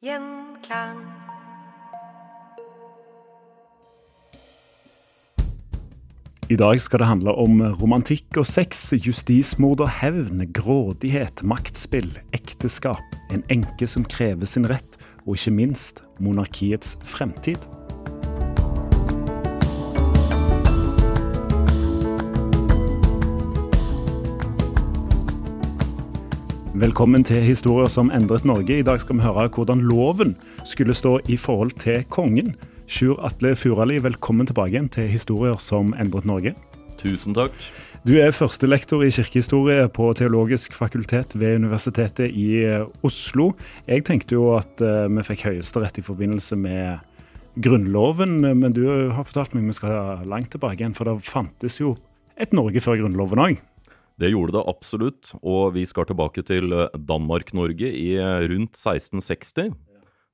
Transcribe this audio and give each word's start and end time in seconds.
Gjenklang. 0.00 0.96
I 6.48 6.56
dag 6.56 6.80
skal 6.80 7.02
det 7.02 7.08
handle 7.10 7.34
om 7.36 7.60
romantikk 7.82 8.38
og 8.40 8.46
sex, 8.48 8.94
justismord 8.96 9.82
og 9.84 9.92
hevn, 9.98 10.40
grådighet, 10.56 11.44
maktspill, 11.44 12.08
ekteskap, 12.32 13.18
en 13.28 13.44
enke 13.52 13.84
som 13.84 14.08
krever 14.08 14.48
sin 14.48 14.64
rett, 14.72 14.96
og 15.26 15.36
ikke 15.36 15.52
minst 15.58 16.00
monarkiets 16.16 16.96
fremtid. 17.04 17.60
Velkommen 26.80 27.20
til 27.20 27.42
Historier 27.44 27.90
som 27.92 28.08
endret 28.08 28.46
Norge. 28.48 28.78
I 28.80 28.84
dag 28.86 29.02
skal 29.02 29.18
vi 29.18 29.24
høre 29.26 29.50
hvordan 29.52 29.82
loven 29.84 30.30
skulle 30.64 30.94
stå 30.96 31.18
i 31.28 31.36
forhold 31.36 31.74
til 31.82 32.06
kongen. 32.08 32.54
Sjur 32.88 33.20
Atle 33.26 33.52
Furali, 33.52 33.98
velkommen 34.00 34.48
tilbake 34.48 34.72
igjen 34.72 34.88
til 34.88 35.10
Historier 35.12 35.60
som 35.60 35.92
endret 36.00 36.24
Norge. 36.24 36.54
Tusen 36.96 37.36
takk. 37.36 37.52
Du 38.08 38.14
er 38.16 38.32
førstelektor 38.32 39.04
i 39.04 39.12
kirkehistorie 39.12 39.90
på 39.92 40.08
Teologisk 40.16 40.72
fakultet 40.72 41.36
ved 41.36 41.60
Universitetet 41.60 42.32
i 42.32 42.64
eh, 42.64 42.88
Oslo. 43.04 43.50
Jeg 43.84 44.06
tenkte 44.08 44.38
jo 44.38 44.54
at 44.56 44.80
eh, 44.80 45.04
vi 45.12 45.28
fikk 45.28 45.50
høyesterett 45.50 46.00
i 46.00 46.06
forbindelse 46.06 46.56
med 46.56 47.04
Grunnloven, 47.60 48.40
men 48.56 48.72
du 48.72 48.86
har 48.88 49.28
fortalt 49.28 49.52
meg 49.52 49.68
vi 49.68 49.76
skal 49.76 50.24
langt 50.24 50.54
tilbake 50.56 50.80
igjen, 50.80 50.96
for 50.96 51.12
det 51.12 51.28
fantes 51.28 51.76
jo 51.82 51.98
et 52.40 52.56
Norge 52.56 52.80
før 52.80 53.02
Grunnloven 53.02 53.50
òg. 53.50 53.60
Det 54.20 54.28
gjorde 54.28 54.58
det 54.58 54.66
absolutt, 54.68 55.30
og 55.40 55.72
vi 55.72 55.86
skal 55.88 56.04
tilbake 56.08 56.42
til 56.44 56.74
eh, 56.76 56.92
Danmark-Norge 57.08 57.88
i 57.88 58.10
eh, 58.20 58.42
rundt 58.52 58.76
1660. 58.76 59.72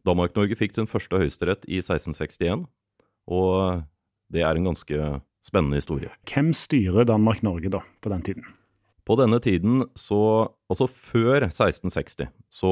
Danmark-Norge 0.07 0.59
fikk 0.59 0.75
sin 0.75 0.91
første 0.91 1.21
høyesterett 1.21 1.63
i 1.71 1.79
1661, 1.79 2.65
og 3.31 3.53
eh, 3.61 3.85
det 4.35 4.43
er 4.43 4.59
en 4.59 4.73
ganske 4.73 5.11
spennende 5.47 5.79
historie. 5.79 6.11
Hvem 6.27 6.51
styrer 6.57 7.07
Danmark-Norge 7.07 7.71
da, 7.77 7.85
på 8.03 8.11
den 8.11 8.27
tiden? 8.27 8.51
På 9.07 9.15
denne 9.21 9.39
tiden, 9.39 9.85
så, 9.95 10.51
altså 10.67 10.91
før 10.91 11.47
1660, 11.47 12.27
så 12.51 12.71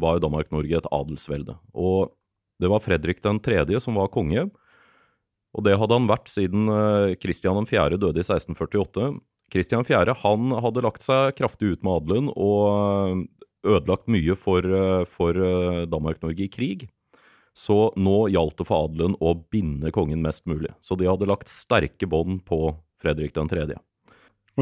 var 0.00 0.16
jo 0.16 0.24
Danmark-Norge 0.24 0.80
et 0.80 0.88
adelsvelde. 0.88 1.58
Og 1.76 2.14
det 2.56 2.72
var 2.72 2.80
Fredrik 2.80 3.20
3. 3.20 3.60
som 3.84 4.00
var 4.00 4.08
konge, 4.08 4.48
og 5.52 5.64
det 5.68 5.76
hadde 5.76 5.96
han 6.00 6.08
vært 6.08 6.32
siden 6.32 6.68
Kristian 7.20 7.68
4. 7.68 8.00
døde 8.00 8.20
i 8.20 8.24
1648. 8.24 9.12
Kristian 9.52 9.86
4. 9.86 10.16
han 10.22 10.52
hadde 10.64 10.84
lagt 10.84 11.04
seg 11.06 11.36
kraftig 11.38 11.76
ut 11.76 11.86
med 11.86 12.00
adelen 12.00 12.30
og 12.34 13.24
ødelagt 13.66 14.10
mye 14.10 14.36
for, 14.38 14.66
for 15.10 15.38
Danmark-Norge 15.90 16.46
i 16.46 16.50
krig. 16.52 16.86
Så 17.56 17.88
nå 17.96 18.26
gjaldt 18.34 18.58
det 18.60 18.66
for 18.68 18.84
adelen 18.84 19.16
å 19.16 19.32
binde 19.54 19.90
kongen 19.94 20.20
mest 20.22 20.44
mulig. 20.50 20.74
Så 20.84 20.98
de 21.00 21.08
hadde 21.08 21.28
lagt 21.30 21.48
sterke 21.48 22.08
bånd 22.10 22.42
på 22.44 22.74
Fredrik 23.00 23.32
3. 23.36 23.78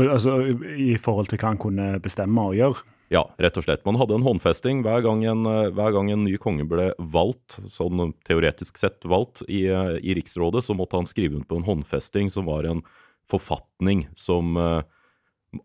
Altså 0.05 0.37
I 0.79 0.95
forhold 0.99 1.31
til 1.31 1.41
hva 1.41 1.53
han 1.53 1.61
kunne 1.61 1.89
bestemme 2.03 2.51
og 2.51 2.59
gjøre? 2.59 2.85
Ja, 3.13 3.25
rett 3.39 3.59
og 3.61 3.67
slett. 3.67 3.83
Man 3.87 3.99
hadde 4.01 4.17
en 4.17 4.25
håndfesting 4.27 4.81
hver 4.87 5.03
gang 5.05 5.25
en, 5.29 5.45
hver 5.77 5.93
gang 5.95 6.09
en 6.11 6.25
ny 6.25 6.39
konge 6.41 6.65
ble 6.67 6.89
valgt, 6.99 7.59
sånn 7.71 8.15
teoretisk 8.27 8.79
sett 8.81 9.05
valgt, 9.07 9.43
i, 9.47 9.67
i 9.69 10.17
Riksrådet, 10.17 10.65
så 10.65 10.75
måtte 10.79 10.99
han 10.99 11.09
skrive 11.11 11.37
under 11.37 11.51
på 11.51 11.61
en 11.61 11.69
håndfesting 11.69 12.33
som 12.33 12.49
var 12.49 12.67
en 12.71 12.83
forfatning 13.31 14.07
som 14.21 14.57
uh, 14.59 14.83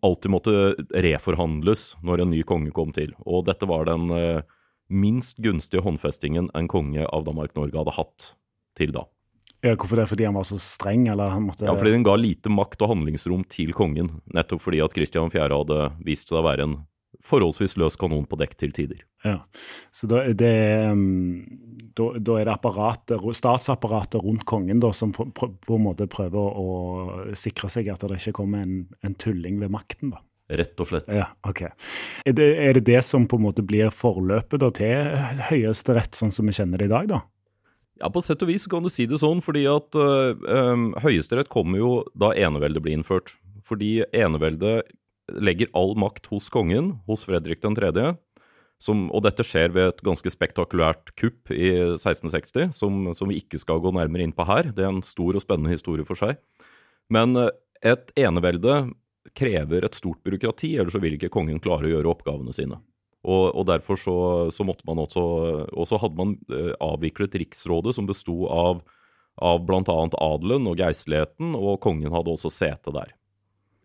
alltid 0.06 0.34
måtte 0.34 0.56
reforhandles 0.94 1.94
når 2.06 2.24
en 2.24 2.34
ny 2.34 2.42
konge 2.48 2.74
kom 2.76 2.94
til. 2.96 3.14
Og 3.26 3.48
dette 3.50 3.68
var 3.70 3.90
den 3.90 4.10
uh, 4.14 4.42
minst 4.90 5.38
gunstige 5.44 5.84
håndfestingen 5.86 6.50
en 6.58 6.70
konge 6.72 7.06
av 7.06 7.26
Danmark-Norge 7.28 7.78
hadde 7.78 7.96
hatt 7.98 8.34
til 8.80 8.94
da. 8.96 9.06
Ja, 9.60 9.74
hvorfor 9.76 10.00
det? 10.00 10.08
Fordi 10.08 10.24
han 10.24 10.38
var 10.40 10.48
så 10.48 10.58
streng? 10.62 11.08
eller 11.12 11.34
han 11.34 11.44
måtte... 11.50 11.66
Ja, 11.68 11.76
fordi 11.76 11.92
den 11.92 12.06
ga 12.08 12.16
lite 12.16 12.52
makt 12.52 12.80
og 12.86 12.94
handlingsrom 12.94 13.44
til 13.52 13.74
kongen. 13.76 14.22
Nettopp 14.32 14.64
fordi 14.64 14.80
at 14.84 14.96
Kristian 14.96 15.32
4. 15.34 15.50
hadde 15.52 15.80
vist 16.06 16.32
seg 16.32 16.40
å 16.40 16.46
være 16.48 16.68
en 16.68 16.78
forholdsvis 17.30 17.76
løs 17.80 17.98
kanon 18.00 18.26
på 18.30 18.40
dekk 18.40 18.56
til 18.60 18.74
tider. 18.76 19.04
Ja, 19.26 19.40
Så 19.96 20.10
da, 20.10 20.24
det, 20.34 20.54
da, 21.98 22.08
da 22.18 22.38
er 22.40 22.48
det 22.48 22.56
apparatet, 22.56 23.26
statsapparatet 23.38 24.24
rundt 24.24 24.46
kongen 24.50 24.82
da, 24.84 24.92
som 24.96 25.14
på, 25.16 25.30
på, 25.36 25.52
en 25.76 25.86
måte 25.86 26.10
prøver 26.12 26.40
å, 26.40 26.66
å 27.30 27.38
sikre 27.38 27.70
seg 27.72 27.92
at 27.94 28.06
det 28.06 28.20
ikke 28.20 28.40
kommer 28.42 28.66
en, 28.66 28.82
en 29.06 29.18
tulling 29.20 29.60
ved 29.62 29.74
makten? 29.74 30.16
da? 30.16 30.24
Rett 30.50 30.82
og 30.82 30.88
slett. 30.90 31.10
Ja, 31.14 31.28
ok. 31.46 31.68
Er 32.26 32.34
det, 32.34 32.48
er 32.58 32.78
det, 32.80 32.88
det 32.88 33.02
som 33.06 33.28
på 33.30 33.38
en 33.38 33.46
måte 33.46 33.62
blir 33.66 33.92
forløpet 33.94 34.64
da, 34.64 34.72
til 34.74 35.44
Høyesterett, 35.52 36.18
sånn 36.18 36.34
som 36.34 36.50
vi 36.50 36.56
kjenner 36.58 36.82
det 36.82 36.90
i 36.90 36.94
dag? 36.96 37.12
da? 37.12 37.20
Ja, 38.00 38.10
På 38.10 38.24
sett 38.24 38.42
og 38.42 38.50
vis 38.50 38.66
kan 38.72 38.86
du 38.86 38.90
si 38.90 39.06
det 39.10 39.20
sånn, 39.22 39.44
fordi 39.46 39.66
at 39.70 39.94
øh, 40.00 40.88
Høyesterett 41.04 41.52
kommer 41.52 41.82
jo 41.82 41.92
da 42.18 42.32
eneveldet 42.34 42.82
blir 42.86 42.98
innført. 42.98 43.36
Fordi 43.70 44.00
eneveldet 44.16 44.90
legger 45.38 45.70
all 45.78 45.96
makt 46.00 46.30
hos 46.32 46.50
kongen, 46.54 46.96
hos 47.10 47.26
Fredrik 47.28 47.62
3., 47.66 48.16
som, 48.80 49.10
og 49.12 49.26
dette 49.26 49.44
skjer 49.44 49.74
ved 49.76 49.90
et 49.92 50.04
ganske 50.08 50.32
spektakulært 50.32 51.12
kupp 51.20 51.52
i 51.52 51.74
1660, 51.98 52.72
som, 52.80 53.10
som, 53.18 53.28
vi 53.28 53.42
ikke 53.42 53.60
skal 53.60 53.82
gå 53.84 53.92
nærmere 53.92 54.24
inn 54.24 54.36
på 54.36 54.46
her. 54.48 54.72
Det 54.72 54.86
er 54.86 54.94
en 54.94 55.04
stor 55.04 55.36
og 55.36 55.44
spennende 55.44 55.74
historie 55.74 56.08
for 56.08 56.20
seg. 56.20 56.40
Men 57.12 57.36
et 57.84 58.14
enevelde 58.20 58.86
krever 59.36 59.84
et 59.84 59.98
stort 60.00 60.22
byråkrati, 60.24 60.78
ellers 60.80 60.96
så 60.96 61.04
vil 61.04 61.18
ikke 61.18 61.32
kongen 61.34 61.60
klare 61.64 61.90
å 61.90 61.92
gjøre 61.92 62.14
oppgavene 62.14 62.56
sine. 62.56 62.80
Og, 63.28 63.50
og 63.52 63.68
derfor 63.68 64.00
så, 64.00 64.18
så, 64.56 64.64
måtte 64.64 64.86
man 64.88 65.02
også 65.04 65.22
Og 65.76 65.88
så 65.90 65.98
hadde 66.00 66.16
man 66.16 66.38
eh, 66.56 66.72
avviklet 66.80 67.36
Riksrådet, 67.36 67.92
som 67.98 68.08
besto 68.08 68.46
av, 68.48 68.80
av 69.44 69.66
bl.a. 69.68 69.82
adelen 69.84 70.70
og 70.72 70.80
geistligheten, 70.80 71.52
og 71.60 71.82
kongen 71.84 72.16
hadde 72.16 72.32
også 72.32 72.54
sete 72.54 72.96
der 72.96 73.12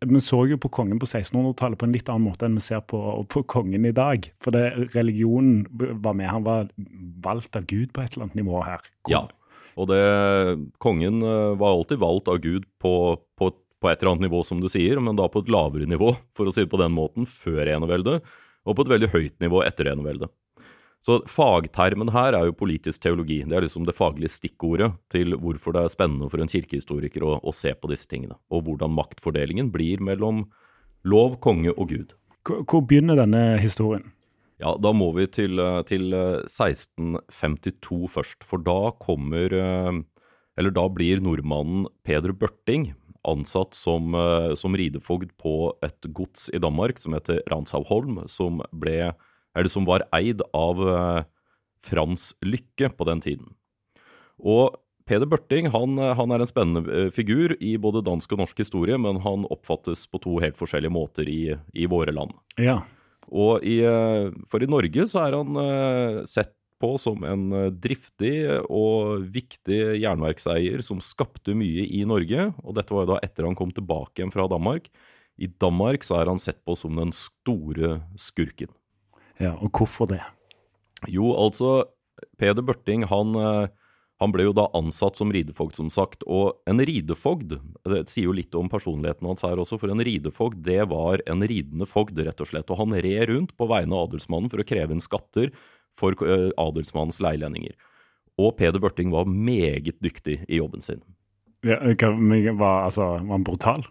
vi 0.04 0.20
så 0.20 0.40
jo 0.50 0.58
på 0.60 0.70
kongen 0.74 0.98
på 1.00 1.06
1600-tallet 1.06 1.80
på 1.80 1.86
en 1.86 1.94
litt 1.94 2.08
annen 2.12 2.26
måte 2.26 2.48
enn 2.48 2.58
vi 2.58 2.64
ser 2.64 2.82
på, 2.90 2.98
på 3.30 3.44
kongen 3.50 3.86
i 3.88 3.94
dag. 3.94 4.26
For 4.42 4.54
det, 4.54 4.90
religionen 4.96 5.64
var 6.04 6.16
med. 6.18 6.28
Han 6.30 6.46
var 6.46 6.68
valgt 7.24 7.56
av 7.56 7.66
Gud 7.70 7.92
på 7.94 8.02
et 8.02 8.14
eller 8.14 8.28
annet 8.28 8.40
nivå 8.42 8.60
her. 8.66 8.84
Kom. 9.06 9.14
Ja, 9.14 9.22
og 9.80 9.90
det, 9.90 10.00
kongen 10.82 11.22
eh, 11.24 11.56
var 11.58 11.74
alltid 11.74 12.02
valgt 12.02 12.30
av 12.30 12.40
Gud 12.44 12.66
på, 12.82 12.94
på, 13.38 13.50
på, 13.54 13.90
et 13.90 14.00
eller 14.00 14.14
annet 14.14 14.28
nivå, 14.28 14.44
som 14.46 14.60
du 14.62 14.68
sier, 14.70 15.00
men 15.02 15.18
da 15.18 15.26
på 15.30 15.44
et 15.44 15.52
lavere 15.52 15.88
nivå, 15.90 16.12
for 16.36 16.50
å 16.50 16.54
si 16.54 16.66
det 16.66 16.72
på 16.72 16.80
den 16.82 16.94
måten, 16.94 17.26
før 17.26 17.70
eneveldet. 17.78 18.22
og 18.64 18.76
på 18.76 18.86
et 18.86 18.94
veldig 18.94 19.10
høyt 19.12 19.40
nivå 19.44 19.64
etter 19.66 19.90
eneveldet. 19.92 20.32
Så 21.04 21.18
fagtermen 21.28 22.08
her 22.14 22.32
er 22.32 22.48
jo 22.48 22.56
politisk 22.56 23.02
teologi. 23.04 23.42
Det 23.44 23.58
er 23.58 23.66
liksom 23.66 23.84
det 23.84 23.96
faglige 23.96 24.32
stikkordet 24.32 24.94
til 25.12 25.36
hvorfor 25.36 25.76
det 25.76 25.82
er 25.84 25.92
spennende 25.92 26.30
for 26.32 26.40
en 26.40 26.48
kirkehistoriker 26.48 27.26
å, 27.26 27.36
å 27.44 27.52
se 27.52 27.74
på 27.76 27.90
disse 27.92 28.08
tingene, 28.08 28.38
og 28.48 28.64
hvordan 28.64 28.94
maktfordelingen 28.96 29.68
blir 29.74 30.00
mellom 30.00 30.46
lov, 31.04 31.36
konge 31.44 31.74
og 31.74 31.92
Gud. 31.92 32.14
Hvor, 32.48 32.80
begynner 32.88 33.20
denne 33.20 33.58
historien? 33.60 34.08
Ja, 34.62 34.72
da 34.80 34.94
må 34.96 35.10
vi 35.16 35.26
til, 35.28 35.60
til 35.90 36.14
1652 36.14 38.00
først, 38.14 38.44
for 38.46 38.62
da 38.64 38.94
kommer 39.02 39.52
Eller 40.54 40.70
da 40.70 40.84
blir 40.88 41.18
nordmannen 41.18 41.88
Peder 42.06 42.32
Børting 42.32 42.92
ansatt 43.26 43.74
som, 43.74 44.14
som 44.54 44.76
ridefogd 44.76 45.32
på 45.40 45.74
et 45.82 46.06
gods 46.14 46.46
i 46.54 46.60
Danmark 46.62 47.00
som 47.02 47.16
heter 47.16 47.40
Ranshavholm, 47.50 48.20
som 48.30 48.62
ble 48.70 49.10
eller 49.54 49.70
som 49.70 49.86
var 49.88 50.06
eid 50.16 50.42
av 50.52 50.80
Frans 51.84 52.32
Lykke 52.44 52.90
på 52.96 53.06
den 53.08 53.22
tiden. 53.24 53.52
Og 54.40 54.74
Peder 55.04 55.28
Børting 55.28 55.68
han, 55.68 55.98
han, 56.00 56.32
er 56.32 56.40
en 56.40 56.48
spennende 56.48 57.06
figur 57.12 57.52
i 57.60 57.74
både 57.76 58.00
dansk 58.06 58.32
og 58.32 58.40
norsk 58.40 58.62
historie, 58.64 58.96
men 58.96 59.20
han 59.20 59.44
oppfattes 59.52 60.06
på 60.08 60.20
to 60.24 60.38
helt 60.40 60.56
forskjellige 60.56 60.94
måter 60.94 61.28
i, 61.28 61.52
i 61.76 61.88
våre 61.90 62.14
land. 62.16 62.32
Ja. 62.56 62.80
Og 63.28 63.64
i, 63.68 63.78
for 64.48 64.64
i 64.64 64.68
Norge 64.70 65.04
så 65.10 65.26
er 65.26 65.36
han 65.36 65.60
sett 66.28 66.54
på 66.80 66.94
som 67.00 67.22
en 67.28 67.48
driftig 67.80 68.34
og 68.66 69.24
viktig 69.34 69.80
jernverkseier 70.02 70.82
som 70.84 71.02
skapte 71.04 71.54
mye 71.56 71.86
i 71.86 72.02
Norge, 72.08 72.50
og 72.64 72.76
dette 72.78 72.94
var 72.94 73.06
jo 73.06 73.12
da 73.14 73.20
etter 73.24 73.48
han 73.48 73.56
kom 73.58 73.72
tilbake 73.76 74.20
igjen 74.20 74.34
fra 74.34 74.48
Danmark. 74.50 74.88
I 75.36 75.48
Danmark 75.60 76.04
så 76.06 76.20
er 76.20 76.30
han 76.30 76.40
sett 76.40 76.60
på 76.66 76.76
som 76.78 76.96
den 76.98 77.12
store 77.16 77.98
skurken. 78.20 78.72
Ja, 79.42 79.56
Og 79.58 79.70
hvorfor 79.74 80.08
det? 80.10 80.20
Jo, 81.10 81.32
altså, 81.36 81.84
Peder 82.38 82.62
Børting 82.64 83.04
han, 83.10 83.34
han 84.22 84.32
ble 84.32 84.46
jo 84.46 84.54
da 84.56 84.68
ansatt 84.78 85.18
som 85.18 85.32
ridefogd, 85.34 85.74
som 85.76 85.90
sagt. 85.92 86.22
Og 86.24 86.54
en 86.70 86.80
ridefogd, 86.80 87.56
det 87.84 88.04
sier 88.08 88.28
jo 88.28 88.36
litt 88.36 88.54
om 88.56 88.70
personligheten 88.72 89.26
hans 89.28 89.44
her 89.44 89.60
også, 89.60 89.76
for 89.82 89.92
en 89.92 90.00
ridefogd 90.06 90.62
det 90.64 90.80
var 90.92 91.20
en 91.30 91.44
ridende 91.44 91.88
fogd, 91.90 92.22
rett 92.24 92.40
og 92.40 92.48
slett. 92.48 92.70
Og 92.70 92.80
han 92.80 92.96
red 93.04 93.28
rundt 93.32 93.56
på 93.58 93.68
vegne 93.68 93.98
av 93.98 94.08
adelsmannen 94.08 94.52
for 94.52 94.62
å 94.62 94.68
kreve 94.68 94.96
inn 94.96 95.04
skatter 95.04 95.52
for 95.98 96.16
adelsmannens 96.60 97.20
leilendinger. 97.22 97.74
Og 98.40 98.56
Peder 98.58 98.82
Børting 98.82 99.12
var 99.14 99.28
meget 99.30 100.00
dyktig 100.02 100.40
i 100.48 100.58
jobben 100.58 100.82
sin. 100.82 101.02
Ja, 101.64 101.78
var, 101.80 102.84
altså, 102.84 103.14
var 103.16 103.30
han 103.30 103.46
brutal? 103.46 103.84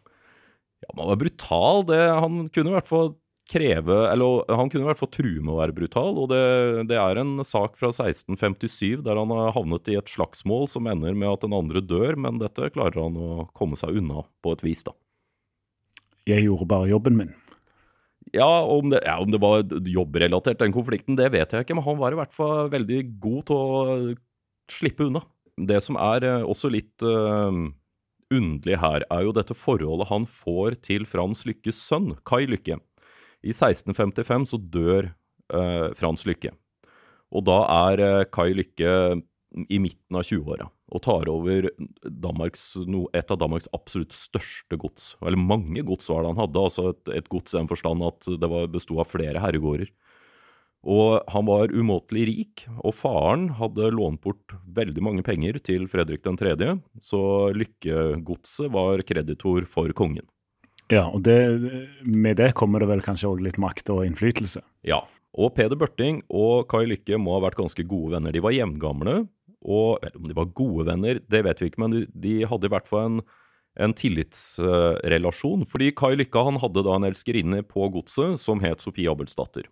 Ja, 0.84 0.90
han 0.98 1.08
var 1.14 1.20
brutal. 1.22 1.86
Det, 1.90 2.02
han 2.26 2.48
kunne 2.54 2.74
i 2.74 2.76
hvert 2.76 2.90
fall 2.90 3.14
kreve 3.52 3.98
Eller 4.08 4.46
han 4.56 4.70
kunne 4.72 4.86
i 4.86 4.88
hvert 4.88 5.00
fall 5.02 5.12
true 5.12 5.42
med 5.44 5.54
å 5.54 5.60
være 5.60 5.76
brutal, 5.76 6.18
og 6.22 6.30
det, 6.32 6.44
det, 6.90 6.98
er 7.00 7.20
en 7.20 7.36
sak 7.46 7.76
fra 7.80 7.92
1657 7.92 9.04
der 9.06 9.20
han 9.20 9.34
har 9.36 9.54
havnet 9.58 9.90
i 9.92 9.98
et 10.00 10.12
slagsmål 10.12 10.70
som 10.72 10.88
ender 10.90 11.16
med 11.18 11.32
at 11.32 11.44
den 11.44 11.56
andre 11.58 11.84
dør, 11.84 12.16
men 12.16 12.40
dette 12.42 12.72
klarer 12.74 13.04
han 13.04 13.20
å 13.20 13.48
komme 13.58 13.80
seg 13.80 14.00
unna 14.00 14.24
på 14.44 14.56
et 14.56 14.64
vis, 14.66 14.84
da. 14.88 14.96
Jeg 16.30 16.46
gjorde 16.46 16.70
bare 16.72 16.92
jobben 16.94 17.20
min. 17.20 17.34
Ja, 18.32 18.64
om 18.64 18.88
det, 18.94 19.02
ja, 19.04 19.18
om 19.20 19.30
det 19.34 19.42
var 19.44 19.66
jobbrelatert, 19.68 20.62
den 20.62 20.74
konflikten, 20.74 21.20
det 21.20 21.28
vet 21.36 21.52
jeg 21.52 21.66
ikke, 21.66 21.76
men 21.76 21.86
han 21.86 22.00
var 22.00 22.16
i 22.16 22.20
hvert 22.22 22.34
fall 22.34 22.72
veldig 22.72 23.02
god 23.22 23.42
til 23.50 23.60
å 23.60 24.14
slippe 24.72 25.10
unna. 25.10 25.22
Det 25.60 25.84
som 25.84 26.00
er 26.00 26.26
også 26.42 26.72
litt 26.74 27.04
uh, 27.06 27.52
underlig 28.34 28.80
her, 28.82 29.06
er 29.12 29.28
jo 29.28 29.36
dette 29.36 29.58
forholdet 29.58 30.10
han 30.10 30.26
får 30.26 30.80
til 30.88 31.06
Frans 31.10 31.44
Lykkes 31.46 31.84
sønn, 31.84 32.14
Kai 32.26 32.48
Lykke. 32.50 32.80
I 33.44 33.52
1655 33.52 34.50
så 34.54 34.60
dør 34.60 35.12
eh, 35.12 35.88
Frans 36.00 36.26
Lykke. 36.28 36.54
Og 37.34 37.46
da 37.48 37.60
er 37.90 38.04
eh, 38.04 38.26
Kai 38.32 38.54
Lykke 38.56 38.94
i 39.70 39.78
midten 39.78 40.18
av 40.18 40.26
20-åra 40.26 40.70
og 40.94 41.02
tar 41.06 41.30
over 41.30 41.68
Danmarks, 42.06 42.76
no, 42.90 43.08
et 43.18 43.32
av 43.34 43.40
Danmarks 43.42 43.70
absolutt 43.74 44.14
største 44.14 44.78
gods. 44.82 45.14
Eller 45.26 45.42
mange 45.42 45.82
gods 45.86 46.10
var 46.10 46.22
det 46.22 46.34
han 46.34 46.42
hadde, 46.44 46.66
altså 46.70 46.92
et, 46.92 47.14
et 47.18 47.30
gods 47.34 47.54
i 47.54 47.60
den 47.60 47.70
forstand 47.70 48.06
at 48.06 48.28
det 48.42 48.50
besto 48.74 49.00
av 49.02 49.10
flere 49.10 49.42
herregårder. 49.42 49.90
Og 50.84 51.24
han 51.32 51.48
var 51.48 51.72
umåtelig 51.72 52.26
rik, 52.28 52.66
og 52.84 52.94
faren 53.00 53.48
hadde 53.58 53.94
lånt 53.96 54.22
bort 54.26 54.54
veldig 54.76 55.06
mange 55.06 55.24
penger 55.26 55.58
til 55.64 55.88
Fredrik 55.90 56.26
3., 56.28 56.74
så 57.02 57.24
Lykkegodset 57.56 58.72
var 58.74 59.02
kreditor 59.08 59.66
for 59.70 59.96
kongen. 59.96 60.28
Ja, 60.92 61.08
og 61.08 61.24
det, 61.24 61.38
med 62.04 62.38
det 62.42 62.54
kommer 62.60 62.84
det 62.84 62.90
vel 62.90 63.04
kanskje 63.06 63.30
òg 63.32 63.44
litt 63.46 63.60
makt 63.62 63.90
og 63.94 64.04
innflytelse? 64.08 64.64
Ja, 64.88 65.04
og 65.34 65.56
Peder 65.58 65.80
Børting 65.80 66.22
og 66.30 66.68
Kai 66.70 66.84
Lykke 66.90 67.18
må 67.22 67.38
ha 67.38 67.46
vært 67.48 67.58
ganske 67.58 67.86
gode 67.88 68.14
venner. 68.18 68.34
De 68.34 68.44
var 68.44 68.54
jevngamle. 68.56 69.24
og 69.64 70.04
om 70.20 70.28
de 70.28 70.36
var 70.36 70.52
gode 70.52 70.86
venner, 70.90 71.22
det 71.32 71.40
vet 71.46 71.62
vi 71.62 71.70
ikke, 71.70 71.80
men 71.80 71.94
de, 71.94 72.02
de 72.12 72.34
hadde 72.44 72.68
i 72.68 72.72
hvert 72.74 72.90
fall 72.90 73.06
en, 73.08 73.22
en 73.80 73.94
tillitsrelasjon. 73.96 75.64
Uh, 75.64 75.70
fordi 75.72 75.94
Kai 75.96 76.18
Lykke 76.20 76.44
han 76.44 76.60
hadde 76.60 76.84
da 76.84 76.98
en 76.98 77.08
elskerinne 77.08 77.64
på 77.64 77.88
godset 77.94 78.42
som 78.44 78.60
het 78.60 78.84
Sofie 78.84 79.08
Abelsdatter. 79.08 79.70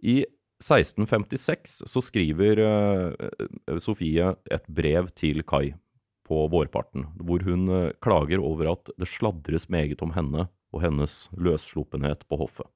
I 0.00 0.24
1656 0.64 1.82
så 1.92 2.02
skriver 2.02 2.64
uh, 2.64 3.78
Sofie 3.84 4.32
et 4.48 4.66
brev 4.72 5.12
til 5.12 5.44
Kai 5.44 5.74
på 6.24 6.44
vårparten, 6.52 7.06
hvor 7.20 7.44
hun 7.44 7.68
uh, 7.68 7.94
klager 8.04 8.42
over 8.42 8.72
at 8.72 8.92
det 9.00 9.08
sladres 9.10 9.68
meget 9.72 10.02
om 10.04 10.14
henne 10.16 10.46
og 10.74 10.82
hennes 10.82 11.26
løssluppenhet 11.36 12.24
på 12.28 12.38
hoffet. 12.40 12.68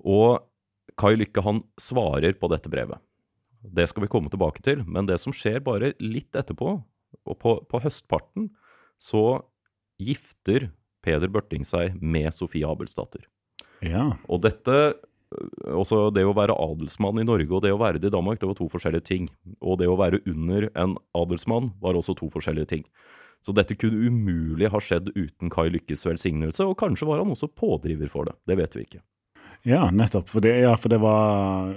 Og 0.00 0.42
Kai 0.96 1.16
Lykke 1.18 1.44
han 1.44 1.62
svarer 1.80 2.36
på 2.40 2.50
dette 2.52 2.70
brevet. 2.72 3.02
Det 3.66 3.88
skal 3.90 4.04
vi 4.04 4.10
komme 4.10 4.30
tilbake 4.30 4.62
til, 4.64 4.82
men 4.86 5.08
det 5.08 5.18
som 5.20 5.34
skjer 5.34 5.60
bare 5.64 5.92
litt 6.00 6.36
etterpå, 6.38 6.76
og 7.26 7.38
på, 7.42 7.56
på 7.66 7.80
høstparten, 7.82 8.50
så 9.02 9.42
gifter 10.00 10.70
Peder 11.04 11.30
Børting 11.32 11.64
seg 11.66 11.96
med 12.02 12.32
Sofie 12.34 12.66
Abelsdatter. 12.66 13.26
Ja. 13.84 14.16
Og 14.30 14.42
dette 14.46 14.96
også 15.72 16.08
det 16.14 16.24
å 16.26 16.34
være 16.36 16.56
adelsmann 16.56 17.20
i 17.22 17.26
Norge 17.26 17.52
og 17.52 17.64
det 17.64 17.72
å 17.74 17.80
være 17.80 18.00
det 18.02 18.10
i 18.10 18.16
Danmark, 18.16 18.40
det 18.40 18.48
var 18.50 18.58
to 18.58 18.68
forskjellige 18.72 19.08
ting. 19.08 19.28
Og 19.60 19.80
det 19.80 19.88
å 19.90 19.98
være 19.98 20.22
under 20.28 20.68
en 20.74 20.96
adelsmann 21.18 21.72
var 21.82 21.98
også 21.98 22.16
to 22.18 22.30
forskjellige 22.32 22.70
ting. 22.74 22.86
Så 23.44 23.54
dette 23.54 23.76
kunne 23.78 24.08
umulig 24.08 24.70
ha 24.72 24.80
skjedd 24.82 25.12
uten 25.14 25.52
Kai 25.52 25.68
Lykkes 25.70 26.06
velsignelse, 26.08 26.64
og 26.64 26.78
kanskje 26.80 27.08
var 27.08 27.20
han 27.22 27.34
også 27.34 27.52
pådriver 27.52 28.10
for 28.12 28.28
det. 28.28 28.36
Det 28.48 28.56
vet 28.58 28.78
vi 28.78 28.86
ikke. 28.86 29.02
Ja, 29.66 29.88
nettopp. 29.90 30.28
For 30.30 30.44
det, 30.44 30.52
ja, 30.62 30.76
for 30.78 30.92
det 30.92 31.00
var 31.02 31.72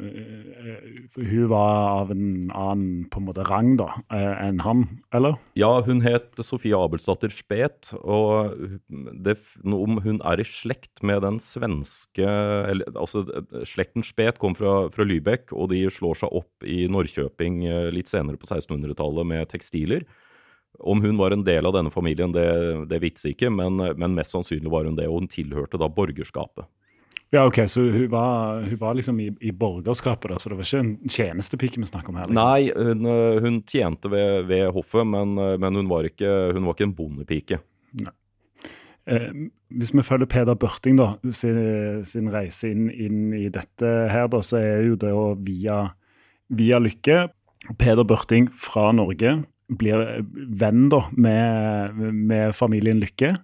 Hun 1.17 1.47
var 1.49 1.77
av 2.03 2.11
en 2.13 2.51
annen 2.53 3.07
på 3.09 3.17
en 3.17 3.25
måte 3.25 3.45
rang 3.47 3.71
da, 3.79 3.87
enn 4.13 4.61
han, 4.61 4.83
eller? 5.15 5.39
Ja, 5.57 5.71
hun 5.87 6.03
het 6.05 6.37
Sofie 6.45 6.77
Abelsdatter 6.77 7.33
Spet, 7.33 7.89
og 7.97 8.53
det, 9.25 9.39
om 9.65 9.97
hun 10.05 10.21
er 10.21 10.43
i 10.43 10.45
slekt 10.45 11.01
med 11.01 11.23
den 11.25 11.41
svenske 11.41 12.29
eller, 12.29 12.93
Altså, 12.93 13.25
slekten 13.65 14.05
Spet 14.05 14.37
kom 14.41 14.53
fra, 14.57 14.91
fra 14.93 15.07
Lübeck, 15.07 15.49
og 15.55 15.71
de 15.73 15.87
slår 15.89 16.21
seg 16.21 16.39
opp 16.43 16.69
i 16.69 16.83
Norrköping 16.91 17.63
litt 17.95 18.11
senere 18.11 18.37
på 18.37 18.49
1600-tallet 18.49 19.33
med 19.33 19.49
tekstiler. 19.49 20.05
Om 20.79 21.01
hun 21.01 21.17
var 21.17 21.33
en 21.33 21.43
del 21.43 21.65
av 21.65 21.73
denne 21.73 21.91
familien, 21.91 22.31
det, 22.35 22.45
det 22.91 23.01
vitser 23.01 23.33
ikke, 23.33 23.49
men, 23.49 23.81
men, 23.97 24.13
mest 24.15 24.35
sannsynlig 24.35 24.69
var 24.71 24.85
hun 24.85 24.99
det. 24.99 25.09
Og 25.09 25.23
hun 25.23 25.31
tilhørte 25.31 25.81
da 25.81 25.89
borgerskapet. 25.91 26.69
Ja, 27.29 27.43
ok, 27.45 27.59
Så 27.69 27.83
hun 27.93 28.07
var, 28.09 28.63
hun 28.65 28.79
var 28.81 28.95
liksom 28.97 29.19
i, 29.21 29.27
i, 29.39 29.51
borgerskapet, 29.53 30.31
da, 30.31 30.39
så 30.41 30.49
det 30.49 30.55
var 30.57 30.65
ikke 30.65 30.79
en 30.81 30.95
tjenestepike 31.13 31.81
vi 31.81 31.85
snakker 31.85 32.09
om 32.09 32.17
her? 32.17 32.31
Liksom. 32.31 32.39
Nei, 32.41 32.71
hun, 32.73 33.43
hun 33.45 33.59
tjente 33.69 34.09
ved, 34.09 34.47
ved 34.49 34.71
hoffet, 34.73 35.05
men, 35.05 35.35
men, 35.37 35.77
hun, 35.77 35.91
var 35.91 36.09
ikke, 36.09 36.31
hun 36.55 36.65
var 36.65 36.73
ikke 36.73 36.87
en 36.87 36.95
bondepike. 36.97 37.59
Eh, 39.09 39.29
hvis 39.77 39.93
vi 39.93 40.05
følger 40.05 40.29
Peder 40.29 40.57
Børting 40.57 40.97
da, 40.97 41.11
sin, 41.29 42.01
sin 42.05 42.33
reise 42.33 42.73
inn, 42.73 42.89
inn, 42.89 43.21
i 43.37 43.45
dette 43.53 43.93
her, 44.09 44.25
da, 44.33 44.41
så 44.45 44.57
er 44.57 44.87
jo 44.89 44.97
det 44.97 45.13
jo 45.13 45.29
via, 45.45 45.83
via 46.49 46.81
Lykke 46.81 47.27
Peder 47.77 48.07
Børting 48.09 48.49
fra 48.53 48.89
Norge 48.95 49.43
blir 49.69 50.23
venn 50.33 50.87
da 50.89 51.03
med, 51.13 51.99
med 52.13 52.55
familien 52.57 53.01
Lykke, 53.01 53.35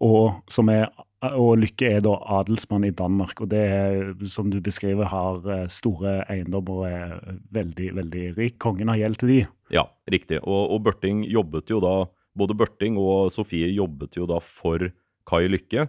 og, 0.00 0.40
som 0.52 0.70
er, 0.72 0.88
og, 1.26 1.56
Lykke 1.58 1.88
er 1.96 2.02
da 2.04 2.14
adelsmann 2.38 2.86
i 2.86 2.94
Danmark. 2.94 3.40
Og 3.42 3.50
det 3.50 3.62
er, 3.64 4.12
som 4.30 4.52
du 4.52 4.60
beskriver, 4.64 5.08
har 5.10 5.48
eh, 5.50 5.64
store 5.72 6.20
eiendommer 6.30 6.82
og 6.82 6.86
er 6.88 7.40
veldig, 7.54 7.88
veldig 7.98 8.24
rik. 8.38 8.58
Kongen 8.62 8.92
har 8.92 9.00
gjeld 9.00 9.18
til 9.22 9.32
de. 9.32 9.40
Ja, 9.74 9.88
riktig. 10.10 10.38
Og, 10.44 10.74
og 10.74 10.84
Børting 10.86 11.24
jobbet 11.26 11.74
jo 11.74 11.82
da 11.84 11.96
Både 12.38 12.54
Børting 12.54 12.94
og 13.02 13.32
Sofie 13.34 13.66
jobbet 13.74 14.14
jo 14.14 14.28
da 14.30 14.36
for 14.38 14.84
Kai 15.26 15.48
Lykke. 15.50 15.88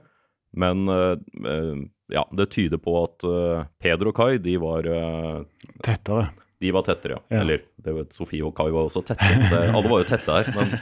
Men 0.58 0.90
uh, 0.90 1.14
ja, 2.10 2.24
det 2.34 2.48
tyder 2.56 2.82
på 2.82 2.96
at 3.04 3.22
Peder 3.78 4.10
og 4.10 4.16
Kai, 4.18 4.40
de 4.42 4.56
var 4.58 4.88
Tettere. 5.86 6.32
De 6.60 6.72
var 6.74 6.84
tettere, 6.84 7.20
ja. 7.20 7.22
ja. 7.30 7.44
Eller 7.44 7.62
det 7.78 7.94
vet, 7.96 8.16
Sofie 8.18 8.44
og 8.44 8.56
Kai 8.58 8.68
var 8.74 8.90
også 8.90 9.04
tette. 9.08 9.30
Det, 9.46 9.62
alle 9.70 9.86
var 9.86 10.02
jo 10.02 10.08
tette 10.10 10.40
her, 10.40 10.50
men 10.58 10.74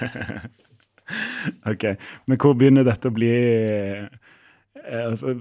OK. 1.74 1.86
Men 2.32 2.40
hvor 2.42 2.56
begynner 2.58 2.88
dette 2.88 3.12
å 3.12 3.14
bli 3.14 3.34
Eh, 3.38 4.08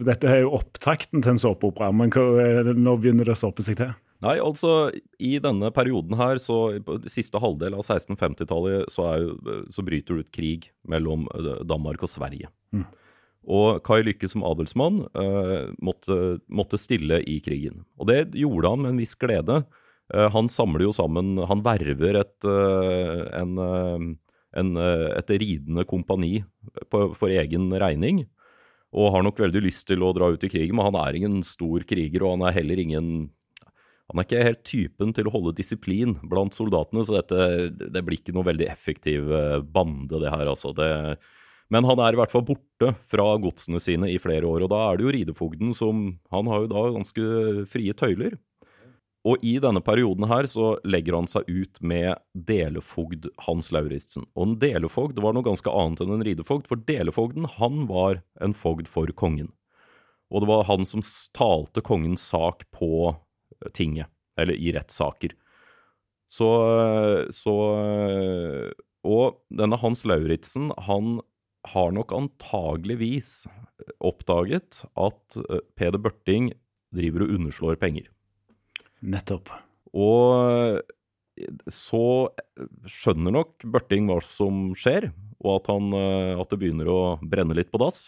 Dette 0.06 0.28
er 0.30 0.42
jo 0.42 0.54
opptakten 0.58 1.22
til 1.22 1.34
en 1.34 1.40
såpeopera, 1.40 1.92
men 1.94 2.10
hva- 2.10 2.74
når 2.74 3.00
begynner 3.02 3.28
det 3.28 3.36
å 3.36 3.42
såpe 3.46 3.62
seg 3.64 3.78
til? 3.80 3.94
Nei, 4.24 4.38
altså 4.40 4.90
i 5.20 5.34
denne 5.44 5.68
perioden 5.76 6.16
her, 6.16 6.38
så 6.40 6.78
på 6.82 6.96
siste 7.12 7.36
halvdel 7.42 7.74
av 7.76 7.84
1650-tallet, 7.84 8.88
så, 8.90 9.10
er 9.12 9.66
så 9.74 9.84
bryter 9.84 10.16
det 10.16 10.24
ut 10.24 10.32
krig 10.32 10.70
mellom 10.88 11.26
eh, 11.36 11.58
Danmark 11.68 12.02
og 12.06 12.08
Sverige. 12.10 12.48
Mm. 12.72 12.86
Og 13.46 13.82
Kai 13.86 14.00
Lykke 14.02 14.26
som 14.32 14.42
adelsmann 14.48 15.02
eh, 15.14 15.68
måtte, 15.84 16.40
måtte 16.48 16.80
stille 16.80 17.20
i 17.28 17.36
krigen. 17.44 17.84
Og 18.00 18.08
det 18.10 18.22
gjorde 18.40 18.72
han 18.72 18.82
med 18.82 18.94
en 18.94 19.02
viss 19.04 19.14
glede. 19.20 19.60
Eh, 20.14 20.28
han 20.32 20.48
samler 20.50 20.86
jo 20.88 20.94
sammen 20.96 21.36
Han 21.46 21.62
verver 21.66 22.22
et, 22.24 22.34
eh, 22.48 23.20
en, 23.38 23.52
eh, 23.62 24.08
en, 24.62 24.72
eh, 24.80 25.06
et 25.20 25.30
ridende 25.36 25.84
kompani 25.86 26.40
på, 26.90 27.10
for 27.20 27.28
egen 27.30 27.68
regning. 27.78 28.24
Og 28.94 29.10
har 29.14 29.24
nok 29.26 29.40
veldig 29.42 29.64
lyst 29.64 29.86
til 29.88 30.04
å 30.04 30.12
dra 30.14 30.30
ut 30.32 30.44
i 30.46 30.50
krigen, 30.52 30.76
men 30.78 30.88
han 30.88 31.00
er 31.00 31.18
ingen 31.18 31.40
stor 31.46 31.82
kriger, 31.88 32.22
og 32.22 32.36
han 32.36 32.46
er 32.48 32.60
heller 32.60 32.82
ingen 32.82 33.10
han 34.06 34.20
er 34.20 34.26
ikke 34.26 34.44
helt 34.46 34.62
typen 34.62 35.12
til 35.16 35.26
å 35.26 35.32
holde 35.34 35.56
disiplin 35.58 36.12
blant 36.30 36.54
soldatene, 36.54 37.02
så 37.02 37.16
dette 37.16 37.88
det 37.90 38.02
blir 38.06 38.20
ikke 38.20 38.34
noe 38.36 38.46
veldig 38.46 38.68
effektiv 38.70 39.32
eh, 39.34 39.58
bande, 39.58 40.20
det 40.22 40.30
her, 40.30 40.46
altså. 40.46 40.70
Det, 40.76 40.86
men 41.74 41.86
han 41.88 41.98
er 41.98 42.14
i 42.14 42.20
hvert 42.20 42.30
fall 42.30 42.44
borte 42.46 42.92
fra 43.10 43.26
godsene 43.42 43.82
sine 43.82 44.12
i 44.12 44.20
flere 44.22 44.46
år, 44.46 44.62
og 44.62 44.70
da 44.70 44.84
er 44.86 44.98
det 44.98 45.06
jo 45.06 45.14
ridefogden 45.16 45.74
som 45.74 46.04
Han 46.30 46.50
har 46.52 46.62
jo 46.64 46.70
da 46.70 46.84
ganske 46.94 47.26
frie 47.72 47.96
tøyler. 47.98 48.38
Og 49.26 49.42
i 49.42 49.56
denne 49.62 49.82
perioden 49.82 50.28
her 50.30 50.46
så 50.46 50.76
legger 50.86 51.16
han 51.18 51.26
seg 51.30 51.48
ut 51.50 51.80
med 51.82 52.20
delefogd 52.46 53.26
Hans 53.42 53.72
Lauritzen. 53.74 54.28
Og 54.38 54.44
en 54.44 54.56
delefogd 54.62 55.18
var 55.22 55.34
noe 55.34 55.46
ganske 55.46 55.72
annet 55.72 56.04
enn 56.04 56.14
en 56.14 56.24
ridefogd, 56.28 56.68
for 56.70 56.84
delefogden 56.86 57.48
han 57.56 57.86
var 57.90 58.20
en 58.44 58.54
fogd 58.54 58.90
for 58.92 59.10
kongen. 59.18 59.50
Og 60.30 60.42
det 60.42 60.50
var 60.50 60.68
han 60.70 60.86
som 60.86 61.02
talte 61.34 61.82
kongens 61.86 62.22
sak 62.30 62.64
på 62.74 62.90
eh, 63.10 63.70
tinget, 63.74 64.10
eller 64.38 64.58
i 64.58 64.72
rettssaker. 64.76 65.34
Så, 66.30 66.46
så 67.30 67.54
Og 69.06 69.36
denne 69.54 69.78
Hans 69.78 70.02
Lauritzen, 70.02 70.72
han 70.86 71.20
har 71.70 71.92
nok 71.94 72.14
antageligvis 72.14 73.46
oppdaget 74.02 74.82
at 74.94 75.38
eh, 75.50 75.62
Peder 75.78 76.02
Børting 76.02 76.52
driver 76.94 77.26
og 77.26 77.34
underslår 77.38 77.78
penger. 77.82 78.10
Nettopp. 79.02 79.50
Og 79.96 80.80
så 81.72 82.02
skjønner 82.88 83.34
nok 83.34 83.64
Børting 83.68 84.08
hva 84.08 84.18
som 84.24 84.70
skjer, 84.78 85.10
og 85.44 85.58
at, 85.60 85.66
han, 85.72 85.90
eh, 85.92 86.32
at 86.40 86.52
det 86.52 86.58
begynner 86.62 86.88
å 86.88 87.00
brenne 87.20 87.56
litt 87.58 87.68
på 87.72 87.80
dass. 87.82 88.06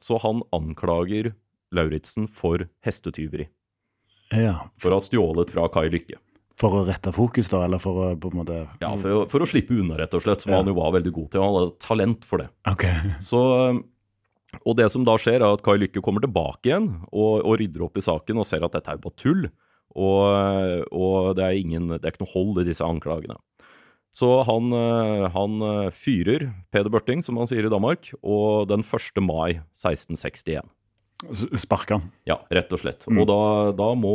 Så 0.00 0.16
han 0.22 0.40
anklager 0.56 1.34
Lauritzen 1.76 2.26
for 2.32 2.64
hestetyveri. 2.86 3.46
Ja. 4.32 4.56
For 4.80 4.90
å 4.94 4.98
ha 4.98 5.04
stjålet 5.04 5.52
fra 5.52 5.68
Kai 5.70 5.88
Lykke. 5.92 6.16
For 6.60 6.80
å 6.80 6.82
rette 6.88 7.12
fokus, 7.14 7.48
da, 7.52 7.62
eller 7.64 7.80
for 7.80 8.00
å 8.04 8.08
på 8.20 8.30
en 8.32 8.40
måte 8.42 8.56
Ja, 8.82 8.90
for 9.00 9.24
for 9.32 9.44
å 9.44 9.48
slippe 9.48 9.72
unna, 9.76 9.96
rett 10.00 10.12
og 10.16 10.24
slett, 10.24 10.42
som 10.44 10.52
Ja. 10.52 10.58
han 10.60 10.66
jo 10.68 10.74
var 10.76 10.92
veldig 10.92 11.12
god 11.12 11.30
til. 11.32 11.40
Han 11.44 11.54
hadde 11.56 11.78
talent 11.80 12.24
for 12.24 12.38
det. 12.42 12.48
OK. 12.68 12.84
Så, 13.20 13.40
og 14.66 14.76
det 14.76 14.90
som 14.92 15.04
da 15.04 15.14
skjer, 15.16 15.40
er 15.40 15.52
at 15.54 15.62
Kai 15.64 15.76
Lykke 15.78 16.02
kommer 16.04 16.20
tilbake 16.20 16.68
igjen 16.68 16.90
og, 17.12 17.44
og 17.44 17.58
rydder 17.60 17.86
opp 17.86 17.96
i 17.96 18.04
saken 18.04 18.38
og 18.42 18.46
ser 18.48 18.64
at 18.64 18.72
dette 18.76 18.88
er 18.92 18.98
jo 18.98 19.04
bare 19.06 19.20
tull. 19.20 19.46
Og, 19.98 20.84
og 20.94 21.34
det, 21.38 21.44
er 21.46 21.58
ingen, 21.58 21.88
det 21.96 22.04
er 22.04 22.12
ikke 22.14 22.22
noe 22.26 22.34
hold 22.34 22.60
i 22.62 22.68
disse 22.68 22.84
anklagene. 22.86 23.36
Så 24.14 24.26
han, 24.46 24.72
eh, 24.74 25.24
han 25.34 25.60
eh, 25.62 25.90
fyrer 25.94 26.48
Peder 26.74 26.90
Børting, 26.90 27.22
som 27.22 27.36
han 27.38 27.46
sier 27.50 27.66
i 27.66 27.70
Danmark, 27.72 28.08
og 28.26 28.66
den 28.70 28.82
1. 28.82 29.20
mai 29.22 29.60
1661. 29.78 30.66
S- 31.30 31.46
Sparker 31.62 31.98
han. 32.00 32.08
Ja, 32.26 32.40
rett 32.50 32.72
og 32.74 32.80
slett. 32.82 33.06
Mm. 33.06 33.20
Og 33.22 33.28
da, 33.30 33.38
da, 33.78 33.88
må, 33.94 34.14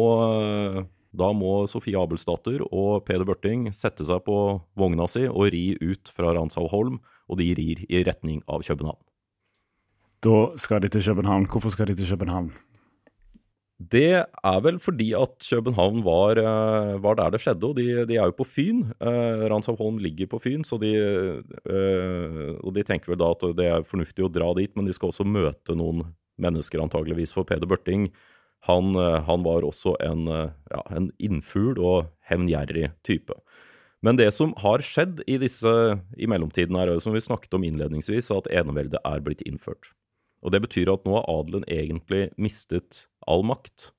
da 1.15 1.29
må 1.38 1.53
Sofie 1.72 1.96
Abelsdatter 2.01 2.63
og 2.72 3.05
Peder 3.08 3.27
Børting 3.29 3.70
sette 3.75 4.03
seg 4.08 4.24
på 4.27 4.36
vogna 4.79 5.08
si 5.12 5.27
og 5.29 5.48
ri 5.53 5.77
ut 5.79 6.12
fra 6.15 6.34
Ranshalholm, 6.36 7.00
og 7.29 7.39
de 7.39 7.51
rir 7.58 7.86
i 7.89 8.03
retning 8.05 8.44
av 8.51 8.63
København. 8.67 9.00
Da 10.25 10.36
skal 10.62 10.82
de 10.84 10.89
til 10.89 11.03
København. 11.05 11.46
Hvorfor 11.51 11.72
skal 11.74 11.88
de 11.91 11.96
til 12.00 12.10
København? 12.10 12.51
Det 13.92 14.24
er 14.24 14.60
vel 14.63 14.77
fordi 14.80 15.10
at 15.18 15.36
København 15.44 16.04
var, 16.06 16.39
eh, 16.39 16.94
var 17.04 17.18
der 17.20 17.34
det 17.34 17.42
skjedde, 17.44 17.68
og 17.68 17.75
de, 17.75 18.06
de 18.08 18.15
er 18.15 18.32
jo 18.32 18.38
på 18.39 18.48
Fyn. 18.48 18.86
Eh, 19.00 19.44
Ranshavholm 19.51 20.00
ligger 20.01 20.30
på 20.32 20.39
Fyn, 20.42 20.63
så 20.63 20.80
de, 20.82 20.94
eh, 20.96 22.54
og 22.62 22.72
de 22.74 22.86
tenker 22.88 23.12
vel 23.13 23.20
da 23.20 23.34
at 23.36 23.44
det 23.58 23.68
er 23.68 23.89
fornuftig 23.89 24.25
å 24.25 24.32
dra 24.32 24.54
dit, 24.58 24.72
men 24.75 24.88
de 24.88 24.96
skal 24.96 25.12
også 25.12 25.27
møte 25.27 25.75
noen 25.75 26.06
mennesker 26.42 26.82
antageligvis, 26.82 27.36
for 27.36 27.48
Peder 27.48 27.70
Børting 27.70 28.10
han, 28.65 28.96
eh, 28.96 29.22
han 29.22 29.44
var 29.44 29.65
også 29.65 29.96
en, 30.01 30.27
eh, 30.27 30.50
ja, 30.72 30.82
en 30.89 31.12
innfugl 31.20 31.77
og 31.77 32.10
hevngjerrig 32.30 32.92
type. 33.06 33.34
Men 34.01 34.18
det 34.18 34.32
som 34.34 34.54
har 34.62 34.84
skjedd 34.86 35.22
i 35.27 35.38
disse 35.42 35.72
i 36.18 36.27
mellomtiden, 36.30 36.77
er 36.77 37.00
som 37.00 37.13
vi 37.13 37.22
snakket 37.22 37.54
om 37.54 37.63
innledningsvis, 37.65 38.30
at 38.36 38.50
eneveldet 38.51 39.01
er 39.06 39.22
blitt 39.22 39.42
innført. 39.46 39.94
Og 40.44 40.51
Det 40.51 40.62
betyr 40.62 40.94
at 40.94 41.04
nå 41.06 41.15
har 41.15 41.25
adelen 41.25 41.63
egentlig 41.65 42.30
mistet 42.38 43.06
all 43.32 43.46
makt. 43.48 43.91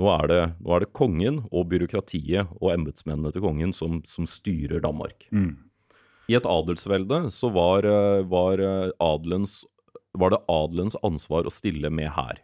Nå 0.00 0.08
er 0.14 0.30
det, 0.30 0.42
nå 0.64 0.74
er 0.74 0.84
det 0.84 0.94
kongen 0.96 1.42
og 1.50 1.68
byråkratiet 1.72 2.54
og 2.60 2.70
embetsmennene 2.72 3.32
til 3.34 3.44
kongen 3.44 3.74
som, 3.76 4.00
som 4.08 4.28
styrer 4.28 4.80
Danmark. 4.84 5.26
Mm. 5.34 5.58
I 6.30 6.38
et 6.38 6.46
adelsvelde 6.46 7.26
så 7.34 7.50
var, 7.52 7.84
eh, 7.84 8.22
var, 8.30 8.62
eh, 8.62 8.92
adelens, 9.02 9.64
var 10.16 10.32
det 10.32 10.44
adelens 10.48 10.96
ansvar 11.04 11.48
å 11.48 11.52
stille 11.52 11.90
med 11.92 12.12
hær. 12.14 12.40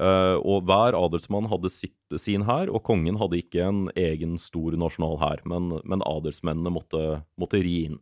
Eh, 0.00 0.36
og 0.38 0.64
hver 0.68 0.96
adelsmann 0.96 1.48
hadde 1.50 1.70
sitt, 1.72 1.96
sin 2.20 2.46
hær, 2.48 2.70
og 2.72 2.84
kongen 2.86 3.18
hadde 3.20 3.40
ikke 3.42 3.66
en 3.66 3.82
egen 3.98 4.38
stor 4.40 4.76
nasjonal 4.78 5.18
hær, 5.20 5.42
men, 5.48 5.74
men 5.84 6.04
adelsmennene 6.06 6.72
måtte, 6.72 7.02
måtte 7.40 7.60
ri 7.60 7.76
inn. 7.90 7.98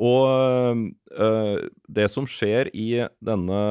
Og 0.00 0.88
eh, 1.12 1.64
det 1.92 2.08
som 2.08 2.28
skjer 2.28 2.70
i 2.72 3.04
denne, 3.20 3.62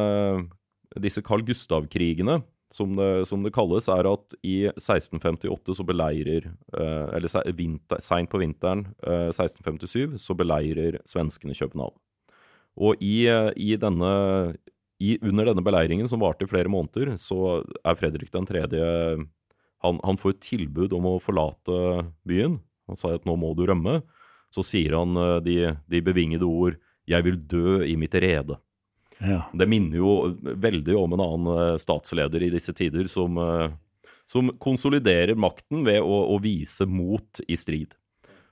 disse 1.01 1.23
Carl 1.25 1.41
Gustav-krigene, 1.47 2.41
som 2.71 2.95
det, 2.95 3.25
som 3.27 3.43
det 3.43 3.53
kalles, 3.55 3.89
er 3.91 4.07
at 4.07 4.35
i 4.47 4.55
1658 4.71 5.75
så 5.75 5.85
beleirer 5.87 6.47
eh, 6.47 7.07
Eller 7.17 7.31
seint 7.31 8.31
på 8.31 8.39
vinteren 8.39 8.85
eh, 9.03 9.27
1657 9.33 10.15
så 10.21 10.35
beleirer 10.37 11.01
svenskene 11.09 11.55
København. 11.57 11.97
Og 12.79 13.03
i, 13.03 13.27
eh, 13.27 13.51
i 13.59 13.75
denne 13.79 14.13
i, 15.01 15.17
under 15.25 15.49
denne 15.49 15.63
beleiringen, 15.65 16.07
som 16.07 16.21
varte 16.21 16.45
i 16.45 16.49
flere 16.49 16.69
måneder, 16.69 17.15
så 17.17 17.63
er 17.83 17.97
Fredrik 17.97 18.29
3. 18.31 18.67
Han, 19.81 19.99
han 20.03 20.19
får 20.21 20.35
et 20.35 20.43
tilbud 20.45 20.93
om 20.93 21.07
å 21.09 21.21
forlate 21.23 21.77
byen. 22.27 22.59
Han 22.89 22.99
sa 22.99 23.15
at 23.15 23.25
nå 23.25 23.33
må 23.39 23.55
du 23.57 23.65
rømme. 23.65 24.01
Så 24.53 24.63
sier 24.67 24.97
han 24.99 25.17
eh, 25.17 25.37
de, 25.45 25.57
de 25.89 26.03
bevingede 26.05 26.47
ord 26.47 26.77
'Jeg 27.09 27.25
vil 27.25 27.37
dø 27.49 27.81
i 27.83 27.95
mitt 27.97 28.13
rede'. 28.13 28.59
Ja. 29.21 29.43
Det 29.53 29.67
minner 29.69 29.97
jo 30.01 30.11
veldig 30.41 30.97
om 30.97 31.13
en 31.13 31.23
annen 31.23 31.49
eh, 31.53 31.79
statsleder 31.81 32.43
i 32.43 32.51
disse 32.53 32.73
tider, 32.73 33.07
som, 33.11 33.37
eh, 33.37 33.73
som 34.29 34.49
konsoliderer 34.61 35.37
makten 35.37 35.85
ved 35.85 36.01
å, 36.01 36.21
å 36.33 36.39
vise 36.41 36.87
mot 36.89 37.41
i 37.47 37.57
strid. 37.59 37.93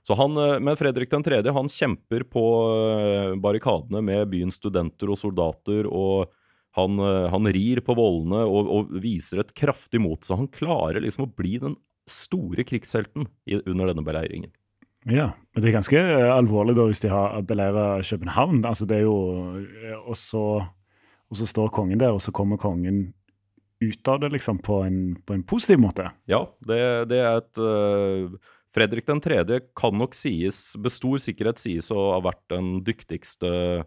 Så 0.06 0.16
han, 0.16 0.36
eh, 0.38 0.58
Men 0.62 0.78
Fredrik 0.78 1.10
3. 1.10 1.42
han 1.52 1.68
kjemper 1.68 2.24
på 2.30 2.44
barrikadene 3.42 4.02
med 4.02 4.30
byens 4.30 4.60
studenter 4.60 5.10
og 5.10 5.18
soldater, 5.18 5.90
og 5.90 6.30
han, 6.78 7.02
han 7.02 7.50
rir 7.50 7.80
på 7.82 7.96
vollene 7.98 8.44
og, 8.46 8.68
og 8.70 8.90
viser 9.02 9.42
et 9.42 9.54
kraftig 9.58 9.98
mot. 10.00 10.22
Så 10.22 10.38
han 10.38 10.46
klarer 10.46 11.02
liksom 11.02 11.26
å 11.26 11.32
bli 11.34 11.58
den 11.58 11.74
store 12.06 12.62
krigshelten 12.66 13.26
under 13.66 13.90
denne 13.90 14.06
beleiringen. 14.06 14.52
Ja. 15.08 15.30
Men 15.54 15.62
det 15.62 15.70
er 15.70 15.78
ganske 15.78 16.00
eh, 16.00 16.28
alvorlig 16.32 16.76
da 16.78 16.86
hvis 16.88 17.02
de 17.02 17.12
har 17.12 17.40
beleiret 17.48 18.06
København. 18.06 18.64
Altså 18.68 18.86
det 18.86 19.00
er 19.00 19.06
jo 19.06 19.16
eh, 19.56 19.96
Og 20.04 20.16
så, 20.18 20.44
og 21.30 21.40
så 21.40 21.48
står 21.48 21.72
kongen 21.74 22.00
der, 22.00 22.12
og 22.12 22.22
så 22.22 22.32
kommer 22.32 22.60
kongen 22.60 23.12
ut 23.80 24.08
av 24.08 24.20
det 24.20 24.28
liksom 24.34 24.58
på 24.60 24.82
en, 24.84 25.16
på 25.24 25.34
en 25.34 25.44
positiv 25.48 25.80
måte. 25.80 26.10
Ja, 26.28 26.44
det, 26.68 26.80
det 27.08 27.20
er 27.24 27.38
et 27.40 27.60
uh, 27.64 28.34
Fredrik 28.76 29.06
3. 29.08 29.40
kan 29.72 29.96
nok 29.96 30.12
sies, 30.14 30.76
med 30.76 30.92
stor 30.92 31.16
sikkerhet 31.16 31.58
sies 31.58 31.88
å 31.90 32.10
ha 32.12 32.18
vært 32.28 32.42
den 32.52 32.82
dyktigste 32.84 33.86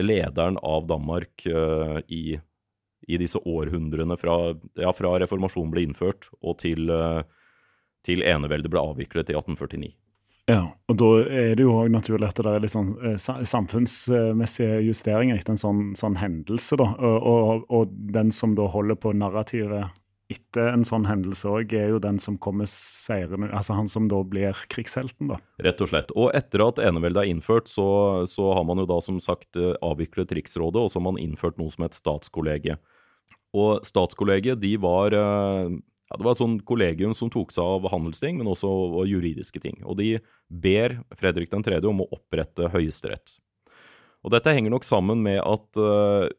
lederen 0.00 0.60
av 0.60 0.84
Danmark 0.88 1.46
uh, 1.48 1.96
i, 2.12 2.36
i 3.08 3.20
disse 3.20 3.40
århundrene 3.40 4.16
fra, 4.20 4.36
ja, 4.80 4.92
fra 4.96 5.16
reformasjonen 5.22 5.72
ble 5.72 5.86
innført 5.88 6.28
og 6.40 6.58
til, 6.62 6.88
øh, 6.92 7.22
til 8.06 8.24
eneveldet 8.26 8.72
ble 8.72 8.82
avviklet 8.82 9.32
i 9.32 9.36
1849. 9.38 9.92
Ja, 10.50 10.60
og 10.92 10.96
da 11.00 11.10
er 11.24 11.54
det 11.56 11.64
jo 11.64 11.72
også 11.72 11.92
naturlig 11.94 12.28
at 12.28 12.40
det 12.44 12.50
er 12.50 12.60
litt 12.60 12.74
sånn 12.74 12.90
eh, 13.00 13.16
sa- 13.20 13.38
samfunnsmessige 13.48 14.82
justeringer 14.84 15.40
etter 15.40 15.54
en 15.54 15.60
sånn, 15.60 15.84
sånn 15.96 16.18
hendelse, 16.20 16.76
da. 16.76 16.90
Og, 17.00 17.28
og, 17.30 17.68
og 17.72 17.94
den 18.12 18.32
som 18.34 18.52
da 18.58 18.66
holder 18.68 18.98
på 19.00 19.14
narrativet 19.16 19.88
etter 20.32 20.70
en 20.72 20.84
sånn 20.88 21.04
hendelse 21.08 21.48
òg, 21.48 21.72
er 21.76 21.90
jo 21.92 22.00
den 22.02 22.18
som 22.22 22.36
kommer 22.40 22.68
seirende 22.70 23.50
Altså 23.52 23.76
han 23.76 23.90
som 23.92 24.06
da 24.08 24.22
blir 24.24 24.56
krigshelten, 24.72 25.28
da. 25.32 25.38
Rett 25.64 25.80
og 25.84 25.90
slett. 25.90 26.12
Og 26.16 26.30
etter 26.36 26.64
at 26.64 26.80
eneveldet 26.82 27.24
er 27.24 27.32
innført, 27.32 27.68
så, 27.72 27.86
så, 28.30 28.50
har 28.56 28.64
man 28.68 28.80
jo 28.80 28.88
da 28.88 29.00
som 29.04 29.20
sagt 29.24 29.56
eh, 29.60 29.74
avviklet 29.84 30.32
Riksrådet, 30.36 30.80
og 30.80 30.92
så 30.92 31.00
har 31.00 31.08
man 31.08 31.20
innført 31.20 31.60
noe 31.60 31.72
som 31.72 31.86
het 31.86 31.96
statskollegiet. 31.96 32.80
Og 33.54 33.84
statskollegiet, 33.86 34.60
de 34.60 34.74
var 34.82 35.14
eh, 35.16 35.76
ja, 36.14 36.18
Det 36.18 36.26
var 36.26 36.36
et 36.36 36.42
sånn 36.42 36.60
kollegium 36.62 37.14
som 37.18 37.30
tok 37.32 37.50
seg 37.50 37.66
av 37.66 37.88
handelsting, 37.90 38.38
men 38.38 38.46
også 38.46 38.70
juridiske 39.10 39.58
ting. 39.58 39.80
Og 39.82 39.98
de 39.98 40.20
ber 40.48 41.00
Fredrik 41.18 41.50
3. 41.50 41.80
om 41.90 42.04
å 42.04 42.10
opprette 42.14 42.70
Høyesterett. 42.70 43.40
Og 44.22 44.30
dette 44.32 44.54
henger 44.54 44.70
nok 44.70 44.86
sammen 44.86 45.20
med 45.26 45.42
at 45.42 45.76
uh, 45.76 46.30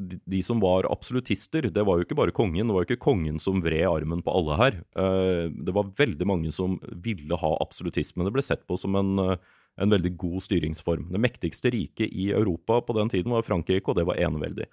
de 0.00 0.40
som 0.42 0.60
var 0.60 0.88
absolutister, 0.90 1.70
det 1.70 1.86
var 1.86 2.00
jo 2.00 2.08
ikke 2.08 2.18
bare 2.18 2.34
kongen. 2.34 2.66
Det 2.66 2.74
var 2.74 2.84
jo 2.84 2.90
ikke 2.90 3.06
kongen 3.06 3.38
som 3.40 3.62
vred 3.62 3.86
armen 3.86 4.24
på 4.26 4.34
alle 4.34 4.58
her. 4.58 4.82
Uh, 4.98 5.46
det 5.54 5.76
var 5.76 5.94
veldig 5.96 6.26
mange 6.28 6.52
som 6.52 6.80
ville 6.90 7.38
ha 7.38 7.54
absolutisme. 7.62 8.26
Det 8.26 8.34
ble 8.34 8.44
sett 8.44 8.66
på 8.66 8.76
som 8.80 8.98
en, 8.98 9.14
uh, 9.22 9.36
en 9.80 9.94
veldig 9.94 10.16
god 10.20 10.42
styringsform. 10.42 11.06
Det 11.14 11.22
mektigste 11.22 11.72
riket 11.72 12.10
i 12.10 12.32
Europa 12.34 12.82
på 12.82 12.98
den 12.98 13.14
tiden 13.14 13.32
var 13.32 13.46
Frankrike, 13.46 13.86
og 13.88 14.00
det 14.00 14.08
var 14.10 14.18
eneveldig. 14.18 14.66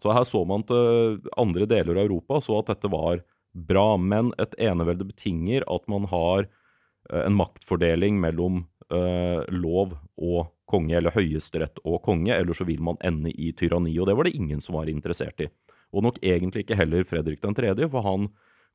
Så 0.00 0.14
her 0.16 0.24
så 0.24 0.40
man 0.48 0.64
til 0.64 1.20
andre 1.38 1.68
deler 1.68 1.98
av 1.98 2.08
Europa 2.08 2.40
så 2.40 2.56
at 2.62 2.72
dette 2.72 2.88
var 2.90 3.20
bra. 3.52 3.96
Men 3.96 4.32
et 4.42 4.54
enevelde 4.58 5.06
betinger 5.08 5.66
at 5.70 5.86
man 5.90 6.08
har 6.10 6.46
eh, 6.46 7.24
en 7.24 7.36
maktfordeling 7.38 8.20
mellom 8.22 8.64
uh, 8.90 9.42
lov 9.48 9.96
og 10.18 10.50
konge, 10.70 10.94
eller 10.98 11.14
høyesterett 11.14 11.80
og 11.84 12.00
konge, 12.06 12.34
eller 12.34 12.54
så 12.54 12.66
vil 12.68 12.82
man 12.84 12.98
ende 13.06 13.32
i 13.32 13.50
tyranni. 13.56 13.96
Og 13.98 14.08
det 14.08 14.16
var 14.18 14.28
det 14.28 14.36
ingen 14.38 14.62
som 14.62 14.78
var 14.78 14.90
interessert 14.90 15.42
i. 15.42 15.48
Og 15.90 16.06
nok 16.06 16.20
egentlig 16.22 16.64
ikke 16.64 16.78
heller 16.78 17.06
Fredrik 17.08 17.42
3., 17.42 17.74
for 17.90 18.06
han 18.06 18.28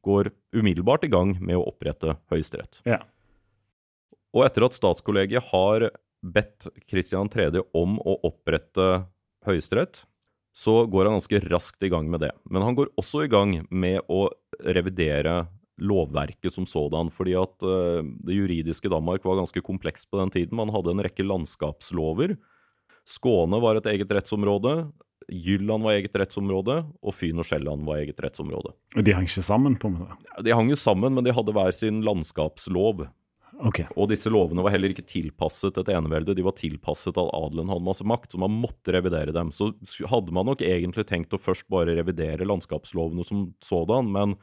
går 0.05 0.29
umiddelbart 0.53 1.05
i 1.08 1.12
gang 1.12 1.34
med 1.39 1.58
å 1.58 1.67
opprette 1.72 2.17
høyesterett. 2.32 2.82
Ja. 2.86 3.00
Og 4.36 4.44
etter 4.46 4.67
at 4.67 4.75
statskollegiet 4.75 5.48
har 5.53 5.89
bedt 6.25 6.67
Kristian 6.89 7.29
3. 7.32 7.63
om 7.77 7.98
å 8.03 8.17
opprette 8.27 9.05
høyesterett, 9.48 10.03
så 10.55 10.85
går 10.88 11.09
han 11.09 11.17
ganske 11.17 11.41
raskt 11.51 11.83
i 11.83 11.91
gang 11.91 12.07
med 12.09 12.24
det. 12.24 12.31
Men 12.47 12.63
han 12.63 12.77
går 12.77 12.93
også 12.95 13.25
i 13.25 13.31
gang 13.31 13.57
med 13.69 14.00
å 14.07 14.29
revidere 14.63 15.43
lovverket 15.83 16.53
som 16.55 16.67
sådan. 16.69 17.12
Fordi 17.12 17.35
at 17.35 17.65
uh, 17.65 18.00
det 18.24 18.38
juridiske 18.38 18.91
Danmark 18.91 19.25
var 19.27 19.41
ganske 19.41 19.63
komplekst 19.65 20.07
på 20.07 20.21
den 20.21 20.31
tiden. 20.31 20.55
Man 20.55 20.71
hadde 20.71 20.93
en 20.95 21.03
rekke 21.03 21.25
landskapslover. 21.27 22.38
Skåne 23.05 23.59
var 23.62 23.81
et 23.81 23.89
eget 23.91 24.15
rettsområde. 24.15 24.77
Jylland 25.27 25.83
var 25.83 25.97
eget 25.97 26.15
rettsområde, 26.15 26.83
og 27.01 27.15
Fyn 27.17 27.41
og 27.41 27.47
Sjælland 27.50 27.85
var 27.88 28.03
eget 28.03 28.19
rettsområde. 28.21 28.75
De 28.95 29.13
hang 29.15 29.25
ikke 29.25 29.43
sammen? 29.45 29.75
på 29.81 29.89
en 29.89 30.00
måte? 30.00 30.43
De 30.45 30.53
hang 30.53 30.69
jo 30.69 30.77
sammen, 30.77 31.15
men 31.17 31.25
de 31.25 31.33
hadde 31.33 31.53
hver 31.55 31.74
sin 31.74 32.03
landskapslov. 32.05 33.07
Okay. 33.63 33.88
Og 33.95 34.09
disse 34.12 34.31
lovene 34.31 34.63
var 34.65 34.74
heller 34.74 34.91
ikke 34.91 35.05
tilpasset 35.07 35.77
et 35.79 35.91
enevelde, 35.93 36.35
de 36.35 36.43
var 36.43 36.57
tilpasset 36.57 37.15
at 37.15 37.31
adelen 37.38 37.69
hadde 37.71 37.88
masse 37.88 38.05
makt, 38.07 38.33
så 38.33 38.41
man 38.41 38.57
måtte 38.59 38.91
revidere 38.95 39.35
dem. 39.35 39.53
Så 39.55 39.71
hadde 40.12 40.35
man 40.35 40.50
nok 40.50 40.63
egentlig 40.65 41.07
tenkt 41.07 41.35
å 41.35 41.39
først 41.41 41.67
bare 41.71 41.95
revidere 41.95 42.47
landskapslovene 42.47 43.24
som 43.27 43.47
sådan, 43.63 44.12
men 44.12 44.35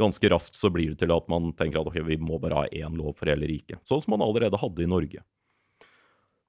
ganske 0.00 0.30
raskt 0.32 0.56
så 0.56 0.70
blir 0.72 0.94
det 0.94 1.02
til 1.02 1.12
at 1.14 1.26
man 1.32 1.50
tenker 1.58 1.80
at 1.80 1.90
okay, 1.90 2.04
vi 2.06 2.16
må 2.20 2.38
bare 2.40 2.62
ha 2.62 2.70
én 2.70 2.96
lov 2.98 3.18
for 3.18 3.30
hele 3.30 3.48
riket. 3.50 3.82
Sånn 3.88 4.02
som 4.04 4.14
man 4.14 4.24
allerede 4.24 4.60
hadde 4.60 4.84
i 4.84 4.90
Norge. 4.90 5.24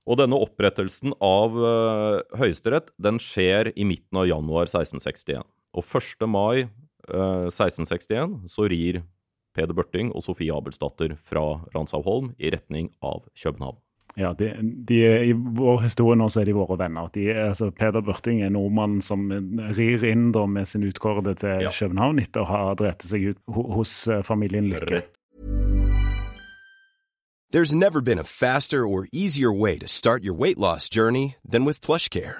Og 0.09 0.17
denne 0.17 0.37
opprettelsen 0.41 1.13
av 1.23 1.57
uh, 1.57 2.21
Høyesterett 2.39 2.89
den 3.01 3.19
skjer 3.21 3.69
i 3.75 3.85
midten 3.85 4.17
av 4.17 4.29
januar 4.29 4.69
1661. 4.69 5.45
Og 5.77 5.85
1. 5.85 6.25
mai 6.27 6.65
uh, 6.65 7.47
eh, 7.47 7.49
1661 7.51 8.39
så 8.51 8.65
rir 8.71 9.03
Peder 9.55 9.75
Børting 9.77 10.12
og 10.15 10.24
Sofie 10.25 10.53
Abelsdatter 10.55 11.17
fra 11.27 11.62
Ranshaugholm 11.75 12.34
i 12.39 12.51
retning 12.53 12.91
av 13.01 13.25
København. 13.36 13.79
Ja, 14.20 14.34
de, 14.34 14.50
de, 14.88 14.98
I 15.29 15.31
vår 15.34 15.86
historie 15.86 16.20
nå 16.20 16.27
så 16.31 16.41
er 16.41 16.50
de 16.50 16.55
våre 16.55 16.75
venner. 16.79 17.08
De, 17.15 17.29
altså, 17.31 17.70
Peder 17.72 18.03
Børting 18.03 18.41
er 18.43 18.51
nordmannen 18.51 19.00
som 19.03 19.29
rir 19.77 20.03
inn 20.08 20.34
da, 20.36 20.43
med 20.46 20.67
sin 20.67 20.84
utkårede 20.84 21.38
til 21.39 21.63
ja. 21.67 21.72
København 21.72 22.20
etter 22.20 22.43
å 22.43 22.50
ha 22.50 22.75
drept 22.79 23.08
seg 23.08 23.31
ut 23.31 23.41
hos 23.55 23.96
uh, 24.12 24.20
familien 24.27 24.67
Lykke. 24.72 25.05
There's 27.51 27.75
never 27.75 28.00
been 28.00 28.20
a 28.20 28.24
faster 28.24 28.87
or 28.87 29.07
easier 29.11 29.51
way 29.51 29.77
to 29.77 29.87
start 29.87 30.24
your 30.24 30.33
weight 30.33 30.57
loss 30.57 30.87
journey 30.87 31.35
than 31.44 31.66
with 31.66 31.81
PlushCare. 31.81 32.40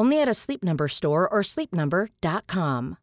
Only 0.00 0.22
at 0.22 0.28
a 0.28 0.34
Sleep 0.34 0.62
Number 0.64 0.88
store 0.88 1.28
or 1.28 1.42
sleepnumber.com. 1.42 2.96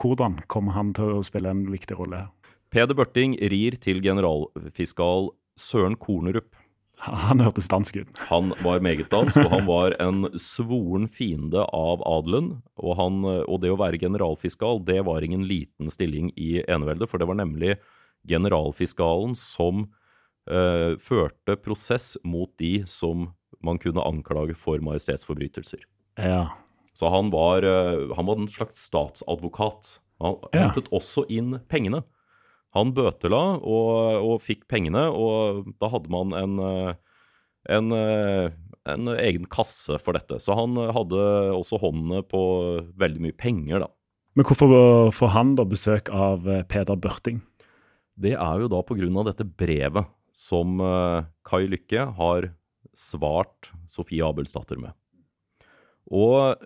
Hvordan 0.00 0.40
kommer 0.50 0.74
han 0.74 0.90
til 0.98 1.12
å 1.14 1.22
spille 1.22 1.52
en 1.52 1.60
viktig 1.70 1.94
rolle? 1.98 2.24
Peder 2.74 2.98
Børting 2.98 3.36
rir 3.52 3.76
til 3.82 4.02
generalfiskal 4.02 5.30
Søren 5.58 5.94
Kornerup 5.98 6.58
Han 7.00 7.40
hørtes 7.40 7.70
dansk 7.70 8.00
ut. 8.02 8.18
Han 8.32 8.50
var 8.64 8.82
meget 8.84 9.06
dansk, 9.14 9.38
og 9.44 9.54
han 9.54 9.64
var 9.68 9.94
en 10.02 10.26
svoren 10.34 11.06
fiende 11.08 11.62
av 11.70 12.02
adelen. 12.04 12.50
Og, 12.82 12.92
han, 12.98 13.22
og, 13.24 13.56
det 13.62 13.70
å 13.72 13.78
være 13.80 14.02
generalfiskal, 14.02 14.82
det 14.84 14.98
var 15.06 15.24
ingen 15.24 15.46
liten 15.48 15.88
stilling 15.94 16.28
i 16.36 16.58
eneveldet, 16.66 17.08
for 17.08 17.22
det 17.22 17.30
var 17.30 17.38
nemlig 17.40 17.78
generalfiskalen 18.28 19.32
som 19.38 19.86
uh, 20.50 20.98
førte 21.00 21.56
prosess 21.62 22.16
mot 22.26 22.50
de 22.60 22.80
som 22.90 23.30
man 23.64 23.80
kunne 23.80 24.04
anklage 24.04 24.56
for 24.58 24.82
majestetsforbrytelser. 24.84 25.82
Ja. 26.18 26.50
Så 26.98 27.10
han 27.12 27.30
var, 27.32 27.64
uh, 27.64 28.10
han 28.16 28.28
var 28.28 28.40
en 28.40 28.50
slags 28.50 28.82
statsadvokat. 28.90 29.98
Han 30.20 30.40
hentet 30.52 30.90
ja. 30.90 30.96
også 31.00 31.24
inn 31.32 31.60
pengene. 31.70 32.02
Han 32.76 32.92
bøtela 32.94 33.42
og, 33.58 33.92
og, 34.22 34.34
fikk 34.44 34.66
pengene, 34.70 35.08
og 35.10 35.70
da 35.82 35.90
hadde 35.90 36.12
man 36.12 36.34
en, 36.38 36.58
eh, 36.62 36.92
en, 37.74 37.90
eh, 37.96 38.52
en, 38.90 39.10
egen 39.16 39.48
kasse 39.50 39.98
for 39.98 40.14
dette. 40.14 40.38
Så 40.42 40.54
han 40.58 40.78
hadde 40.78 41.24
også 41.56 41.80
håndene 41.82 42.22
på 42.30 42.42
veldig 43.00 43.24
mye 43.26 43.38
penger, 43.38 43.86
da. 43.86 43.90
Men 44.38 44.46
hvorfor 44.46 45.10
får 45.10 45.32
han 45.34 45.56
da 45.58 45.66
besøk 45.66 46.12
av 46.14 46.46
eh, 46.46 46.62
Peder 46.70 47.00
Børting? 47.00 47.42
Det 48.20 48.36
er 48.36 48.62
jo 48.62 48.70
da 48.70 48.84
av 48.84 49.26
dette 49.32 49.48
brevet 49.48 50.06
som 50.40 50.80
Kai 51.44 51.66
Lykke 51.68 52.06
har 52.16 52.46
svart 52.96 53.68
Sofie 53.92 54.24
Abelsdatter 54.24 54.80
med. 54.80 54.94
Og 56.08 56.56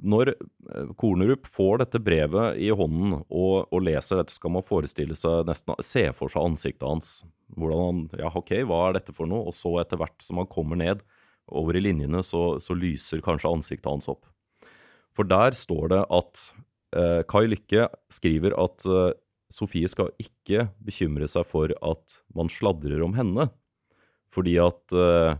når 0.00 0.32
eh, 0.32 0.90
Kornerup 0.96 1.46
får 1.52 1.82
dette 1.82 2.00
brevet 2.02 2.58
i 2.60 2.70
hånden 2.72 3.18
og, 3.20 3.68
og 3.68 3.84
leser 3.84 4.20
dette, 4.20 4.36
skal 4.36 4.54
man 4.54 4.66
forestille 4.66 5.16
seg 5.18 5.48
nesten 5.48 5.76
Se 5.84 6.06
for 6.16 6.32
seg 6.32 6.46
ansiktet 6.52 6.86
hans. 6.88 7.20
Hvordan 7.56 7.84
han 7.84 8.22
Ja, 8.22 8.32
OK, 8.32 8.54
hva 8.68 8.86
er 8.88 8.98
dette 8.98 9.14
for 9.16 9.30
noe? 9.30 9.48
Og 9.50 9.56
så 9.56 9.76
etter 9.82 10.00
hvert 10.00 10.16
som 10.24 10.40
han 10.40 10.50
kommer 10.50 10.80
ned 10.80 11.04
over 11.48 11.76
i 11.76 11.82
linjene, 11.84 12.22
så, 12.24 12.58
så 12.60 12.76
lyser 12.76 13.24
kanskje 13.24 13.52
ansiktet 13.52 13.88
hans 13.88 14.08
opp. 14.10 14.26
For 15.16 15.28
der 15.28 15.56
står 15.56 15.92
det 15.94 16.02
at 16.14 16.42
eh, 16.96 17.22
Kai 17.28 17.46
Lykke 17.48 17.88
skriver 18.12 18.56
at 18.60 18.84
eh, 18.88 19.14
Sofie 19.52 19.88
skal 19.88 20.12
ikke 20.20 20.68
bekymre 20.84 21.28
seg 21.30 21.46
for 21.48 21.72
at 21.84 22.18
man 22.36 22.50
sladrer 22.52 23.02
om 23.04 23.14
henne. 23.16 23.48
Fordi 24.34 24.58
at 24.60 24.92
eh, 24.92 25.38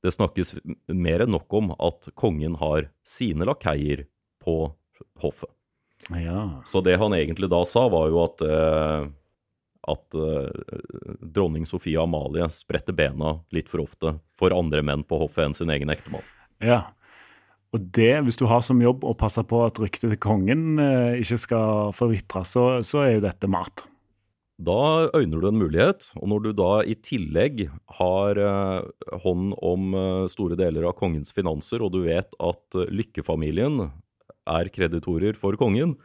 det 0.00 0.14
snakkes 0.14 0.54
mer 0.88 1.24
enn 1.24 1.34
nok 1.34 1.56
om 1.56 1.72
at 1.76 2.08
kongen 2.18 2.56
har 2.60 2.88
sine 3.04 3.44
lakeier 3.48 4.06
på 4.40 4.62
hoffet. 5.20 5.50
Ja. 6.08 6.62
Så 6.66 6.80
det 6.80 6.96
han 6.96 7.14
egentlig 7.14 7.50
da 7.52 7.60
sa, 7.68 7.84
var 7.92 8.08
jo 8.08 8.22
at, 8.24 8.40
eh, 8.42 9.10
at 9.92 10.16
eh, 10.16 10.78
dronning 11.20 11.68
Sofie 11.68 12.00
Amalie 12.00 12.48
spretter 12.54 12.96
bena 12.96 13.36
litt 13.52 13.68
for 13.68 13.84
ofte 13.84 14.16
for 14.40 14.56
andre 14.56 14.80
menn 14.86 15.04
på 15.04 15.20
hoffet 15.20 15.50
enn 15.50 15.56
sin 15.56 15.72
egen 15.76 15.92
ektemann. 15.92 16.24
ja. 16.64 16.86
Og 17.70 17.84
det, 17.94 18.12
hvis 18.26 18.38
du 18.40 18.48
har 18.50 18.64
som 18.66 18.80
jobb 18.82 19.04
å 19.06 19.14
passe 19.18 19.42
på 19.46 19.60
at 19.62 19.78
ryktet 19.78 20.10
til 20.10 20.18
kongen 20.18 20.80
eh, 20.82 21.20
ikke 21.22 21.38
skal 21.38 21.94
forvitre, 21.94 22.42
så, 22.48 22.64
så 22.86 23.04
er 23.04 23.12
jo 23.14 23.26
dette 23.28 23.50
mat. 23.50 23.84
Da 24.60 25.08
øyner 25.16 25.40
du 25.40 25.46
en 25.48 25.60
mulighet, 25.60 26.04
og 26.20 26.28
når 26.28 26.42
du 26.44 26.50
da 26.58 26.72
i 26.84 26.96
tillegg 27.00 27.62
har 27.96 28.40
eh, 28.42 28.88
hånd 29.22 29.54
om 29.64 29.94
eh, 29.96 30.26
store 30.28 30.58
deler 30.58 30.90
av 30.90 30.98
kongens 30.98 31.32
finanser, 31.32 31.80
og 31.80 31.94
du 31.94 32.02
vet 32.04 32.34
at 32.36 32.76
eh, 32.76 32.90
Lykke-familien 32.92 33.86
er 34.50 34.72
kreditorer 34.74 35.38
for 35.38 35.56
kongen, 35.60 35.96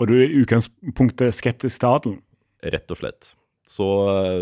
Og 0.00 0.08
du 0.10 0.16
er 0.18 0.26
i 0.26 0.42
utgangspunktet 0.42 1.36
skeptisk 1.36 1.80
til 1.80 1.88
adelen. 1.88 2.18
rett 2.62 2.90
og 2.90 2.98
slett. 2.98 3.32
Så, 3.68 3.86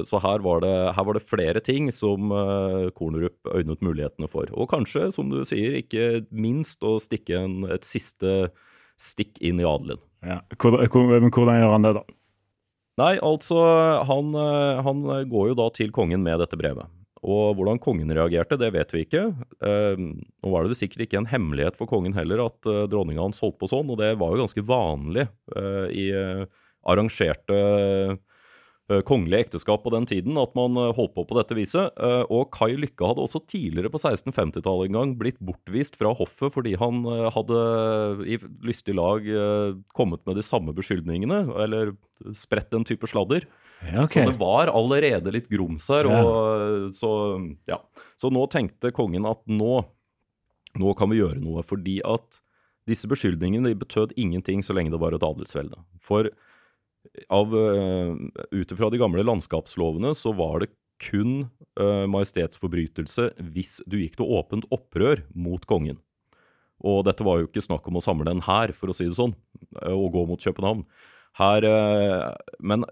så 0.09 0.19
her, 0.25 0.41
var 0.43 0.63
det, 0.65 0.73
her 0.97 1.05
var 1.07 1.17
det 1.17 1.27
flere 1.29 1.61
ting 1.63 1.91
som 1.93 2.33
eh, 2.33 2.87
Kornerup 2.97 3.51
øynet 3.53 3.83
mulighetene 3.85 4.31
for. 4.33 4.49
Og 4.57 4.71
kanskje, 4.73 5.11
som 5.15 5.29
du 5.31 5.43
sier, 5.47 5.77
ikke 5.83 6.25
minst 6.33 6.81
å 6.87 6.97
stikke 7.03 7.37
en, 7.37 7.59
et 7.71 7.85
siste 7.87 8.49
stikk 9.01 9.37
inn 9.45 9.61
i 9.61 9.69
adelen. 9.69 10.01
Ja. 10.25 10.41
Hvor, 10.57 10.81
hvor, 10.89 11.13
hvordan 11.21 11.61
gjør 11.61 11.77
han 11.77 11.87
det, 11.87 11.93
da? 12.01 12.05
Nei, 13.01 13.15
altså, 13.25 13.59
han, 14.09 14.33
eh, 14.37 14.81
han 14.85 15.05
går 15.31 15.53
jo 15.53 15.59
da 15.59 15.69
til 15.77 15.93
kongen 15.95 16.25
med 16.25 16.41
dette 16.43 16.59
brevet. 16.59 16.91
Og 17.21 17.53
hvordan 17.59 17.81
kongen 17.83 18.13
reagerte, 18.17 18.57
det 18.61 18.73
vet 18.73 18.93
vi 18.95 19.05
ikke. 19.05 19.27
Eh, 19.65 20.01
nå 20.01 20.53
var 20.53 20.65
det 20.65 20.79
sikkert 20.81 21.05
ikke 21.07 21.21
en 21.21 21.29
hemmelighet 21.31 21.77
for 21.81 21.89
kongen 21.91 22.17
heller 22.17 22.47
at 22.47 22.69
eh, 22.69 22.87
dronninga 22.91 23.29
hans 23.29 23.41
holdt 23.45 23.61
på 23.61 23.69
sånn, 23.71 23.93
og 23.93 24.01
det 24.01 24.15
var 24.21 24.33
jo 24.33 24.43
ganske 24.43 24.65
vanlig 24.69 25.29
i 25.97 26.07
arrangerte 26.89 27.57
kongelige 29.07 29.47
ekteskap 29.47 29.85
på 29.85 29.93
den 29.95 30.07
tiden 30.09 30.39
at 30.41 30.55
man 30.59 30.75
eh, 30.81 30.93
holdt 30.97 31.15
på 31.15 31.25
på 31.29 31.37
dette 31.39 31.57
viset. 31.59 31.95
Eh, 31.95 32.25
og 32.33 32.51
Kai 32.55 32.75
Lykke 32.75 33.07
hadde 33.07 33.23
også 33.23 33.43
tidligere 33.51 33.93
på 33.93 34.01
1650-tallet 34.01 34.91
en 34.91 34.99
gang 34.99 35.15
blitt 35.21 35.39
bortvist 35.39 35.99
fra 36.01 36.13
hoffet 36.17 36.55
fordi 36.55 36.75
han 36.81 37.05
eh, 37.07 37.29
hadde 37.35 37.61
i 38.27 38.41
lystig 38.67 38.97
lag 38.99 39.27
eh, 39.27 39.79
kommet 39.97 40.25
med 40.27 40.41
de 40.41 40.47
samme 40.47 40.75
beskyldningene, 40.77 41.45
eller 41.63 41.95
spredt 42.37 42.75
en 42.77 42.87
type 42.89 43.09
sladder. 43.11 43.47
Ja, 43.87 44.05
okay. 44.05 44.27
Så 44.27 44.35
det 44.35 44.41
var 44.43 44.73
allerede 44.75 45.33
litt 45.33 45.49
grums 45.53 45.87
her. 45.93 46.09
Og, 46.11 46.91
så, 46.97 47.11
ja. 47.71 47.81
så 48.21 48.29
nå 48.33 48.45
tenkte 48.53 48.93
kongen 48.93 49.25
at 49.29 49.41
nå, 49.49 49.81
nå 50.77 50.95
kan 50.99 51.13
vi 51.13 51.23
gjøre 51.23 51.41
noe. 51.41 51.65
Fordi 51.65 52.01
at 52.05 52.43
disse 52.91 53.09
beskyldningene 53.09 53.73
betød 53.79 54.13
ingenting 54.21 54.65
så 54.67 54.77
lenge 54.77 54.93
det 54.93 55.01
var 55.01 55.17
et 55.17 55.25
adelsvelde. 55.25 55.81
For 56.05 56.29
av, 57.33 57.55
uh, 57.55 58.13
ut 58.53 58.73
ifra 58.75 58.91
de 58.93 59.01
gamle 59.01 59.25
landskapslovene 59.27 60.13
så 60.17 60.35
var 60.37 60.65
det 60.65 60.73
kun 61.01 61.49
uh, 61.81 62.05
majestetsforbrytelse 62.13 63.31
hvis 63.55 63.79
du 63.89 64.01
gikk 64.03 64.19
til 64.21 64.33
åpent 64.37 64.69
opprør 64.75 65.25
mot 65.33 65.65
kongen. 65.69 66.01
Og 66.87 67.05
dette 67.05 67.25
var 67.27 67.41
jo 67.41 67.49
ikke 67.49 67.65
snakk 67.65 67.89
om 67.91 67.99
å 68.01 68.05
samle 68.05 68.33
en 68.33 68.45
hær, 68.47 68.73
for 68.77 68.91
å 68.91 68.97
si 68.97 69.07
det 69.09 69.17
sånn, 69.19 69.35
eh, 69.83 69.93
og 69.93 70.15
gå 70.15 70.25
mot 70.29 70.41
København. 70.41 70.85
Her, 71.39 71.65
eh, 71.65 72.55
men 72.59 72.85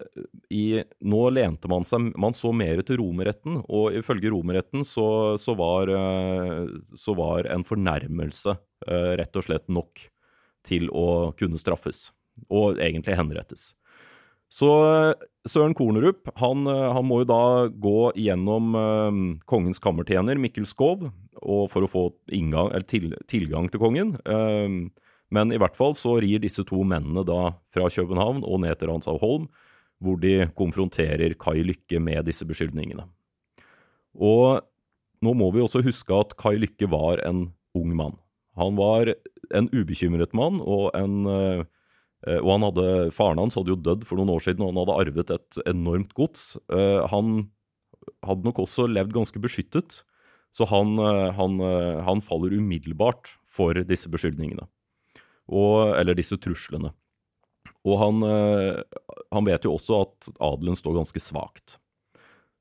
i, 0.54 0.84
nå 1.02 1.22
lente 1.34 1.68
man 1.68 1.82
seg 1.84 2.12
Man 2.14 2.36
så 2.38 2.52
mer 2.54 2.84
til 2.86 3.00
romerretten, 3.00 3.64
og 3.66 3.96
ifølge 3.98 4.30
romerretten 4.30 4.84
så, 4.86 5.36
så, 5.40 5.56
var, 5.58 5.90
eh, 5.90 6.68
så 6.94 7.16
var 7.18 7.48
en 7.50 7.66
fornærmelse 7.66 8.54
eh, 8.86 9.10
rett 9.18 9.40
og 9.40 9.48
slett 9.48 9.66
nok 9.68 10.04
til 10.68 10.88
å 10.92 11.32
kunne 11.38 11.58
straffes, 11.58 12.10
og 12.52 12.78
egentlig 12.78 13.16
henrettes. 13.18 13.72
Så 14.52 14.68
eh, 14.88 15.26
Søren 15.48 15.74
Kornerup 15.76 16.30
han, 16.40 16.66
eh, 16.70 16.86
han 16.96 17.06
må 17.08 17.22
jo 17.22 17.28
da 17.28 17.42
gå 17.68 17.98
gjennom 18.16 18.78
eh, 18.78 19.18
kongens 19.50 19.82
kammertjener 19.84 20.40
Mikkel 20.40 20.66
Skov 20.68 21.10
for 21.38 21.84
å 21.84 21.90
få 21.90 22.08
inngang, 22.34 22.72
til, 22.90 23.12
tilgang 23.30 23.68
til 23.70 23.82
kongen. 23.82 24.16
Eh, 24.24 24.78
men 25.28 25.52
i 25.52 25.60
hvert 25.60 25.76
fall 25.76 25.94
så 25.96 26.16
rir 26.22 26.40
disse 26.40 26.64
to 26.68 26.82
mennene 26.88 27.24
da 27.28 27.52
fra 27.74 27.90
København 27.92 28.40
og 28.48 28.62
ned 28.64 28.80
til 28.80 28.90
Ranshavholm, 28.90 29.48
hvor 30.00 30.18
de 30.22 30.48
konfronterer 30.56 31.34
Kai 31.40 31.60
Lykke 31.66 32.00
med 32.00 32.24
disse 32.30 32.46
beskyldningene. 32.48 33.04
Og 34.16 34.64
nå 35.24 35.34
må 35.34 35.50
vi 35.54 35.62
også 35.62 35.82
huske 35.84 36.14
at 36.14 36.36
Kai 36.40 36.56
Lykke 36.56 36.88
var 36.90 37.22
en 37.26 37.50
ung 37.76 37.92
mann. 37.98 38.16
Han 38.58 38.78
var 38.78 39.12
en 39.54 39.68
ubekymret 39.70 40.34
mann, 40.36 40.62
og, 40.62 40.90
en, 40.98 41.26
eh, 41.26 41.64
og 42.26 42.48
han 42.50 42.64
hadde, 42.66 42.86
faren 43.14 43.38
hans 43.38 43.54
hadde 43.54 43.70
jo 43.70 43.78
dødd 43.78 44.02
for 44.08 44.18
noen 44.18 44.32
år 44.34 44.42
siden, 44.42 44.64
og 44.64 44.72
han 44.72 44.80
hadde 44.82 44.96
arvet 45.04 45.30
et 45.36 45.58
enormt 45.70 46.14
gods. 46.18 46.56
Eh, 46.72 47.06
Han 47.12 47.50
hadde 48.26 48.46
nok 48.46 48.58
også 48.64 48.88
levd 48.90 49.12
ganske 49.14 49.38
beskyttet, 49.38 50.00
så 50.50 50.66
han, 50.66 50.96
eh, 50.98 51.28
han, 51.36 51.60
eh, 51.60 52.00
han 52.02 52.22
faller 52.24 52.56
umiddelbart 52.56 53.34
for 53.46 53.74
disse 53.86 54.10
beskyldningene 54.10 54.66
og, 55.48 55.94
eller 55.96 56.16
disse 56.18 56.36
truslene. 56.40 56.90
Og 57.86 58.00
han, 58.02 58.22
eh, 58.26 58.82
han 59.32 59.46
vet 59.46 59.64
jo 59.64 59.76
også 59.76 60.02
at 60.02 60.28
adelen 60.42 60.76
står 60.76 60.98
ganske 60.98 61.22
svakt. 61.22 61.78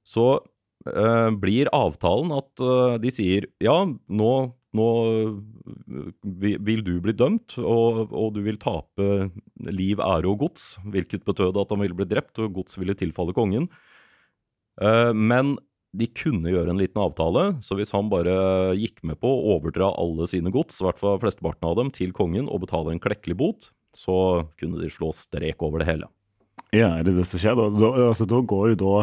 Så 0.08 0.40
eh, 0.88 1.30
blir 1.42 1.72
avtalen 1.76 2.32
at 2.38 2.64
eh, 2.64 2.98
de 3.04 3.12
sier 3.12 3.50
ja, 3.64 3.82
nå, 4.08 4.32
nå 4.78 4.90
vil 6.24 6.84
du 6.86 6.94
bli 7.04 7.16
dømt, 7.18 7.58
og, 7.60 8.14
og 8.14 8.34
du 8.36 8.42
vil 8.46 8.60
tape 8.62 9.30
liv, 9.68 10.00
ære 10.00 10.30
og 10.30 10.44
gods, 10.46 10.76
hvilket 10.94 11.26
betød 11.28 11.58
at 11.60 11.74
han 11.74 11.84
ville 11.84 11.98
bli 11.98 12.08
drept, 12.10 12.38
og 12.44 12.54
gods 12.60 12.78
ville 12.80 12.96
tilfalle 12.98 13.36
kongen. 13.38 13.68
Eh, 14.82 15.14
men 15.14 15.56
de 15.98 16.10
kunne 16.14 16.52
gjøre 16.52 16.74
en 16.74 16.82
liten 16.82 17.02
avtale, 17.02 17.48
så 17.64 17.78
hvis 17.78 17.94
han 17.96 18.12
bare 18.12 18.76
gikk 18.78 19.02
med 19.08 19.20
på 19.24 19.30
å 19.32 19.56
overdra 19.56 19.90
alle 19.98 20.28
sine 20.30 20.52
gods, 20.54 20.82
i 20.82 20.86
hvert 20.88 21.00
fall 21.02 21.20
flesteparten 21.24 21.70
av 21.70 21.78
dem, 21.80 21.92
til 21.96 22.14
kongen 22.16 22.50
og 22.52 22.66
betale 22.68 22.94
en 22.94 23.02
klekkelig 23.02 23.38
bot, 23.40 23.72
så 23.98 24.48
kunne 24.60 24.82
de 24.82 24.92
slå 24.94 25.10
strek 25.16 25.64
over 25.66 25.82
det 25.82 25.90
hele. 25.90 26.12
Ja, 26.76 26.98
er 26.98 27.08
det 27.08 27.16
det 27.18 27.26
som 27.30 27.42
skjer? 27.42 27.56
Da, 27.58 27.70
da, 27.72 27.92
altså, 28.10 28.28
da 28.30 28.42
går 28.44 28.74
jo 28.74 28.80
da 28.84 28.96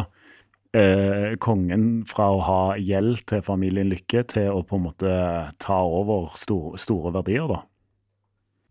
eh, 0.75 1.35
kongen 1.41 2.03
fra 2.09 2.27
å 2.35 2.41
ha 2.43 2.59
gjeld 2.77 3.23
til 3.29 3.43
familien 3.45 3.89
Lykke 3.91 4.25
til 4.35 4.51
å 4.51 4.61
på 4.67 4.79
en 4.79 4.85
måte 4.89 5.15
ta 5.63 5.79
over 5.83 6.35
store, 6.39 6.79
store 6.81 7.13
verdier, 7.15 7.47
da. 7.51 7.63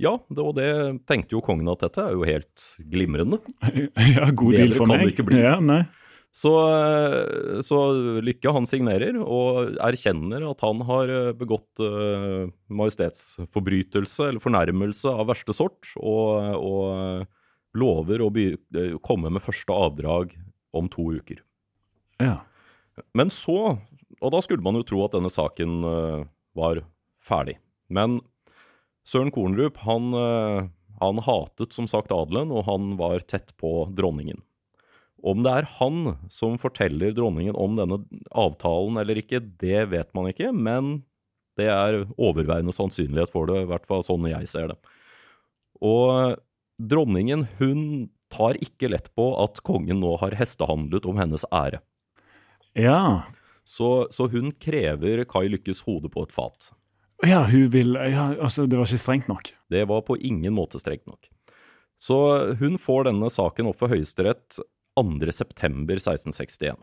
Ja, 0.03 0.17
det, 0.27 0.43
og 0.43 0.57
det 0.59 0.71
tenkte 1.07 1.37
jo 1.37 1.43
kongen 1.45 1.71
at 1.71 1.85
dette 1.85 2.03
er 2.03 2.17
jo 2.17 2.25
helt 2.27 2.71
glimrende. 2.91 3.39
ja, 4.17 4.27
god 4.35 4.59
deal 4.59 4.75
for 4.77 4.91
meg. 4.91 5.13
det 5.15 5.27
bli. 5.27 5.43
Ja, 5.45 5.59
nei. 5.63 5.85
Så, 6.35 6.51
eh, 6.67 7.61
så 7.63 7.79
Lykke 8.27 8.53
han 8.57 8.67
signerer 8.67 9.21
og 9.23 9.77
erkjenner 9.79 10.49
at 10.51 10.65
han 10.67 10.83
har 10.89 11.13
eh, 11.15 11.31
begått 11.39 11.79
uh, 11.79 12.51
majestetsforbrytelse 12.75 14.33
eller 14.33 14.43
fornærmelse 14.43 15.15
av 15.15 15.31
verste 15.31 15.55
sort, 15.55 15.93
og, 16.03 16.59
og 16.59 17.79
lover 17.79 18.23
å 18.25 18.31
by, 18.35 18.47
eh, 18.79 18.97
komme 19.03 19.31
med 19.31 19.45
første 19.47 19.75
avdrag 19.75 20.35
om 20.75 20.91
to 20.91 21.13
uker. 21.21 21.43
Ja. 22.23 22.39
Men 23.17 23.33
så, 23.35 23.77
og 24.21 24.33
da 24.35 24.41
skulle 24.45 24.65
man 24.65 24.79
jo 24.79 24.87
tro 24.87 25.03
at 25.05 25.15
denne 25.17 25.33
saken 25.33 25.77
eh, 25.89 26.25
var 26.55 26.85
ferdig. 27.25 27.59
Men 27.93 28.21
Søren 29.05 29.33
Kornrup, 29.35 29.81
han, 29.85 30.15
eh, 30.17 30.69
han 31.01 31.23
hatet 31.27 31.77
som 31.77 31.89
sagt 31.91 32.15
adelen, 32.15 32.53
og 32.55 32.67
han 32.69 32.95
var 33.01 33.25
tett 33.29 33.53
på 33.61 33.85
dronningen. 33.97 34.41
Om 35.25 35.45
det 35.45 35.53
er 35.57 35.71
han 35.79 36.17
som 36.33 36.59
forteller 36.61 37.15
dronningen 37.17 37.57
om 37.57 37.77
denne 37.79 38.03
avtalen 38.37 38.99
eller 39.01 39.21
ikke, 39.21 39.41
det 39.61 39.87
vet 39.93 40.11
man 40.17 40.29
ikke, 40.29 40.51
men 40.53 40.99
det 41.57 41.71
er 41.71 42.03
overveiende 42.19 42.75
sannsynlighet 42.75 43.33
for 43.33 43.49
det, 43.49 43.63
i 43.63 43.71
hvert 43.71 43.87
fall 43.89 44.05
sånn 44.05 44.27
jeg 44.29 44.51
ser 44.51 44.73
det. 44.73 44.77
Og 45.85 46.37
dronningen, 46.77 47.47
hun 47.61 47.81
tar 48.35 48.59
ikke 48.63 48.91
lett 48.91 49.09
på 49.17 49.31
at 49.41 49.63
kongen 49.67 50.03
nå 50.03 50.17
har 50.21 50.37
hestehandlet 50.37 51.07
om 51.09 51.21
hennes 51.21 51.47
ære. 51.55 51.81
Ja. 52.79 53.01
Så, 53.65 54.07
så 54.13 54.29
hun 54.29 54.53
krever 54.61 55.25
Kai 55.29 55.47
Lykkes 55.49 55.83
hode 55.87 56.11
på 56.13 56.27
et 56.27 56.35
fat. 56.35 56.73
Ja, 57.25 57.45
hun 57.49 57.71
vil 57.73 57.95
ja, 57.97 58.35
altså, 58.35 58.67
Det 58.69 58.77
var 58.77 58.89
ikke 58.89 59.01
strengt 59.01 59.31
nok. 59.31 59.53
Det 59.73 59.87
var 59.89 60.03
på 60.05 60.19
ingen 60.21 60.57
måte 60.57 60.81
strengt 60.83 61.07
nok. 61.09 61.31
Så 62.01 62.17
hun 62.61 62.77
får 62.81 63.07
denne 63.09 63.31
saken 63.33 63.71
opp 63.71 63.79
for 63.81 63.93
Høyesterett 63.93 64.59
2.9.1661. 64.99 66.83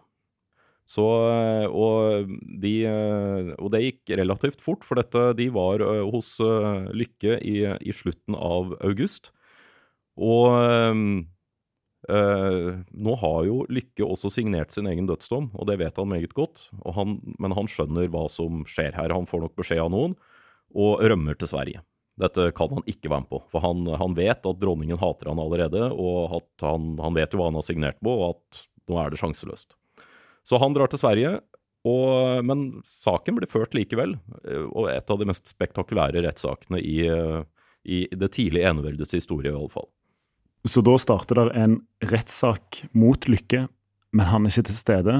Så, 0.91 1.03
og, 1.69 2.31
de, 2.59 2.73
og 3.61 3.69
det 3.71 3.83
gikk 3.85 4.15
relativt 4.19 4.63
fort, 4.63 4.81
for 4.87 4.99
dette, 4.99 5.27
de 5.37 5.47
var 5.53 5.83
eh, 5.85 6.01
hos 6.11 6.33
eh, 6.43 6.89
Lykke 6.97 7.37
i, 7.47 7.61
i 7.79 7.93
slutten 7.95 8.35
av 8.35 8.73
august. 8.83 9.29
Og 10.19 10.49
øh, 12.09 12.81
nå 12.91 13.15
har 13.21 13.45
jo 13.45 13.61
Lykke 13.69 14.07
også 14.07 14.31
signert 14.33 14.73
sin 14.73 14.89
egen 14.89 15.09
dødsdom, 15.09 15.51
og 15.53 15.67
det 15.69 15.77
vet 15.81 15.97
han 15.99 16.09
meget 16.09 16.33
godt. 16.37 16.63
Han, 16.97 17.19
men 17.37 17.55
han 17.57 17.69
skjønner 17.69 18.09
hva 18.11 18.25
som 18.31 18.63
skjer 18.69 18.95
her. 18.97 19.13
Han 19.13 19.29
får 19.29 19.45
nok 19.45 19.55
beskjed 19.59 19.83
av 19.85 19.91
noen 19.93 20.17
og 20.71 21.03
rømmer 21.03 21.37
til 21.37 21.51
Sverige. 21.51 21.83
Dette 22.21 22.49
kan 22.55 22.73
han 22.75 22.85
ikke 22.89 23.09
være 23.09 23.23
med 23.23 23.31
på, 23.31 23.39
for 23.51 23.63
han, 23.63 23.85
han 23.97 24.15
vet 24.17 24.45
at 24.45 24.59
dronningen 24.61 24.99
hater 25.01 25.31
han 25.31 25.39
allerede, 25.41 25.87
og 25.91 26.35
at 26.37 26.65
han, 26.65 26.93
han, 27.01 27.15
vet 27.17 27.33
jo 27.33 27.39
hva 27.39 27.47
han 27.49 27.57
har 27.57 27.65
signert 27.65 28.01
på, 28.03 28.11
og 28.11 28.35
at 28.35 28.65
nå 28.91 28.99
er 28.99 29.11
det 29.11 29.21
sjanseløst. 29.21 29.73
Så 30.47 30.59
han 30.61 30.75
drar 30.75 30.91
til 30.91 31.01
Sverige, 31.01 31.39
og, 31.87 32.43
men 32.45 32.83
saken 32.85 33.39
blir 33.39 33.49
ført 33.49 33.73
likevel, 33.73 34.17
og 34.69 34.91
et 34.91 35.09
av 35.09 35.17
de 35.21 35.27
mest 35.31 35.49
spektakulære 35.49 36.21
rettssakene 36.27 36.81
i, 36.83 36.99
i 37.89 38.03
det 38.11 38.31
tidlige 38.35 38.69
eneveldets 38.69 39.15
historie, 39.17 39.49
i 39.49 39.57
alle 39.57 39.73
fall. 39.73 39.89
Så 40.67 40.83
da 40.85 40.93
starter 41.01 41.39
det 41.39 41.57
en 41.57 41.79
rettssak 42.11 42.83
mot 42.93 43.25
Lykke, 43.29 43.65
men 44.13 44.29
han 44.29 44.45
er 44.45 44.53
ikke 44.53 44.69
til 44.69 44.77
stede. 44.77 45.15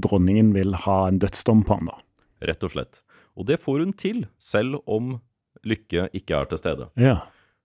Dronningen 0.00 0.54
vil 0.56 0.74
ha 0.86 1.00
en 1.06 1.20
dødsdom 1.22 1.62
på 1.66 1.78
han 1.78 1.90
da. 1.92 1.98
Rett 2.50 2.64
og 2.66 2.72
slett. 2.74 3.02
Og 3.38 3.46
det 3.46 3.60
får 3.62 3.84
hun 3.84 3.92
til, 3.94 4.24
selv 4.40 4.80
om 4.90 5.18
Lykke 5.66 6.08
ikke 6.16 6.38
er 6.38 6.50
til 6.50 6.60
stede. 6.60 6.88
Ja. 6.98 7.20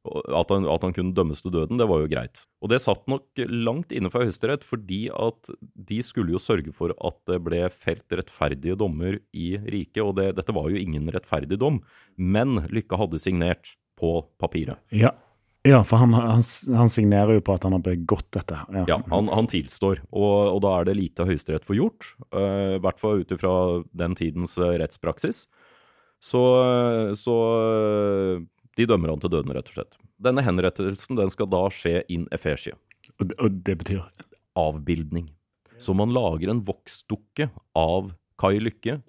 At 0.06 0.52
han, 0.54 0.68
at 0.70 0.84
han, 0.86 0.94
kunne 0.94 1.16
dømmes 1.18 1.42
til 1.42 1.54
døden, 1.56 1.80
det 1.82 1.88
var 1.90 2.04
jo 2.04 2.10
greit. 2.12 2.44
Og 2.62 2.70
det 2.70 2.84
satt 2.84 3.08
nok 3.10 3.42
langt 3.50 3.96
inne 3.96 4.12
for 4.14 4.22
Høyesterett, 4.22 4.66
fordi 4.68 5.08
at 5.10 5.50
de 5.58 5.98
skulle 6.06 6.36
jo 6.36 6.42
sørge 6.42 6.76
for 6.76 6.94
at 6.94 7.18
det 7.32 7.40
ble 7.48 7.64
felt 7.74 8.06
rettferdige 8.14 8.78
dommer 8.78 9.18
i 9.34 9.56
riket, 9.58 10.04
og 10.04 10.20
det, 10.20 10.36
dette 10.38 10.54
var 10.54 10.70
jo 10.70 10.82
ingen 10.82 11.10
rettferdig 11.16 11.58
dom. 11.62 11.82
Men 12.22 12.68
Lykke 12.70 13.02
hadde 13.02 13.24
signert 13.24 13.74
på 13.98 14.20
papiret. 14.38 14.78
Ja, 14.94 15.16
ja, 15.66 15.82
for 15.88 15.98
han, 16.02 16.14
han, 16.14 16.44
han, 16.78 16.90
signerer 16.94 17.40
jo 17.40 17.44
på 17.46 17.56
at 17.56 17.64
han 17.66 17.74
har 17.74 17.84
begått 17.84 18.28
dette. 18.36 18.58
Ja, 18.74 18.84
ja 18.90 18.98
han, 19.12 19.30
han, 19.34 19.48
tilstår, 19.50 20.04
og, 20.12 20.34
og, 20.54 20.60
da 20.66 20.74
er 20.80 20.90
det 20.90 20.98
lite 21.00 21.26
Høyesterett 21.28 21.66
får 21.68 21.80
gjort. 21.80 22.10
Uh, 22.30 22.78
I 22.78 22.82
hvert 22.86 23.02
fall 23.02 23.24
ut 23.24 23.34
ifra 23.34 23.54
den 23.98 24.18
tidens 24.20 24.54
uh, 24.62 24.76
rettspraksis. 24.78 25.46
Så, 26.24 26.42
så 27.20 27.36
uh, 27.36 28.46
de 28.78 28.88
dømmer 28.90 29.14
han 29.14 29.24
til 29.24 29.34
døden, 29.34 29.54
rett 29.58 29.72
og 29.72 29.80
slett. 29.80 30.00
Denne 30.22 30.46
henrettelsen 30.46 31.18
den 31.20 31.34
skal 31.34 31.50
da 31.52 31.66
skje 31.74 32.04
in 32.14 32.30
efesie. 32.36 32.78
Og, 33.18 33.34
og 33.36 33.60
det 33.66 33.80
betyr? 33.82 34.06
Avbildning. 34.60 35.32
Så 35.82 35.98
man 35.98 36.14
lager 36.16 36.54
en 36.54 36.64
voksdukke 36.66 37.50
av 37.76 38.14
Kai 38.40 38.58
Lykke 38.62 39.00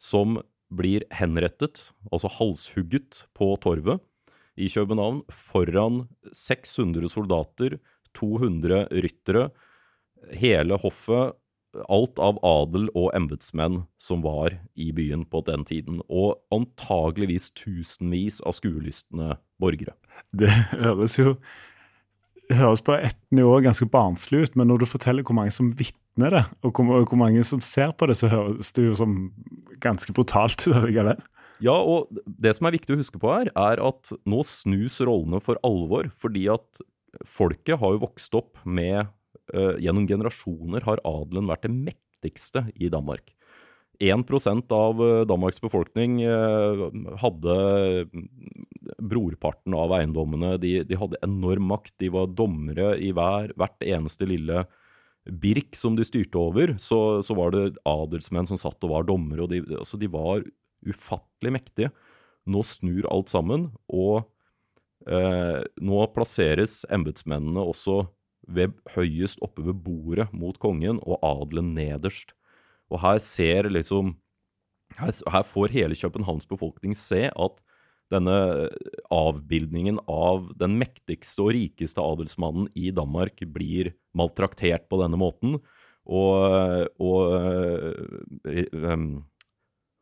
som 0.00 0.40
blir 0.72 1.04
henrettet, 1.12 1.82
altså 2.10 2.30
halshugget, 2.30 3.24
på 3.36 3.52
torvet 3.62 4.00
i 4.60 4.68
København 4.72 5.22
foran 5.50 6.04
600 6.36 7.08
soldater, 7.12 7.78
200 8.18 8.86
ryttere, 9.04 9.48
hele 10.36 10.76
hoffet, 10.82 11.36
alt 11.86 12.18
av 12.18 12.38
adel 12.42 12.88
og 12.98 13.12
embetsmenn 13.14 13.84
som 14.02 14.24
var 14.24 14.56
i 14.74 14.90
byen 14.94 15.22
på 15.30 15.42
den 15.46 15.64
tiden, 15.68 16.00
og 16.10 16.40
antageligvis 16.54 17.52
tusenvis 17.54 18.40
av 18.42 18.56
skuelystne 18.58 19.36
borgere. 19.62 19.94
Det 20.34 20.50
høres 20.74 21.18
jo 21.20 21.36
det 22.50 22.58
høres 22.58 22.82
på 22.82 22.96
ett 22.98 23.18
nivå 23.30 23.60
ganske 23.62 23.86
barnslig 23.86 24.40
ut, 24.42 24.56
men 24.58 24.66
når 24.66 24.82
du 24.82 24.90
forteller 24.90 25.22
hvor 25.22 25.36
mange 25.38 25.52
som 25.54 25.68
vitner 25.78 26.34
det, 26.34 26.42
og 26.66 26.74
hvor, 26.74 27.04
hvor, 27.06 27.18
mange 27.20 27.44
som 27.46 27.60
ser 27.62 27.92
på 27.94 28.08
det, 28.10 28.16
så 28.18 28.26
høres 28.32 28.72
det 28.74 28.88
jo 28.88 28.96
som 28.98 29.12
ganske 29.78 30.10
brutalt 30.16 30.64
ut 30.66 30.74
allikevel. 30.74 31.20
Ja, 31.64 31.76
og 31.76 32.08
det 32.24 32.54
som 32.56 32.68
er 32.68 32.76
viktig 32.76 32.94
å 32.94 33.00
huske 33.00 33.20
på 33.20 33.32
her, 33.32 33.50
er 33.52 33.82
at 33.84 34.12
nå 34.28 34.40
snus 34.48 35.00
rollene 35.04 35.42
for 35.44 35.60
alvor. 35.66 36.08
Fordi 36.20 36.46
at 36.52 36.80
folket 37.28 37.80
har 37.80 37.96
jo 37.96 38.04
vokst 38.06 38.36
opp 38.38 38.60
med 38.64 39.02
uh, 39.54 39.76
Gjennom 39.82 40.06
generasjoner 40.08 40.86
har 40.86 41.02
adelen 41.06 41.50
vært 41.50 41.66
det 41.66 41.74
mektigste 41.74 42.68
i 42.80 42.90
Danmark. 42.92 43.34
1 44.00 44.72
av 44.72 45.00
eh, 45.04 45.26
Danmarks 45.28 45.60
befolkning 45.60 46.22
uh, 46.24 46.86
hadde 47.20 47.56
brorparten 48.96 49.76
av 49.76 49.92
eiendommene. 49.92 50.54
De, 50.62 50.78
de, 50.88 50.96
hadde 50.96 51.20
enorm 51.20 51.68
makt. 51.68 51.92
De 52.00 52.08
var 52.08 52.32
dommere 52.32 52.94
i 52.96 53.10
hver, 53.12 53.52
hvert 53.60 53.84
eneste 53.84 54.24
lille 54.24 54.64
birk 55.28 55.76
som 55.76 55.98
de 55.98 56.06
styrte 56.08 56.40
over. 56.40 56.72
Så, 56.80 57.20
så 57.26 57.36
var 57.36 57.52
det 57.52 57.76
adelsmenn 57.84 58.48
som 58.48 58.60
satt 58.60 58.80
og 58.88 58.94
var 58.94 59.04
dommere. 59.08 59.44
og 59.44 59.52
de, 59.52 59.60
altså 59.76 60.00
de 60.00 60.08
var 60.08 60.48
ufattelig 60.86 61.54
mektige. 61.58 61.90
Nå 62.50 62.62
snur 62.66 63.06
alt 63.12 63.32
sammen, 63.32 63.68
og 63.88 64.24
eh, 65.06 65.60
nå 65.80 66.00
plasseres 66.14 66.80
embetsmennene 66.92 67.62
også 67.62 68.02
ved, 68.50 68.74
høyest 68.94 69.42
oppe 69.44 69.64
ved 69.68 69.82
bordet 69.84 70.30
mot 70.32 70.58
kongen, 70.62 71.02
og 71.04 71.20
adelen 71.26 71.74
nederst. 71.76 72.34
Og 72.90 73.02
her 73.04 73.20
ser 73.22 73.70
liksom 73.70 74.16
her, 74.98 75.12
her 75.30 75.44
får 75.46 75.74
hele 75.74 75.94
Københavns 75.94 76.48
befolkning 76.50 76.96
se 76.98 77.28
at 77.30 77.60
denne 78.10 78.68
avbildningen 79.14 80.00
av 80.10 80.48
den 80.58 80.74
mektigste 80.80 81.44
og 81.44 81.52
rikeste 81.54 82.02
adelsmannen 82.02 82.66
i 82.74 82.90
Danmark 82.94 83.38
blir 83.54 83.92
maltraktert 84.18 84.88
på 84.90 84.98
denne 85.02 85.20
måten. 85.20 85.60
Og, 86.10 86.88
og 86.98 87.36
um, 88.82 89.04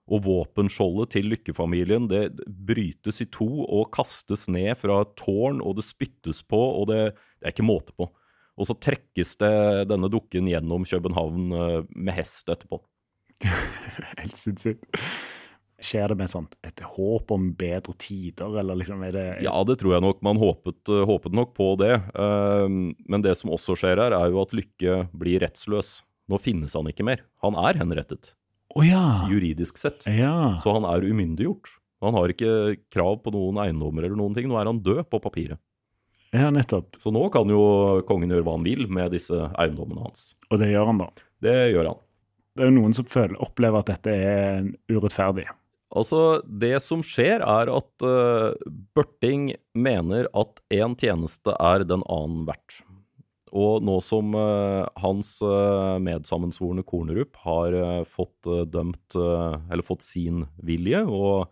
og 0.09 0.25
våpenskjoldet 0.25 1.13
til 1.17 1.29
lykkefamilien 1.33 2.09
det 2.11 2.23
brytes 2.47 3.21
i 3.23 3.29
to 3.33 3.49
og 3.65 3.91
kastes 3.95 4.47
ned 4.53 4.75
fra 4.81 5.03
et 5.05 5.15
tårn, 5.21 5.61
og 5.61 5.79
det 5.79 5.87
spyttes 5.87 6.43
på, 6.49 6.59
og 6.59 6.89
det, 6.91 7.03
det 7.39 7.51
er 7.51 7.57
ikke 7.57 7.69
måte 7.69 7.95
på. 7.97 8.09
Og 8.59 8.67
så 8.67 8.75
trekkes 8.75 9.37
det 9.39 9.55
denne 9.91 10.11
dukken 10.11 10.49
gjennom 10.51 10.87
København 10.89 11.53
eh, 11.55 11.81
med 11.95 12.17
hest 12.17 12.49
etterpå. 12.51 12.81
Helt 14.19 14.39
sinnssykt. 14.39 14.89
Skjer 15.79 16.11
det 16.11 16.17
med 16.19 16.31
sånt, 16.33 16.57
et 16.67 16.81
håp 16.83 17.31
om 17.31 17.53
bedre 17.55 17.93
tider, 18.03 18.57
eller 18.59 18.81
liksom 18.81 19.05
er 19.07 19.13
det 19.15 19.27
Ja, 19.47 19.55
det 19.63 19.79
tror 19.79 19.95
jeg 19.95 20.03
nok. 20.03 20.25
Man 20.27 20.41
håpet, 20.43 20.81
eh, 20.91 21.05
håpet 21.07 21.37
nok 21.39 21.55
på 21.55 21.71
det. 21.79 21.95
Eh, 22.19 22.67
men 22.67 23.25
det 23.25 23.37
som 23.39 23.55
også 23.55 23.79
skjer 23.79 24.03
her, 24.03 24.17
er 24.17 24.35
jo 24.35 24.43
at 24.43 24.57
Lykke 24.57 25.05
blir 25.15 25.45
rettsløs. 25.45 26.01
Nå 26.29 26.43
finnes 26.43 26.75
han 26.75 26.91
ikke 26.91 27.07
mer. 27.07 27.23
Han 27.47 27.55
er 27.57 27.79
henrettet 27.79 28.35
oh, 28.75 28.85
ja. 28.87 29.29
juridisk 29.31 29.79
sett. 29.81 30.05
Ja. 30.07 30.57
Så 30.63 30.75
han 30.77 30.87
er 30.89 31.07
umyndiggjort. 31.07 31.71
Han 32.05 32.15
har 32.15 32.31
ikke 32.31 32.77
krav 32.95 33.19
på 33.25 33.33
noen 33.35 33.59
eiendommer 33.65 34.07
eller 34.07 34.19
noen 34.19 34.37
ting. 34.37 34.47
Nå 34.51 34.59
er 34.61 34.71
han 34.71 34.83
død 34.85 35.03
på 35.11 35.21
papiret. 35.23 35.59
Ja, 36.35 36.51
nettopp. 36.53 36.99
Så 37.01 37.11
nå 37.15 37.25
kan 37.33 37.49
jo 37.51 37.63
kongen 38.09 38.31
gjøre 38.31 38.45
hva 38.45 38.59
han 38.59 38.67
vil 38.67 38.85
med 38.93 39.15
disse 39.17 39.49
eiendommene 39.59 40.05
hans. 40.05 40.33
Og 40.53 40.61
det 40.61 40.69
gjør 40.75 40.91
han, 40.91 41.01
da? 41.01 41.09
Det 41.45 41.57
gjør 41.73 41.93
han. 41.93 42.03
Det 42.59 42.65
er 42.65 42.71
jo 42.71 42.77
noen 42.77 42.97
som 42.97 43.07
føler, 43.09 43.39
opplever 43.41 43.81
at 43.81 43.91
dette 43.93 44.13
er 44.13 44.69
urettferdig. 44.91 45.47
Altså, 45.97 46.43
Det 46.45 46.77
som 46.85 47.03
skjer, 47.07 47.41
er 47.41 47.71
at 47.73 48.05
uh, 48.05 48.53
Børting 48.97 49.53
mener 49.73 50.29
at 50.37 50.61
én 50.75 50.97
tjeneste 50.99 51.55
er 51.55 51.87
den 51.89 52.05
annen 52.05 52.45
verdt. 52.49 52.83
Og 53.57 53.85
nå 53.85 53.99
som 54.05 54.35
uh, 54.37 54.85
hans 55.01 55.37
uh, 55.45 55.97
medsammensvorne 56.03 56.85
Kornerup 56.87 57.39
har 57.45 57.77
uh, 57.77 58.03
fått 58.09 58.49
dømt 58.73 59.17
Eller 59.19 59.85
fått 59.87 60.05
sin 60.07 60.47
vilje, 60.65 61.05
og 61.05 61.49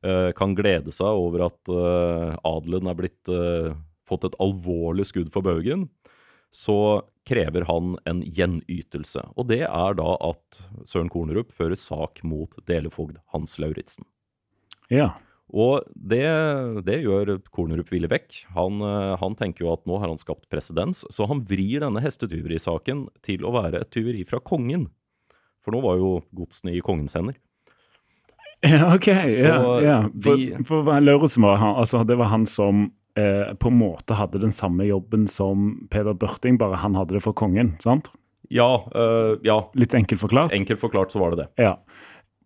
kan 0.00 0.54
glede 0.56 0.94
seg 0.96 1.12
over 1.12 1.42
at 1.44 1.70
adelen 2.48 2.86
er 2.88 2.96
blitt 2.96 3.28
fått 4.08 4.22
et 4.24 4.36
alvorlig 4.40 5.04
skudd 5.10 5.28
for 5.34 5.44
baugen, 5.44 5.82
så 6.48 7.02
krever 7.28 7.66
han 7.68 7.98
en 8.08 8.22
gjenytelse. 8.24 9.26
Og 9.36 9.50
det 9.50 9.60
er 9.66 9.98
da 9.98 10.14
at 10.24 10.62
Søren 10.88 11.12
Kornerup 11.12 11.52
fører 11.52 11.76
sak 11.76 12.24
mot 12.24 12.56
delefogd 12.70 13.20
Hans 13.34 13.58
Lauritzen. 13.60 14.08
Ja. 14.88 15.12
Og 15.50 15.82
det, 15.94 16.22
det 16.86 17.00
gjør 17.02 17.34
Kornerup 17.50 17.90
Willebekk. 17.90 18.44
Han, 18.54 18.80
eh, 18.86 19.14
han, 19.20 19.36
tenker 19.38 19.66
jo 19.66 19.72
at 19.74 19.82
nå 19.88 19.98
har 19.98 20.10
han 20.12 20.20
skapt 20.20 20.46
presedens, 20.52 21.02
så 21.10 21.26
han 21.30 21.42
vrir 21.48 21.82
denne 21.82 22.02
hestetyverisaken 22.04 23.08
til 23.26 23.46
å 23.46 23.54
være 23.56 23.82
et 23.82 23.92
tyveri 23.94 24.22
fra 24.28 24.42
kongen. 24.42 24.88
For 25.64 25.74
nå 25.74 25.82
var 25.84 25.98
jo 26.00 26.20
godsene 26.36 26.76
i 26.76 26.84
kongens 26.84 27.18
hender. 27.18 27.38
Ja, 28.60 28.90
OK. 28.92 29.08
ja, 29.08 29.58
ja. 29.80 29.98
For, 30.20 30.36
vi, 30.36 30.50
for 30.68 30.88
Lauritzen 31.00 31.44
var 31.46 31.60
han, 31.62 31.78
altså, 31.80 32.02
det 32.04 32.18
var 32.20 32.28
han 32.28 32.44
som 32.48 32.90
eh, 33.16 33.54
på 33.56 33.72
en 33.72 33.78
måte 33.80 34.18
hadde 34.18 34.42
den 34.42 34.52
samme 34.52 34.84
jobben 34.84 35.26
som 35.32 35.72
Peder 35.90 36.14
Børting, 36.14 36.60
bare 36.60 36.80
han 36.82 36.98
hadde 36.98 37.16
det 37.16 37.24
for 37.24 37.36
kongen, 37.36 37.74
sant? 37.82 38.12
Ja. 38.52 38.68
Øh, 38.92 39.38
ja. 39.46 39.62
Litt 39.78 39.94
enkelt 39.96 40.20
forklart? 40.20 40.52
Enkelt 40.52 40.82
forklart 40.82 41.14
så 41.14 41.22
var 41.22 41.34
det 41.34 41.44
det. 41.44 41.48
Ja. 41.62 41.76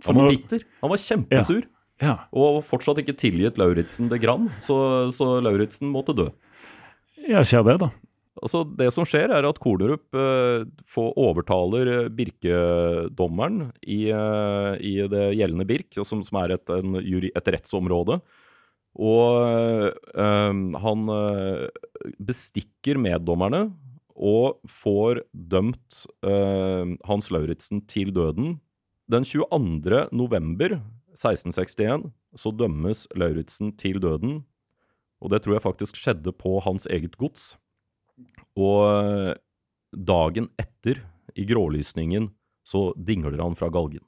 For 0.02 0.14
han 0.14 0.26
var 0.26 0.36
bitter. 0.36 0.64
Han 0.84 0.92
var 0.92 1.02
kjempesur. 1.02 1.62
Ja. 1.64 1.73
Ja. 2.02 2.16
Og 2.34 2.62
fortsatt 2.66 2.98
ikke 3.02 3.14
tilgitt 3.20 3.58
Lauritzen 3.60 4.08
det 4.10 4.18
grann, 4.24 4.48
så, 4.64 4.76
så 5.14 5.36
Lauritzen 5.44 5.92
måtte 5.94 6.14
dø. 6.18 6.30
ja, 7.28 7.44
skjer 7.46 7.62
det, 7.68 7.78
da? 7.84 7.90
Altså, 8.42 8.64
det 8.66 8.88
som 8.90 9.06
skjer, 9.06 9.30
er 9.30 9.46
at 9.46 9.60
Kornerup 9.62 10.16
eh, 10.18 10.64
overtaler 10.98 11.90
eh, 11.92 12.08
Birkedommeren 12.10 13.68
i, 13.86 14.08
eh, 14.10 14.72
i 14.82 14.94
det 15.08 15.28
gjeldende 15.38 15.66
Birk, 15.68 15.94
som, 16.02 16.24
som 16.26 16.40
er 16.42 16.56
et, 16.56 16.72
en, 16.74 16.98
jury- 16.98 17.30
et 17.38 17.50
rettsområde. 17.54 18.18
Og 18.94 19.38
eh, 20.18 20.50
han 20.82 21.08
eh, 21.14 21.62
bestikker 22.26 22.98
meddommerne 23.02 23.68
og 24.14 24.58
får 24.82 25.22
dømt 25.34 26.02
eh, 26.26 26.92
Hans 27.06 27.30
Lauritzen 27.34 27.84
til 27.90 28.12
døden. 28.14 28.56
Den 29.10 29.26
22. 29.26 30.08
november 30.14 30.80
1661 31.14 32.10
så 32.38 32.52
dømmes 32.54 33.06
Lauritzen 33.14 33.72
til 33.78 34.00
døden, 34.02 34.42
og 35.22 35.30
det 35.32 35.44
tror 35.44 35.56
jeg 35.56 35.64
faktisk 35.64 35.98
skjedde 35.98 36.34
på 36.36 36.58
hans 36.64 36.88
eget 36.90 37.16
gods. 37.20 37.54
Og 38.58 38.80
eh, 38.90 39.34
dagen 39.94 40.50
etter, 40.60 41.02
i 41.34 41.42
grålysningen, 41.48 42.28
så 42.62 42.92
dingler 42.94 43.40
han 43.42 43.56
fra 43.58 43.66
galgen. 43.74 44.04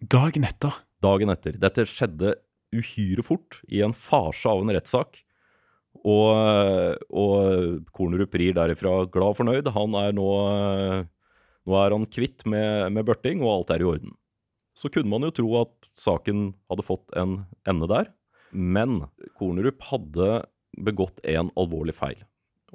Dagen 0.00 0.46
etter. 0.48 0.78
Dagen 1.04 1.28
etter. 1.32 1.58
Dette 1.60 1.84
skjedde 1.88 2.36
uhyre 2.72 3.24
fort, 3.26 3.60
i 3.68 3.82
en 3.84 3.92
farse 3.96 4.48
av 4.48 4.62
en 4.62 4.72
rettssak. 4.72 5.20
Og, 6.06 6.28
eh, 6.36 6.94
og 7.10 7.82
Kornerup 7.96 8.36
rir 8.38 8.56
derifra 8.56 9.02
glad 9.10 9.34
og 9.34 9.40
fornøyd. 9.40 9.72
Han 9.74 9.98
er 10.00 10.16
nå, 10.16 10.30
eh, 10.52 11.04
nå 11.66 11.80
er 11.82 11.96
han 11.96 12.06
kvitt 12.06 12.46
med, 12.46 12.92
med 12.94 13.08
børting, 13.08 13.42
og 13.42 13.52
alt 13.52 13.74
er 13.74 13.84
i 13.84 13.90
orden. 13.90 14.14
Så 14.76 14.90
kunne 14.92 15.10
man 15.10 15.24
jo 15.24 15.32
tro 15.34 15.50
at 15.62 15.90
saken 15.96 16.50
hadde 16.70 16.84
fått 16.84 17.14
en 17.16 17.40
ende 17.68 17.88
der. 17.90 18.10
Men 18.52 19.06
Kornerup 19.38 19.82
hadde 19.88 20.44
begått 20.76 21.22
en 21.24 21.50
alvorlig 21.56 21.96
feil. 21.96 22.18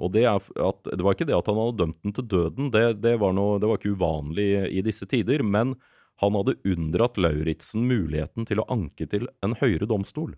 Og 0.02 0.10
det, 0.16 0.24
er 0.26 0.40
at, 0.40 0.88
det 0.88 1.04
var 1.04 1.14
ikke 1.14 1.28
det 1.28 1.36
at 1.36 1.48
han 1.50 1.60
hadde 1.60 1.78
dømt 1.78 2.00
den 2.02 2.14
til 2.16 2.26
døden, 2.26 2.70
det, 2.74 2.84
det, 3.04 3.14
var, 3.22 3.34
noe, 3.36 3.60
det 3.62 3.68
var 3.70 3.78
ikke 3.78 3.94
uvanlig 3.94 4.48
i 4.72 4.82
disse 4.84 5.06
tider. 5.06 5.44
Men 5.46 5.76
han 6.22 6.38
hadde 6.38 6.58
unndratt 6.68 7.20
Lauritzen 7.20 7.86
muligheten 7.90 8.48
til 8.48 8.62
å 8.62 8.66
anke 8.72 9.06
til 9.10 9.28
en 9.44 9.54
høyere 9.60 9.88
domstol. 9.90 10.34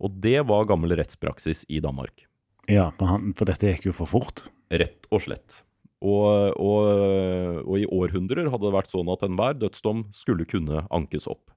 Og 0.00 0.16
det 0.24 0.38
var 0.48 0.68
gammel 0.68 0.96
rettspraksis 0.96 1.64
i 1.72 1.80
Danmark. 1.84 2.26
Ja, 2.68 2.90
for, 2.98 3.08
han, 3.12 3.32
for 3.36 3.48
dette 3.48 3.70
gikk 3.70 3.90
jo 3.90 3.96
for 3.96 4.10
fort. 4.10 4.46
Rett 4.72 5.06
og 5.14 5.24
slett. 5.24 5.62
Og, 6.04 6.52
og, 6.60 7.62
og 7.64 7.76
i 7.80 7.86
århundrer 7.88 8.50
hadde 8.52 8.68
det 8.68 8.74
vært 8.74 8.92
sånn 8.92 9.08
at 9.12 9.24
enhver 9.24 9.56
dødsdom 9.56 10.08
skulle 10.16 10.44
kunne 10.48 10.84
ankes 10.94 11.28
opp. 11.30 11.56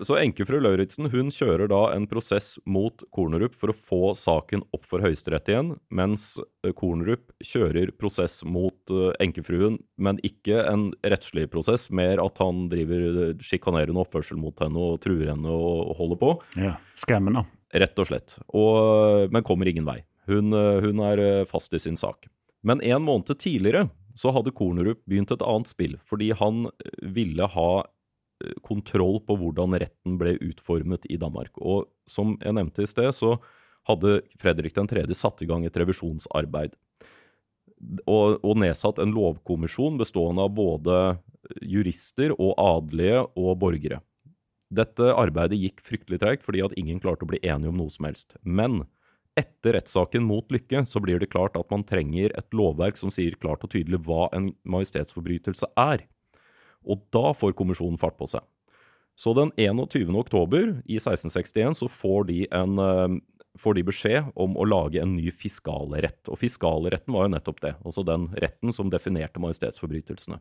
Så 0.00 0.16
enkefru 0.16 0.56
Lauritzen 0.62 1.10
hun 1.12 1.28
kjører 1.34 1.68
da 1.68 1.80
en 1.92 2.06
prosess 2.08 2.54
mot 2.64 3.02
Kornerup 3.12 3.56
for 3.60 3.72
å 3.72 3.76
få 3.76 4.00
saken 4.16 4.62
opp 4.72 4.86
for 4.88 5.04
Høyesterett 5.04 5.50
igjen, 5.52 5.74
mens 5.92 6.38
eh, 6.64 6.72
Kornerup 6.76 7.34
kjører 7.44 7.92
prosess 8.00 8.38
mot 8.46 8.94
eh, 8.94 9.10
enkefruen, 9.20 9.76
men 10.00 10.20
ikke 10.24 10.62
en 10.64 10.88
rettslig 11.04 11.50
prosess, 11.52 11.90
mer 11.92 12.22
at 12.24 12.40
han 12.40 12.68
driver 12.72 13.20
eh, 13.26 13.44
sjikanerende 13.44 14.00
oppførsel 14.00 14.40
mot 14.40 14.56
henne 14.64 14.80
og 14.80 15.02
truer 15.04 15.34
henne 15.34 15.52
og 15.52 15.92
holder 16.00 16.22
på. 16.22 16.34
Ja, 16.56 16.78
Skremmende. 17.00 17.44
Rett 17.70 18.00
og 18.00 18.08
slett. 18.08 18.38
Og, 18.56 19.28
men 19.30 19.44
kommer 19.46 19.68
ingen 19.68 19.86
vei. 19.86 20.00
Hun, 20.30 20.54
hun 20.54 21.00
er 21.06 21.44
fast 21.50 21.74
i 21.74 21.80
sin 21.82 21.98
sak. 21.98 22.26
Men 22.66 22.82
en 22.84 23.02
måned 23.02 23.32
tidligere 23.40 23.88
så 24.18 24.32
hadde 24.34 24.52
Kornerup 24.52 25.00
begynt 25.08 25.32
et 25.32 25.44
annet 25.46 25.70
spill, 25.70 25.96
fordi 26.08 26.32
han 26.36 26.66
ville 27.14 27.46
ha 27.46 27.70
kontroll 28.64 29.20
på 29.24 29.36
hvordan 29.38 29.76
retten 29.80 30.18
ble 30.20 30.36
utformet 30.44 31.06
i 31.12 31.18
Danmark. 31.20 31.56
Og 31.58 31.88
som 32.08 32.36
jeg 32.40 32.56
nevnte 32.56 32.84
i 32.84 32.90
sted, 32.90 33.12
så 33.16 33.36
hadde 33.88 34.20
Fredrik 34.40 34.76
3. 34.76 35.04
satt 35.16 35.42
i 35.42 35.48
gang 35.48 35.64
et 35.66 35.76
revisjonsarbeid. 35.76 36.76
Og, 38.04 38.40
og, 38.44 38.54
nedsatt 38.60 39.00
en 39.00 39.14
lovkommisjon 39.16 39.96
bestående 40.00 40.44
av 40.44 40.52
både 40.52 40.96
jurister 41.64 42.34
og 42.36 42.52
adelige 42.60 43.22
og 43.40 43.54
borgere. 43.62 44.02
Dette 44.70 45.14
arbeidet 45.16 45.58
gikk 45.58 45.80
fryktelig 45.82 46.20
treigt 46.20 46.44
fordi 46.44 46.60
at 46.62 46.76
ingen 46.78 47.00
klarte 47.02 47.24
å 47.24 47.30
bli 47.30 47.40
enige 47.40 47.72
om 47.72 47.80
noe 47.80 47.92
som 47.92 48.06
helst. 48.06 48.36
Men 48.44 48.84
etter 49.38 49.76
rettssaken 49.76 50.24
mot 50.26 50.50
Lykke 50.52 50.82
så 50.88 51.00
blir 51.02 51.20
det 51.22 51.30
klart 51.32 51.56
at 51.58 51.68
man 51.72 51.84
trenger 51.86 52.32
et 52.38 52.56
lovverk 52.56 52.98
som 53.00 53.12
sier 53.12 53.36
klart 53.40 53.64
og 53.66 53.72
tydelig 53.74 54.02
hva 54.06 54.28
en 54.36 54.50
majestetsforbrytelse 54.68 55.70
er. 55.80 56.06
Og 56.88 57.04
da 57.14 57.30
får 57.36 57.54
kommisjonen 57.58 58.00
fart 58.00 58.18
på 58.18 58.28
seg. 58.30 58.44
Så 59.20 59.34
den 59.36 59.52
21. 59.60 60.14
oktober 60.16 60.80
i 60.88 60.96
1661 60.96 61.76
så 61.82 61.90
får 61.92 62.24
de, 62.30 62.38
en, 62.56 63.20
får 63.60 63.76
de 63.76 63.84
beskjed 63.84 64.30
om 64.32 64.56
å 64.56 64.64
lage 64.64 65.02
en 65.02 65.12
ny 65.18 65.28
fiskalrett. 65.34 66.22
Og 66.32 66.40
fiskalretten 66.40 67.12
var 67.12 67.28
jo 67.28 67.34
nettopp 67.34 67.60
det, 67.66 67.74
altså 67.84 68.04
den 68.06 68.30
retten 68.40 68.72
som 68.72 68.92
definerte 68.92 69.42
majestetsforbrytelsene. 69.44 70.40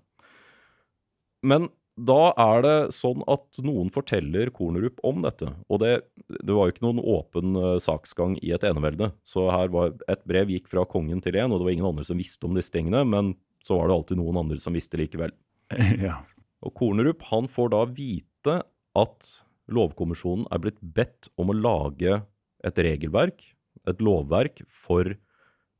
Men 1.43 1.67
da 2.07 2.31
er 2.39 2.63
det 2.63 2.75
sånn 2.95 3.23
at 3.31 3.59
noen 3.65 3.89
forteller 3.93 4.51
Kornerup 4.55 5.01
om 5.07 5.21
dette. 5.25 5.51
Og 5.67 5.81
det, 5.83 5.93
det 6.29 6.55
var 6.55 6.67
jo 6.67 6.75
ikke 6.75 6.85
noen 6.85 7.01
åpen 7.03 7.57
saksgang 7.83 8.37
i 8.39 8.53
et 8.55 8.65
enevelde. 8.67 9.11
Så 9.25 9.49
her 9.51 9.71
var 9.73 9.95
et 10.11 10.23
brev 10.29 10.51
gikk 10.53 10.69
fra 10.71 10.85
kongen 10.87 11.23
til 11.25 11.39
en, 11.41 11.51
og 11.51 11.59
det 11.59 11.67
var 11.67 11.75
ingen 11.75 11.89
andre 11.91 12.07
som 12.07 12.19
visste 12.21 12.47
om 12.47 12.57
disse 12.57 12.73
tingene. 12.73 13.03
Men 13.07 13.33
så 13.67 13.77
var 13.77 13.89
det 13.89 13.97
alltid 13.97 14.21
noen 14.21 14.41
andre 14.43 14.59
som 14.61 14.77
visste 14.77 14.99
likevel. 14.99 15.35
Ja. 15.99 16.21
Og 16.65 16.73
Kornerup 16.75 17.21
han 17.29 17.47
får 17.51 17.71
da 17.71 17.85
vite 17.95 18.55
at 18.99 19.29
lovkommisjonen 19.71 20.47
er 20.51 20.61
blitt 20.63 20.79
bedt 20.81 21.29
om 21.39 21.51
å 21.51 21.55
lage 21.55 22.19
et 22.67 22.81
regelverk, 22.83 23.43
et 23.87 24.01
lovverk, 24.03 24.59
for, 24.67 25.13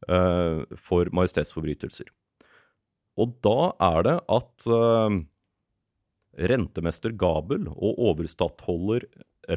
uh, 0.08 0.62
for 0.80 1.12
majestetsforbrytelser. 1.16 2.08
Og 3.20 3.36
da 3.44 3.74
er 3.90 4.06
det 4.08 4.16
at 4.32 4.70
uh, 4.72 5.20
rentemester 6.40 7.12
Gabel 7.20 7.68
og 7.72 8.00
overstattholder 8.12 9.06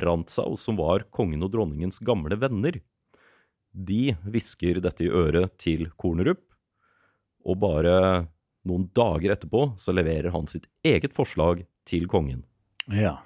Rantzau, 0.02 0.56
som 0.56 0.78
var 0.80 1.06
kongen 1.14 1.44
og 1.44 1.52
dronningens 1.54 2.00
gamle 2.02 2.38
venner, 2.40 2.80
de 3.72 4.14
hvisker 4.28 4.80
dette 4.84 5.06
i 5.06 5.10
øret 5.10 5.54
til 5.60 5.88
Kornerup, 5.96 6.42
og 7.42 7.58
bare 7.62 7.96
noen 8.68 8.86
dager 8.94 9.34
etterpå 9.34 9.72
så 9.80 9.94
leverer 9.94 10.32
han 10.34 10.48
sitt 10.50 10.68
eget 10.86 11.14
forslag 11.16 11.64
til 11.88 12.06
kongen. 12.10 12.44
Ja. 12.92 13.18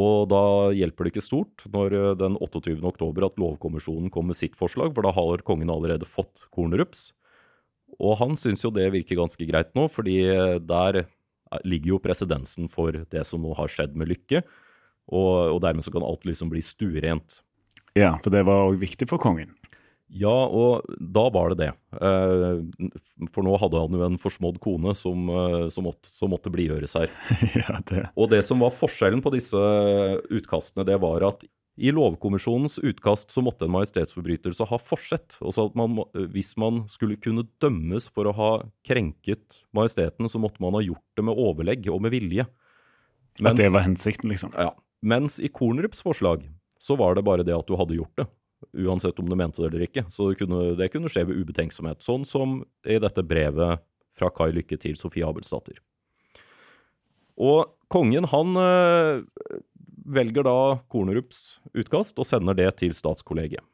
Og 0.00 0.30
da 0.30 0.72
hjelper 0.74 1.06
det 1.06 1.14
ikke 1.14 1.24
stort 1.24 1.66
når 1.70 1.94
eh, 1.98 2.14
den 2.18 2.38
28. 2.42 2.78
oktober 2.82 3.28
at 3.28 3.36
lovkommisjonen 3.38 4.10
kom 4.14 4.30
med 4.30 4.38
sitt 4.38 4.56
forslag, 4.58 4.94
for 4.94 5.06
da 5.06 5.12
har 5.14 5.44
kongen 5.46 5.70
allerede 5.70 6.08
fått 6.08 6.48
Kornerups. 6.54 7.12
Og 8.02 8.16
han 8.18 8.34
syns 8.38 8.64
jo 8.64 8.72
det 8.74 8.88
virker 8.94 9.20
ganske 9.20 9.46
greit 9.46 9.70
nå, 9.76 9.86
fordi 9.92 10.18
eh, 10.32 10.56
der 10.58 11.04
ligger 11.64 11.94
jo 11.94 12.02
presedensen 12.02 12.70
for 12.72 13.04
det 13.10 13.24
som 13.28 13.42
nå 13.44 13.54
har 13.58 13.70
skjedd 13.72 13.96
med 13.98 14.10
Lykke. 14.10 14.44
Og, 15.12 15.32
og 15.54 15.60
dermed 15.64 15.84
så 15.84 15.92
kan 15.92 16.06
alt 16.06 16.24
liksom 16.24 16.50
bli 16.52 16.62
stuerent. 16.64 17.42
ja, 17.94 18.16
for 18.24 18.32
det 18.34 18.44
var 18.48 18.70
òg 18.70 18.80
viktig 18.80 19.08
for 19.10 19.22
kongen. 19.22 19.52
Ja, 20.14 20.30
og 20.30 20.84
da 21.00 21.24
var 21.32 21.50
det 21.50 21.64
det. 21.64 21.70
Eh, 21.96 23.28
for 23.34 23.46
nå 23.46 23.56
hadde 23.58 23.80
han 23.80 23.96
jo 23.96 24.04
en 24.04 24.18
forsmådd 24.20 24.60
kone 24.62 24.92
som, 24.96 25.26
eh, 25.32 25.66
som, 25.74 25.88
måtte, 25.88 26.10
som 26.12 26.30
måtte 26.30 26.52
blidgjøres 26.54 26.94
her. 27.00 27.12
ja, 27.62 27.78
det. 27.88 28.04
Og 28.14 28.30
det 28.30 28.44
som 28.46 28.62
var 28.62 28.76
forskjellen 28.76 29.24
på 29.24 29.32
disse 29.34 29.58
utkastene, 30.28 30.86
det 30.86 31.00
var 31.02 31.24
at 31.32 31.42
i 31.76 31.90
lovkommisjonens 31.90 32.78
utkast 32.78 33.32
så 33.34 33.42
måtte 33.42 33.66
en 33.66 33.72
majestetsforbrytelse 33.74 34.66
ha 34.70 34.78
forsett. 34.78 35.34
Også 35.42 35.66
at 35.68 35.78
man, 35.78 35.98
hvis 36.30 36.52
man 36.60 36.84
skulle 36.92 37.18
kunne 37.18 37.48
dømmes 37.62 38.06
for 38.14 38.30
å 38.30 38.34
ha 38.38 38.50
krenket 38.86 39.58
majesteten, 39.74 40.30
så 40.30 40.38
måtte 40.42 40.62
man 40.62 40.76
ha 40.78 40.84
gjort 40.84 41.18
det 41.18 41.24
med 41.26 41.40
overlegg 41.40 41.88
og 41.90 42.04
med 42.06 42.14
vilje. 42.14 42.46
At 43.42 43.58
det 43.58 43.72
var 43.74 43.88
hensikten, 43.88 44.30
liksom. 44.30 44.54
Ja. 44.54 44.70
Mens 45.04 45.40
i 45.42 45.50
Kornrups 45.50 46.04
forslag 46.04 46.46
så 46.78 46.94
var 47.00 47.18
det 47.18 47.26
bare 47.26 47.44
det 47.46 47.56
at 47.56 47.66
du 47.66 47.74
hadde 47.76 47.98
gjort 47.98 48.22
det. 48.22 48.28
Uansett 48.86 49.18
om 49.18 49.26
du 49.28 49.34
mente 49.36 49.60
det 49.60 49.72
eller 49.72 49.88
ikke. 49.88 50.06
Så 50.14 50.30
det 50.30 50.38
kunne, 50.40 50.76
det 50.78 50.92
kunne 50.94 51.10
skje 51.10 51.26
ved 51.26 51.42
ubetenksomhet. 51.42 52.04
Sånn 52.06 52.22
som 52.28 52.60
i 52.86 53.00
dette 53.02 53.26
brevet 53.26 53.82
fra 54.14 54.30
Kai 54.30 54.52
Lykke 54.54 54.78
til 54.78 54.94
Sofie 55.00 55.26
Abelsdatter. 55.26 55.82
Og 57.34 57.66
kongen, 57.90 58.28
han 58.30 58.54
øh, 58.62 59.24
velger 60.04 60.46
da 60.46 60.56
Kornerups 60.92 61.60
utkast 61.74 62.18
og 62.20 62.28
sender 62.28 62.56
det 62.58 62.70
til 62.80 62.94
statskollegiet. 62.96 63.64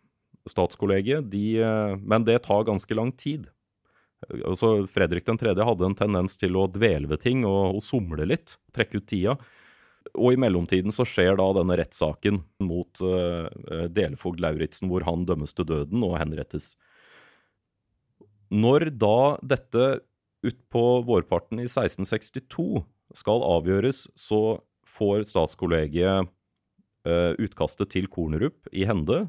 Statskollegiet, 0.49 1.29
de 1.31 1.61
øh, 1.61 1.97
Men 2.01 2.25
det 2.25 2.43
tar 2.47 2.65
ganske 2.65 2.95
lang 2.95 3.13
tid. 3.13 3.51
Altså, 4.45 4.87
Fredrik 4.87 5.27
3. 5.27 5.55
hadde 5.55 5.87
en 5.87 5.97
tendens 5.97 6.37
til 6.37 6.57
å 6.57 6.69
dvele 6.69 7.09
ved 7.09 7.23
ting 7.23 7.45
og, 7.45 7.77
og 7.77 7.83
somle 7.85 8.27
litt, 8.29 8.59
trekke 8.73 9.01
ut 9.01 9.09
tida. 9.09 9.37
Og 10.17 10.35
i 10.35 10.41
mellomtiden 10.41 10.93
så 10.93 11.05
skjer 11.05 11.37
da 11.37 11.47
denne 11.57 11.77
rettssaken 11.77 12.41
mot 12.65 13.01
uh, 13.05 13.49
delfogd 13.93 14.41
Lauritzen, 14.41 14.89
hvor 14.89 15.05
han 15.05 15.27
dømmes 15.29 15.53
til 15.57 15.69
døden 15.69 16.05
og 16.07 16.17
henrettes. 16.21 16.73
Når 18.51 18.91
da 18.99 19.37
dette 19.45 20.01
utpå 20.47 20.85
vårparten 21.07 21.61
i 21.61 21.69
1662 21.69 22.83
skal 23.21 23.45
avgjøres, 23.45 24.07
så 24.17 24.61
får 25.01 25.25
statskollegiet 25.31 26.29
eh, 27.09 27.33
utkastet 27.41 27.93
til 27.95 28.09
Kornerup 28.13 28.69
i 28.73 28.85
hende. 28.89 29.25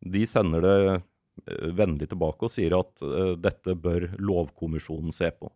De 0.00 0.24
sender 0.26 0.66
det 0.66 0.76
eh, 0.90 1.70
vennlig 1.76 2.10
tilbake 2.10 2.48
og 2.48 2.52
sier 2.52 2.76
at 2.80 3.04
eh, 3.04 3.36
dette 3.40 3.76
bør 3.78 4.10
lovkommisjonen 4.18 5.14
se 5.14 5.30
på. 5.36 5.52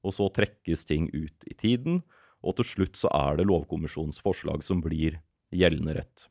Og 0.00 0.16
så 0.16 0.30
trekkes 0.32 0.86
ting 0.88 1.10
ut 1.12 1.48
i 1.50 1.56
tiden, 1.58 2.00
og 2.40 2.56
til 2.56 2.70
slutt 2.70 2.96
så 2.96 3.10
er 3.12 3.36
det 3.36 3.48
lovkommisjonens 3.50 4.22
forslag 4.24 4.64
som 4.64 4.80
blir 4.80 5.18
gjeldende 5.52 5.98
rett. 5.98 6.26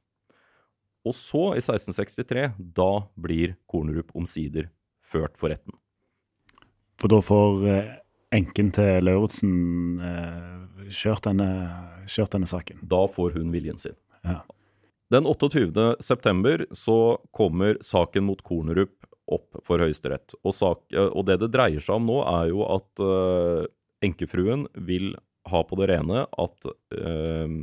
Og 1.06 1.14
så, 1.16 1.54
i 1.54 1.62
1663, 1.62 2.50
da 2.58 3.06
blir 3.14 3.54
Kornerup 3.70 4.10
omsider 4.18 4.72
ført 5.06 5.38
for 5.40 5.54
retten. 5.54 5.78
For 7.00 7.14
da 7.14 7.22
får 7.24 7.70
enken 8.36 8.72
til 8.76 9.06
Lauritzen 9.08 10.00
eh, 10.04 10.88
kjørt, 10.94 11.30
kjørt 12.10 12.36
denne 12.36 12.50
saken? 12.50 12.82
Da 12.92 13.04
får 13.12 13.38
hun 13.38 13.52
viljen 13.54 13.82
sin. 13.82 13.98
Ja. 14.24 14.42
Den 15.10 15.26
28. 15.26 15.96
september 16.06 16.66
så 16.72 17.18
kommer 17.34 17.80
saken 17.82 18.28
mot 18.28 18.44
Kornerup 18.46 18.94
opp 19.30 19.58
for 19.66 19.82
Høyesterett. 19.82 20.36
Og, 20.44 20.54
sak, 20.56 20.84
eh, 20.94 21.10
og 21.10 21.26
det 21.30 21.40
det 21.44 21.52
dreier 21.54 21.84
seg 21.84 21.98
om 21.98 22.08
nå, 22.10 22.20
er 22.30 22.52
jo 22.52 22.64
at 22.70 23.04
eh, 23.06 23.66
enkefruen 24.06 24.68
vil 24.74 25.14
ha 25.50 25.62
på 25.66 25.78
det 25.80 25.90
rene 25.92 26.26
at 26.30 26.72
eh, 26.96 27.56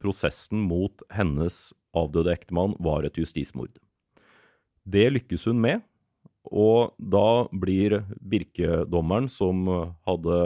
prosessen 0.00 0.64
mot 0.68 1.04
hennes 1.12 1.72
avdøde 1.96 2.32
ektemann 2.34 2.76
var 2.82 3.06
et 3.06 3.18
justismord. 3.20 3.72
Det 4.84 5.06
lykkes 5.12 5.46
hun 5.48 5.60
med, 5.60 5.84
og 6.44 6.94
da 6.98 7.46
blir 7.50 8.02
Birke-dommeren, 8.20 9.30
som 9.32 9.64
hadde 10.04 10.38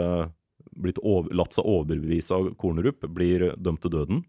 blitt 0.79 0.99
over, 1.03 1.31
latt 1.35 1.57
seg 1.57 1.67
overbevise 1.67 2.35
av 2.35 2.53
Kornerup, 2.59 3.03
blir 3.11 3.51
dømt 3.59 3.83
til 3.83 3.93
døden. 3.97 4.23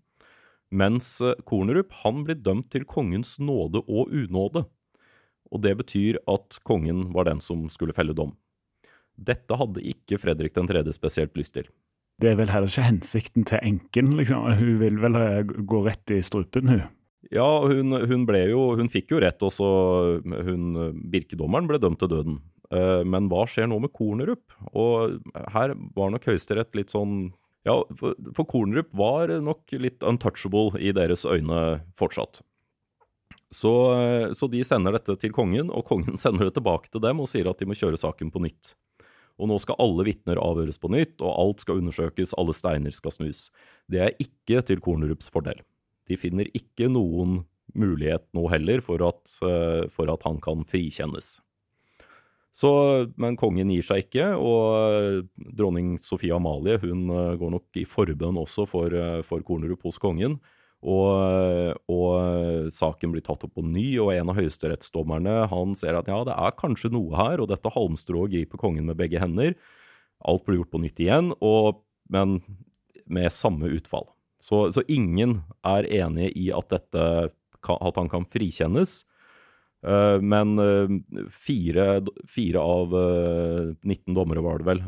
Mens 0.70 1.18
Kornerup 1.46 1.94
han 2.02 2.24
blir 2.26 2.38
dømt 2.38 2.70
til 2.74 2.86
kongens 2.86 3.36
nåde 3.42 3.82
og 3.86 4.10
unåde. 4.14 4.64
Og 5.50 5.62
det 5.64 5.76
betyr 5.80 6.20
at 6.30 6.60
kongen 6.66 7.08
var 7.14 7.26
den 7.26 7.42
som 7.42 7.66
skulle 7.70 7.94
felle 7.94 8.14
dom. 8.14 8.36
Dette 9.20 9.56
hadde 9.58 9.82
ikke 9.84 10.18
Fredrik 10.22 10.54
3. 10.54 10.84
spesielt 10.94 11.36
lyst 11.36 11.54
til. 11.58 11.66
Det 12.20 12.30
er 12.30 12.38
vel 12.38 12.50
heller 12.52 12.68
ikke 12.68 12.86
hensikten 12.86 13.46
til 13.48 13.62
enken, 13.64 14.14
liksom. 14.18 14.46
Hun 14.58 14.80
vil 14.80 14.98
vel 15.00 15.18
gå 15.66 15.82
rett 15.86 16.12
i 16.12 16.20
strupen, 16.24 16.68
hun. 16.68 16.82
Ja, 17.28 17.48
hun, 17.68 17.92
hun, 17.92 18.22
ble 18.24 18.46
jo 18.48 18.62
Hun 18.80 18.88
fikk 18.88 19.12
jo 19.12 19.20
rett, 19.20 19.42
også 19.44 19.66
hun 20.24 20.94
Birkedommeren 21.12 21.68
ble 21.68 21.80
dømt 21.82 22.00
til 22.00 22.08
døden. 22.08 22.38
Uh, 22.72 23.02
men 23.04 23.28
hva 23.28 23.44
skjer 23.50 23.68
nå 23.68 23.76
med 23.82 23.92
Kornerup? 23.92 24.54
Og 24.72 25.18
her 25.52 25.74
var 25.96 26.14
nok 26.14 26.28
Høyesterett 26.30 26.72
litt 26.78 26.94
sånn 26.94 27.32
Ja, 27.68 27.76
for, 28.00 28.16
for 28.36 28.48
Kornerup 28.48 28.94
var 28.96 29.32
nok 29.44 29.74
litt 29.76 30.06
untouchable 30.06 30.80
i 30.80 30.94
deres 30.96 31.26
øyne 31.28 31.82
fortsatt. 32.00 32.40
Så, 33.50 33.72
så, 34.38 34.46
de 34.46 34.62
sender 34.62 34.94
dette 34.94 35.16
til 35.18 35.32
kongen, 35.34 35.72
og 35.74 35.88
kongen 35.88 36.18
sender 36.22 36.48
det 36.48 36.54
tilbake 36.56 36.88
til 36.92 37.02
dem 37.02 37.20
og 37.20 37.28
sier 37.30 37.50
at 37.50 37.58
de 37.58 37.68
må 37.68 37.76
kjøre 37.76 37.98
saken 38.00 38.30
på 38.32 38.42
nytt. 38.46 38.72
Og 39.40 39.48
nå 39.48 39.56
skal 39.62 39.78
alle 39.80 40.04
vitner 40.06 40.38
avhøres 40.40 40.78
på 40.78 40.90
nytt, 40.92 41.16
og 41.24 41.32
alt 41.32 41.64
skal 41.64 41.80
undersøkes, 41.80 42.36
alle 42.38 42.54
steiner 42.54 42.94
skal 42.94 43.14
snus. 43.14 43.46
Det 43.90 44.02
er 44.04 44.16
ikke 44.22 44.60
til 44.68 44.82
Kornerups 44.84 45.32
fordel. 45.32 45.62
De 46.10 46.18
finner 46.18 46.50
ikke 46.56 46.90
noen 46.90 47.44
mulighet 47.78 48.26
nå 48.34 48.48
heller 48.50 48.82
for 48.84 49.02
at, 49.06 49.22
eh, 49.46 49.86
for 49.94 50.10
at 50.12 50.26
han 50.26 50.40
kan 50.42 50.66
frikjennes. 50.68 51.38
Så, 52.50 52.70
men 53.20 53.38
kongen 53.38 53.70
gir 53.70 53.84
seg 53.86 54.08
ikke, 54.08 54.32
og 54.34 55.28
dronning 55.54 55.94
Sofie 56.02 56.34
Amalie 56.34 56.80
hun 56.82 57.06
eh, 57.14 57.36
går 57.38 57.52
nok 57.54 57.78
i 57.78 57.86
forbønn 57.86 58.40
også 58.42 58.66
for, 58.68 58.90
eh, 58.90 59.20
for 59.26 59.44
Kornerup 59.46 59.86
hos 59.86 60.00
kongen. 60.02 60.40
Og, 60.80 61.76
og, 61.92 62.70
saken 62.72 63.12
blir 63.12 63.20
tatt 63.20 63.42
opp 63.44 63.52
på 63.52 63.64
ny, 63.66 63.98
og 64.00 64.14
en 64.14 64.30
av 64.32 64.38
høyesterettsdommerne 64.38 65.34
han 65.50 65.74
ser 65.76 65.98
at 65.98 66.08
ja, 66.08 66.22
det 66.24 66.32
er 66.32 66.56
kanskje 66.56 66.88
noe 66.94 67.12
her, 67.18 67.42
og 67.42 67.50
dette 67.50 67.72
halmstrået 67.74 68.32
griper 68.32 68.62
kongen 68.62 68.88
med 68.88 68.96
begge 68.96 69.20
hender. 69.20 69.52
Alt 70.24 70.46
blir 70.46 70.62
gjort 70.62 70.72
på 70.72 70.80
nytt 70.80 71.02
igjen, 71.04 71.34
og, 71.44 71.82
men 72.08 72.38
med 73.04 73.28
samme 73.36 73.68
utfall. 73.76 74.08
Så, 74.40 74.70
så, 74.72 74.82
ingen 74.88 75.42
er 75.66 75.84
enige 75.84 76.32
i 76.38 76.48
at, 76.56 76.72
dette, 76.72 77.06
at 77.60 78.00
han 78.00 78.10
kan 78.12 78.26
frikjennes. 78.32 79.02
Uh, 79.80 80.20
men 80.20 80.60
uh, 80.60 80.92
fire, 81.40 82.02
fire, 82.28 82.60
av 82.60 82.92
uh, 82.92 83.70
eh, 83.72 83.88
19 83.88 84.12
dommere, 84.12 84.42
var 84.44 84.60
det 84.60 84.68
vel, 84.68 84.82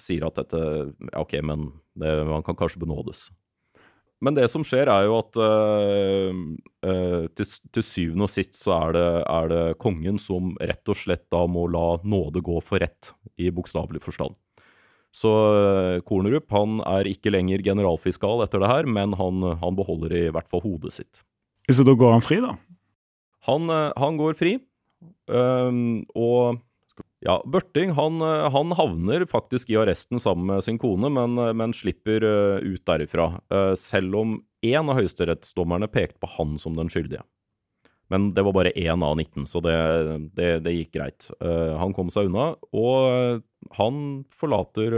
sier 0.00 0.26
at 0.26 0.36
dette 0.36 0.60
ja, 0.60 1.22
OK, 1.22 1.38
men 1.40 1.70
det, 1.96 2.12
han 2.28 2.44
kan 2.44 2.58
kanskje 2.58 2.82
benådes. 2.84 3.30
Men 4.20 4.36
det 4.36 4.48
som 4.48 4.64
skjer, 4.64 4.88
er 4.88 5.04
jo 5.04 5.18
at 5.18 5.36
til, 7.36 7.48
til, 7.68 7.84
syvende 7.84 8.24
og 8.24 8.32
sist 8.32 8.56
så 8.56 8.72
er 8.78 8.94
det, 8.96 9.08
er 9.28 9.50
det, 9.52 9.60
kongen 9.82 10.16
som 10.20 10.54
rett 10.56 10.88
og 10.88 10.96
slett 10.96 11.26
da 11.32 11.42
må 11.44 11.66
la 11.68 11.98
nåde 12.00 12.40
gå 12.44 12.56
for 12.64 12.80
rett, 12.80 13.12
i 13.36 13.50
bokstavelig 13.52 14.00
forstand. 14.04 14.32
Så 15.16 15.32
uh, 15.32 16.04
Kornerup 16.04 16.52
han 16.52 16.80
er 16.84 17.08
ikke 17.08 17.32
lenger 17.32 17.64
generalfiskal 17.64 18.44
etter 18.44 18.60
det 18.60 18.68
her, 18.68 18.88
men 18.90 19.16
han, 19.16 19.44
han, 19.62 19.78
beholder 19.78 20.12
i 20.18 20.28
hvert 20.34 20.48
fall 20.52 20.64
hodet 20.66 20.92
sitt. 20.98 21.24
Så 21.72 21.86
da 21.86 21.96
går 21.96 22.18
han 22.18 22.24
fri, 22.24 22.38
da? 22.44 22.52
Han, 23.48 23.70
han 23.70 24.18
går 24.18 24.36
fri. 24.38 24.52
og 25.30 26.58
ja, 27.26 27.42
Børting 27.46 27.90
han, 27.96 28.20
eh, 28.22 28.50
han, 28.52 28.72
havner 28.78 29.24
faktisk 29.30 29.70
i 29.70 29.78
arresten 29.80 30.20
sammen 30.22 30.46
med 30.50 30.64
sin 30.64 30.78
kone, 30.78 31.10
men, 31.10 31.38
eh, 31.38 31.52
men 31.52 31.74
slipper 31.74 32.22
ut 32.62 32.84
derifra. 32.86 33.30
Selv 33.78 34.14
om 34.14 34.36
én 34.62 34.90
av 34.90 34.98
høyesterettsdommerne 34.98 35.88
pekte 35.90 36.20
på 36.22 36.30
han 36.36 36.58
som 36.58 36.76
den 36.78 36.90
skyldige. 36.92 37.24
Men 38.12 38.28
det 38.36 38.44
var 38.46 38.54
bare 38.54 38.74
én 38.78 39.02
av 39.02 39.16
19, 39.18 39.48
så 39.50 39.62
det, 39.64 39.76
det, 40.38 40.50
det 40.62 40.74
gikk 40.76 40.92
greit. 40.94 41.26
Uh, 41.42 41.74
han 41.80 41.94
kom 41.96 42.12
seg 42.14 42.28
unna, 42.30 42.52
og 42.70 43.42
han 43.74 44.00
forlater 44.30 44.94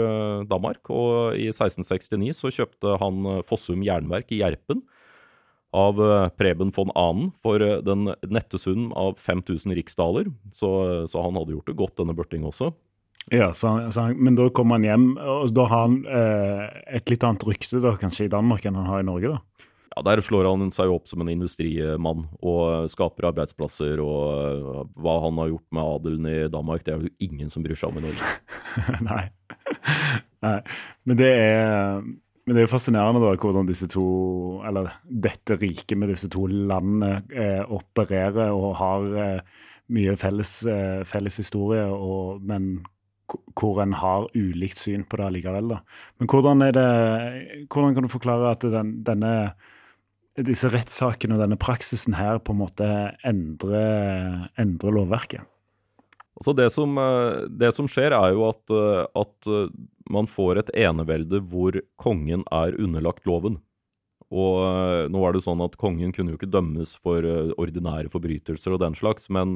Danmark. 0.51 0.91
Og 0.93 1.39
i 1.41 1.49
1669 1.49 2.37
så 2.37 2.53
kjøpte 2.53 2.99
han 3.01 3.43
Fossum 3.49 3.81
jernverk 3.87 4.35
i 4.37 4.43
Gjerpen 4.43 4.85
av 5.77 6.01
uh, 6.01 6.29
Preben 6.29 6.73
von 6.75 6.91
Anen 6.97 7.33
for 7.45 7.61
eh, 7.61 7.81
den 7.85 8.09
nette 8.33 8.59
sum 8.61 8.91
av 8.97 9.19
5000 9.21 9.75
riksdaler. 9.77 10.31
Så, 10.53 10.71
så, 11.07 11.23
han 11.23 11.37
hadde 11.37 11.57
gjort 11.57 11.69
det 11.69 11.79
godt, 11.79 11.97
denne 12.01 12.17
Børting 12.17 12.47
også. 12.49 12.73
Ja, 13.35 13.51
så, 13.53 13.75
så 13.93 14.07
Men 14.17 14.39
da 14.39 14.49
kom 14.55 14.73
han 14.73 14.87
hjem, 14.87 15.11
og 15.21 15.53
da 15.53 15.67
har 15.69 15.85
han 15.85 15.99
eh, 16.09 16.65
et 16.97 17.13
litt 17.13 17.25
annet 17.27 17.45
rykte 17.45 17.83
da, 17.85 17.99
kanskje 18.01 18.29
i 18.29 18.33
Danmark 18.33 18.65
enn 18.65 18.79
han 18.79 18.89
har 18.89 19.05
i 19.05 19.09
Norge? 19.09 19.37
da? 19.37 19.67
Ja, 19.99 20.05
Der 20.07 20.23
slår 20.23 20.47
han 20.47 20.71
seg 20.75 20.93
opp 20.93 21.09
som 21.11 21.25
en 21.25 21.33
industrimann 21.33 22.29
og 22.39 22.87
skaper 22.93 23.33
arbeidsplasser. 23.33 23.99
Og 23.99 24.87
hva 24.95 25.17
han 25.25 25.41
har 25.43 25.51
gjort 25.51 25.75
med 25.75 25.91
adelen 25.97 26.31
i 26.31 26.39
Danmark, 26.53 26.85
det 26.87 26.95
er 26.95 27.03
jo 27.03 27.15
ingen 27.19 27.51
som 27.51 27.67
bryr 27.67 27.79
seg 27.79 27.91
om 27.91 27.99
i 27.99 28.07
Norge. 28.07 28.33
Nei. 29.11 29.25
Nei. 30.47 30.59
Men 31.09 31.19
det 31.19 31.35
er 31.35 32.03
men 32.49 32.57
det 32.57 32.63
er 32.63 32.65
jo 32.65 32.73
fascinerende 32.73 33.21
da, 33.21 33.35
hvordan 33.37 33.67
disse 33.69 33.85
to, 33.93 34.03
eller 34.65 34.95
dette 35.05 35.59
riket 35.61 35.99
med 36.01 36.09
disse 36.09 36.31
to 36.33 36.47
landene 36.49 37.19
eh, 37.29 37.61
opererer 37.61 38.55
og 38.57 38.71
har 38.79 39.05
eh, 39.21 39.59
mye 39.93 40.15
felles, 40.17 40.53
eh, 40.65 41.03
felles 41.05 41.37
historie, 41.43 41.83
og, 41.85 42.41
men 42.41 42.79
hvor 43.53 43.83
en 43.85 43.93
har 44.01 44.31
ulikt 44.33 44.81
syn 44.81 45.05
på 45.05 45.21
det 45.21 45.27
allikevel. 45.27 45.75
da. 45.75 45.83
Men 46.17 46.33
hvordan, 46.33 46.65
er 46.65 46.73
det, 46.73 46.87
hvordan 47.69 47.99
kan 47.99 48.09
du 48.09 48.13
forklare 48.15 48.55
at 48.57 48.65
den, 48.65 48.95
denne, 49.05 49.35
disse 50.47 50.71
rettssakene 50.71 51.37
og 51.37 51.43
denne 51.43 51.59
praksisen 51.61 52.17
her 52.19 52.39
på 52.43 52.55
en 52.55 52.61
måte 52.63 52.89
endrer, 53.27 54.49
endrer 54.61 54.95
lovverket? 54.95 55.47
Altså 56.39 56.55
det, 56.55 56.69
som, 56.71 56.99
eh, 56.99 57.47
det 57.51 57.73
som 57.75 57.89
skjer, 57.91 58.15
er 58.15 58.35
jo 58.37 58.45
at, 58.47 58.63
eh, 58.71 59.07
at 59.19 59.49
eh, 59.51 59.73
man 60.09 60.29
får 60.31 60.61
et 60.61 60.71
enevelde 60.87 61.41
hvor 61.51 61.75
kongen 61.99 62.45
er 62.55 62.79
underlagt 62.79 63.27
loven. 63.27 63.59
Og 64.29 65.09
nå 65.09 65.21
er 65.25 65.33
det 65.33 65.41
sånn 65.41 65.63
at 65.65 65.79
kongen 65.81 66.13
kunne 66.13 66.35
jo 66.35 66.37
ikke 66.37 66.51
dømmes 66.53 66.99
for 67.01 67.25
ordinære 67.25 68.11
forbrytelser 68.13 68.75
og 68.77 68.83
den 68.83 68.93
slags, 68.93 69.31
men 69.33 69.55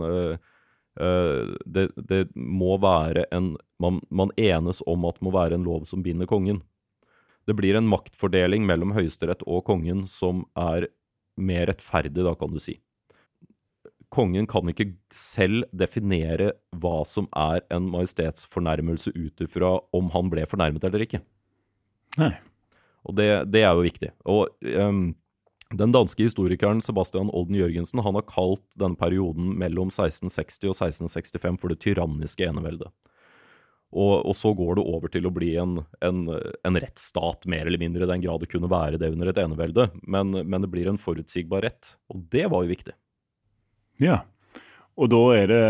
det, 0.97 1.83
det, 2.09 2.23
må 2.33 2.79
være 2.81 3.27
en 3.37 3.51
man, 3.77 4.01
man, 4.09 4.33
enes 4.41 4.81
om 4.89 5.05
at 5.05 5.21
det 5.21 5.27
må 5.29 5.35
være 5.37 5.59
en 5.61 5.69
lov 5.69 5.85
som 5.91 6.01
binder 6.01 6.25
kongen. 6.31 6.63
Det 7.49 7.57
blir 7.59 7.77
en 7.79 7.89
maktfordeling 7.91 8.67
mellom 8.69 8.95
Høyesterett 8.97 9.43
og 9.47 9.65
kongen 9.67 10.07
som 10.11 10.45
er 10.59 10.89
mer 11.41 11.67
rettferdig, 11.73 12.23
da, 12.23 12.37
kan 12.39 12.53
du 12.53 12.61
si 12.63 12.77
kongen 14.13 14.47
kan 14.51 14.69
ikke 14.69 14.91
selv 15.15 15.65
definere 15.73 16.53
hva 16.83 17.01
som 17.09 17.29
er 17.33 17.65
en 17.73 17.89
majestetsfornærmelse 17.93 19.15
ut 19.17 19.45
ifra 19.45 19.79
om 19.97 20.11
han 20.13 20.31
ble 20.33 20.45
fornærmet 20.49 20.85
eller 20.85 21.07
ikke. 21.07 21.23
Nei. 22.21 22.35
Og 23.09 23.17
det, 23.19 23.29
det 23.51 23.65
er 23.65 23.73
jo 23.73 23.87
viktig. 23.87 24.11
Og 24.29 24.53
um, 24.77 25.05
den 25.73 25.95
danske 25.95 26.27
historikeren 26.29 26.83
Sebastian 26.85 27.33
Olden 27.33 27.57
Jørgensen 27.57 28.03
han 28.05 28.19
har 28.19 28.29
kalt 28.29 28.65
denne 28.79 29.01
perioden 29.01 29.55
mellom 29.59 29.89
1660 29.91 30.69
og 30.69 30.77
1665 30.77 31.59
for 31.63 31.73
det 31.73 31.81
tyranniske 31.83 32.47
eneveldet. 32.47 32.93
Og, 33.93 34.25
og, 34.25 34.33
så 34.37 34.55
går 34.57 34.79
det 34.79 34.85
over 34.89 35.13
til 35.13 35.29
å 35.29 35.33
bli 35.35 35.51
en, 35.61 35.77
en, 36.01 36.25
en, 36.33 36.79
rettsstat, 36.81 37.45
mer 37.51 37.69
eller 37.69 37.81
mindre, 37.81 38.07
i 38.07 38.13
den 38.15 38.23
grad 38.25 38.41
det 38.41 38.49
kunne 38.49 38.71
være 38.73 39.01
det 39.01 39.13
under 39.13 39.29
et 39.29 39.41
enevelde. 39.43 39.91
Men, 40.03 40.33
men, 40.33 40.65
det 40.65 40.71
blir 40.73 40.89
en 40.89 41.01
forutsigbar 41.01 41.67
rett, 41.67 41.95
og 42.09 42.25
det 42.33 42.47
var 42.49 42.65
jo 42.65 42.73
viktig. 42.73 42.97
Ja, 44.01 44.23
og 44.97 45.13
da 45.13 45.23
er 45.37 45.53
det 45.53 45.65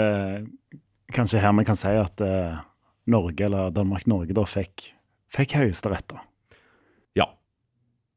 kanskje 1.15 1.43
her 1.43 1.55
vi 1.59 1.67
kan 1.67 1.79
si 1.79 1.91
at 1.99 2.23
eh, 2.25 2.63
Norge, 3.11 3.47
eller 3.49 3.75
Danmark-Norge, 3.75 4.35
da 4.39 4.47
fikk, 4.47 4.93
fikk 5.35 5.59
høyesterett, 5.59 6.07
da. 6.15 6.23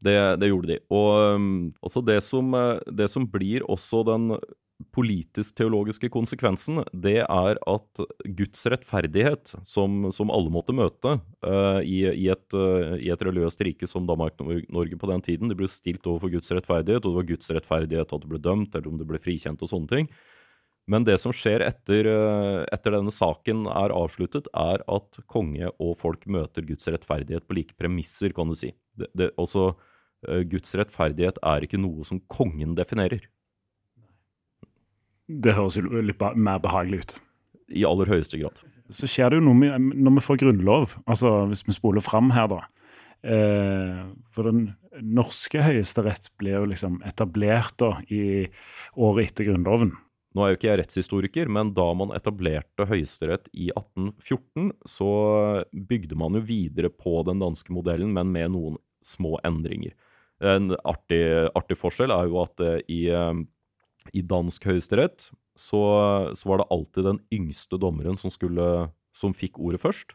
Det, 0.06 0.18
det, 0.42 0.52
gjorde 0.52 0.70
de. 0.74 0.78
Og 0.94 1.36
um, 1.36 1.50
også 1.86 2.04
det 2.06 2.20
som, 2.26 2.54
eh, 2.54 2.84
det 2.94 3.10
som 3.10 3.26
blir 3.32 3.66
også 3.72 4.04
den 4.06 4.36
politisk-teologiske 4.96 6.10
konsekvensen, 6.12 6.82
det 6.92 7.22
er 7.24 7.60
at 7.72 8.02
Guds 8.38 8.66
rettferdighet, 8.72 9.54
som, 9.68 10.10
som 10.16 10.32
alle 10.34 10.52
måtte 10.52 10.76
møte 10.76 11.16
uh, 11.48 11.80
i, 11.80 12.02
i, 12.12 12.28
et, 12.32 12.46
uh, 12.52 12.98
i, 13.00 13.10
et, 13.14 13.24
religiøst 13.24 13.64
rike 13.64 13.88
som 13.88 14.08
Danmark-Norge 14.10 15.00
på 15.00 15.12
den 15.12 15.24
tiden 15.24 15.52
De 15.52 15.58
ble 15.58 15.70
stilt 15.72 16.04
overfor 16.04 16.34
Guds 16.34 16.52
rettferdighet, 16.52 17.04
og 17.04 17.08
det 17.14 17.22
var 17.22 17.30
Guds 17.32 17.52
rettferdighet 17.56 18.16
at 18.18 18.26
du 18.26 18.32
ble 18.34 18.42
dømt, 18.44 18.76
eller 18.76 18.92
om 18.92 19.00
du 19.00 19.08
ble 19.08 19.22
frikjent 19.24 19.64
og 19.64 19.72
sånne 19.72 19.92
ting. 19.92 20.12
Men 20.92 21.08
det 21.08 21.18
som 21.24 21.34
skjer 21.34 21.64
etter, 21.66 22.12
uh, 22.12 22.62
etter 22.76 22.98
denne 22.98 23.16
saken 23.16 23.66
er 23.72 23.96
avsluttet, 23.96 24.52
er 24.52 24.84
at 24.92 25.24
konge 25.32 25.72
og 25.80 25.96
folk 26.04 26.28
møter 26.28 26.68
Guds 26.68 26.92
rettferdighet 26.92 27.48
på 27.48 27.62
like 27.62 27.80
premisser, 27.80 28.36
kan 28.36 28.52
du 28.52 28.60
si. 28.60 28.76
Det, 29.00 29.10
det, 29.18 29.32
også, 29.42 29.72
Guds 30.52 30.76
rettferdighet 30.78 31.40
er 31.44 31.66
ikke 31.66 31.82
noe 31.82 32.06
som 32.08 32.22
kongen 32.32 32.76
definerer. 32.78 33.26
Det 35.26 35.56
høres 35.58 35.80
jo 35.80 36.02
litt 36.06 36.22
mer 36.38 36.62
behagelig 36.62 37.02
ut. 37.02 37.16
I 37.74 37.86
aller 37.88 38.12
høyeste 38.12 38.38
grad. 38.38 38.60
Så 38.94 39.10
skjer 39.10 39.34
det 39.34 39.40
jo 39.40 39.48
noe 39.48 39.58
med, 39.58 39.94
når 39.98 40.20
vi 40.20 40.26
får 40.28 40.42
grunnlov, 40.44 41.00
altså 41.10 41.48
hvis 41.50 41.66
vi 41.66 41.74
spoler 41.74 42.04
fram 42.06 42.30
her, 42.36 42.52
da. 42.52 42.60
Eh, 43.26 44.02
for 44.36 44.46
den 44.46 44.68
norske 45.02 45.64
høyesterett 45.66 46.30
ble 46.38 46.54
jo 46.54 46.66
liksom 46.70 47.00
etablert 47.10 47.74
da 47.82 47.96
i 48.14 48.46
året 48.94 49.32
etter 49.32 49.50
Grunnloven. 49.50 49.96
Nå 50.36 50.44
er 50.44 50.52
jo 50.52 50.58
ikke 50.60 50.68
jeg 50.68 50.80
rettshistoriker, 50.82 51.50
men 51.50 51.72
da 51.74 51.86
man 51.96 52.12
etablerte 52.14 52.86
Høyesterett 52.90 53.48
i 53.56 53.70
1814, 53.72 54.74
så 54.84 55.12
bygde 55.72 56.18
man 56.20 56.36
jo 56.36 56.44
videre 56.44 56.92
på 56.92 57.22
den 57.28 57.40
danske 57.40 57.72
modellen, 57.74 58.12
men 58.14 58.34
med 58.36 58.52
noen 58.52 58.76
små 59.06 59.38
endringer. 59.48 59.96
En 60.44 60.74
artig, 60.84 61.22
artig 61.56 61.78
forskjell 61.80 62.12
er 62.12 62.28
jo 62.28 62.42
at 62.44 62.64
eh, 62.64 62.80
i 62.92 63.02
eh, 63.14 63.44
i 64.14 64.22
dansk 64.26 64.68
høyesterett 64.68 65.30
så, 65.56 65.82
så, 66.36 66.50
var 66.50 66.62
det 66.62 66.70
alltid 66.74 67.08
den 67.08 67.22
yngste 67.34 67.80
dommeren 67.82 68.20
som, 68.20 68.34
skulle, 68.34 68.90
som 69.16 69.34
fikk 69.34 69.58
ordet 69.58 69.82
først. 69.82 70.14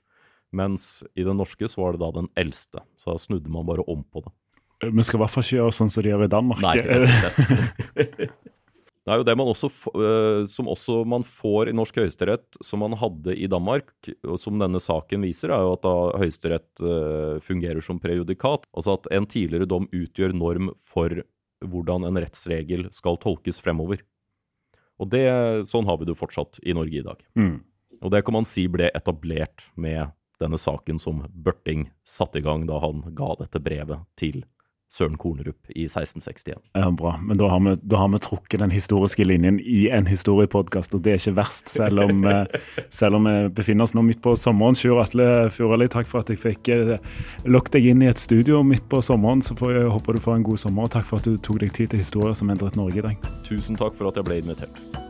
Mens 0.52 1.00
i 1.14 1.24
den 1.24 1.38
norske 1.40 1.68
så 1.70 1.84
var 1.84 1.96
det 1.96 2.02
da 2.02 2.10
den 2.18 2.28
eldste. 2.38 2.84
Så 3.00 3.14
da 3.14 3.22
snudde 3.22 3.52
man 3.52 3.66
bare 3.68 3.86
om 3.88 4.04
på 4.04 4.22
det. 4.26 4.34
Vi 4.80 5.04
skal 5.04 5.18
i 5.18 5.22
hvert 5.22 5.32
fall 5.32 5.44
ikke 5.44 5.58
gjøre 5.58 5.76
sånn 5.76 5.92
som 5.92 6.04
de 6.04 6.12
gjør 6.12 6.24
i 6.26 6.32
Danmark. 6.32 6.62
Nei, 6.64 6.76
det 9.10 9.16
er 9.16 9.20
jo 9.24 9.26
det 9.26 9.34
man 9.40 9.48
også, 9.50 9.68
eh, 9.98 10.44
som 10.46 10.68
også 10.70 11.00
man 11.08 11.24
får 11.26 11.70
i 11.70 11.74
norsk 11.74 11.96
høyesterett, 11.98 12.58
som 12.62 12.78
man 12.84 12.94
hadde 13.00 13.34
i 13.34 13.48
Danmark, 13.50 13.90
og 14.22 14.38
som 14.38 14.60
denne 14.60 14.78
saken 14.78 15.26
viser, 15.26 15.50
er 15.50 15.64
jo 15.66 15.72
at 15.74 15.82
da 15.82 15.94
høyesterett 16.20 16.84
eh, 16.84 17.40
fungerer 17.42 17.82
som 17.82 17.98
prejudikat. 17.98 18.68
Altså 18.70 18.94
at 18.94 19.10
en 19.10 19.26
tidligere 19.26 19.66
dom 19.66 19.88
utgjør 19.90 20.36
norm 20.38 20.70
for 20.86 21.24
hvordan 21.66 22.06
en 22.06 22.20
rettsregel 22.22 22.86
skal 22.94 23.18
tolkes 23.20 23.58
fremover. 23.60 24.04
Og 25.02 25.10
det, 25.10 25.26
Sånn 25.72 25.90
har 25.90 25.98
vi 25.98 26.06
det 26.06 26.18
fortsatt 26.20 26.62
i 26.62 26.76
Norge 26.76 27.02
i 27.02 27.04
dag. 27.04 27.26
Mm. 27.34 27.58
Og 28.00 28.14
det 28.14 28.22
kan 28.24 28.38
man 28.38 28.46
si 28.48 28.68
ble 28.70 28.92
etablert 28.94 29.66
med 29.74 30.14
denne 30.40 30.60
saken 30.60 31.02
som 31.02 31.24
Børting 31.34 31.88
satte 32.06 32.38
i 32.38 32.46
gang 32.46 32.62
da 32.70 32.78
han 32.80 33.02
ga 33.16 33.34
dette 33.42 33.58
brevet 33.58 34.06
til 34.20 34.44
Søren 34.90 35.14
Kornerup 35.16 35.70
i 35.70 35.84
1661. 35.86 36.58
Ja, 36.74 36.90
Bra. 36.90 37.14
Men 37.22 37.38
da 37.38 37.48
har, 37.48 37.60
vi, 37.60 37.76
da 37.82 37.96
har 37.96 38.08
vi 38.10 38.18
trukket 38.18 38.60
den 38.60 38.72
historiske 38.74 39.24
linjen 39.24 39.60
i 39.60 39.84
en 39.88 40.08
historiepodkast, 40.10 40.94
og 40.94 41.04
det 41.04 41.12
er 41.12 41.20
ikke 41.20 41.36
verst, 41.38 41.70
selv 41.70 42.02
om, 42.02 42.24
eh, 42.30 42.58
selv 42.90 43.20
om, 43.20 43.28
vi 43.30 43.52
befinner 43.54 43.86
oss 43.86 43.94
nå 43.94 44.02
midt 44.06 44.22
på 44.24 44.34
sommeren. 44.36 44.78
Sjur 44.78 44.98
Atle 45.02 45.28
Furali, 45.54 45.86
takk 45.92 46.10
for 46.10 46.24
at 46.24 46.32
jeg 46.32 46.42
fikk 46.42 46.72
eh, 46.74 46.96
lokket 47.46 47.78
deg 47.78 47.92
inn 47.92 48.02
i 48.02 48.10
et 48.10 48.22
studio 48.22 48.64
midt 48.66 48.88
på 48.90 49.02
sommeren. 49.04 49.44
Så 49.46 49.54
får 49.58 49.76
jeg 49.76 49.92
håper 49.94 50.18
du 50.18 50.24
får 50.26 50.40
en 50.40 50.48
god 50.50 50.64
sommer, 50.64 50.88
og 50.88 50.96
takk 50.96 51.06
for 51.06 51.22
at 51.22 51.30
du 51.30 51.38
tok 51.38 51.62
deg 51.62 51.76
tid 51.76 51.94
til 51.94 52.02
historier 52.02 52.34
som 52.34 52.50
endret 52.50 52.78
Norge 52.78 52.98
i 52.98 53.06
dag. 53.12 53.30
Tusen 53.46 53.78
takk 53.78 53.94
for 53.94 54.10
at 54.10 54.18
jeg 54.18 54.26
ble 54.26 54.42
invitert. 54.42 55.09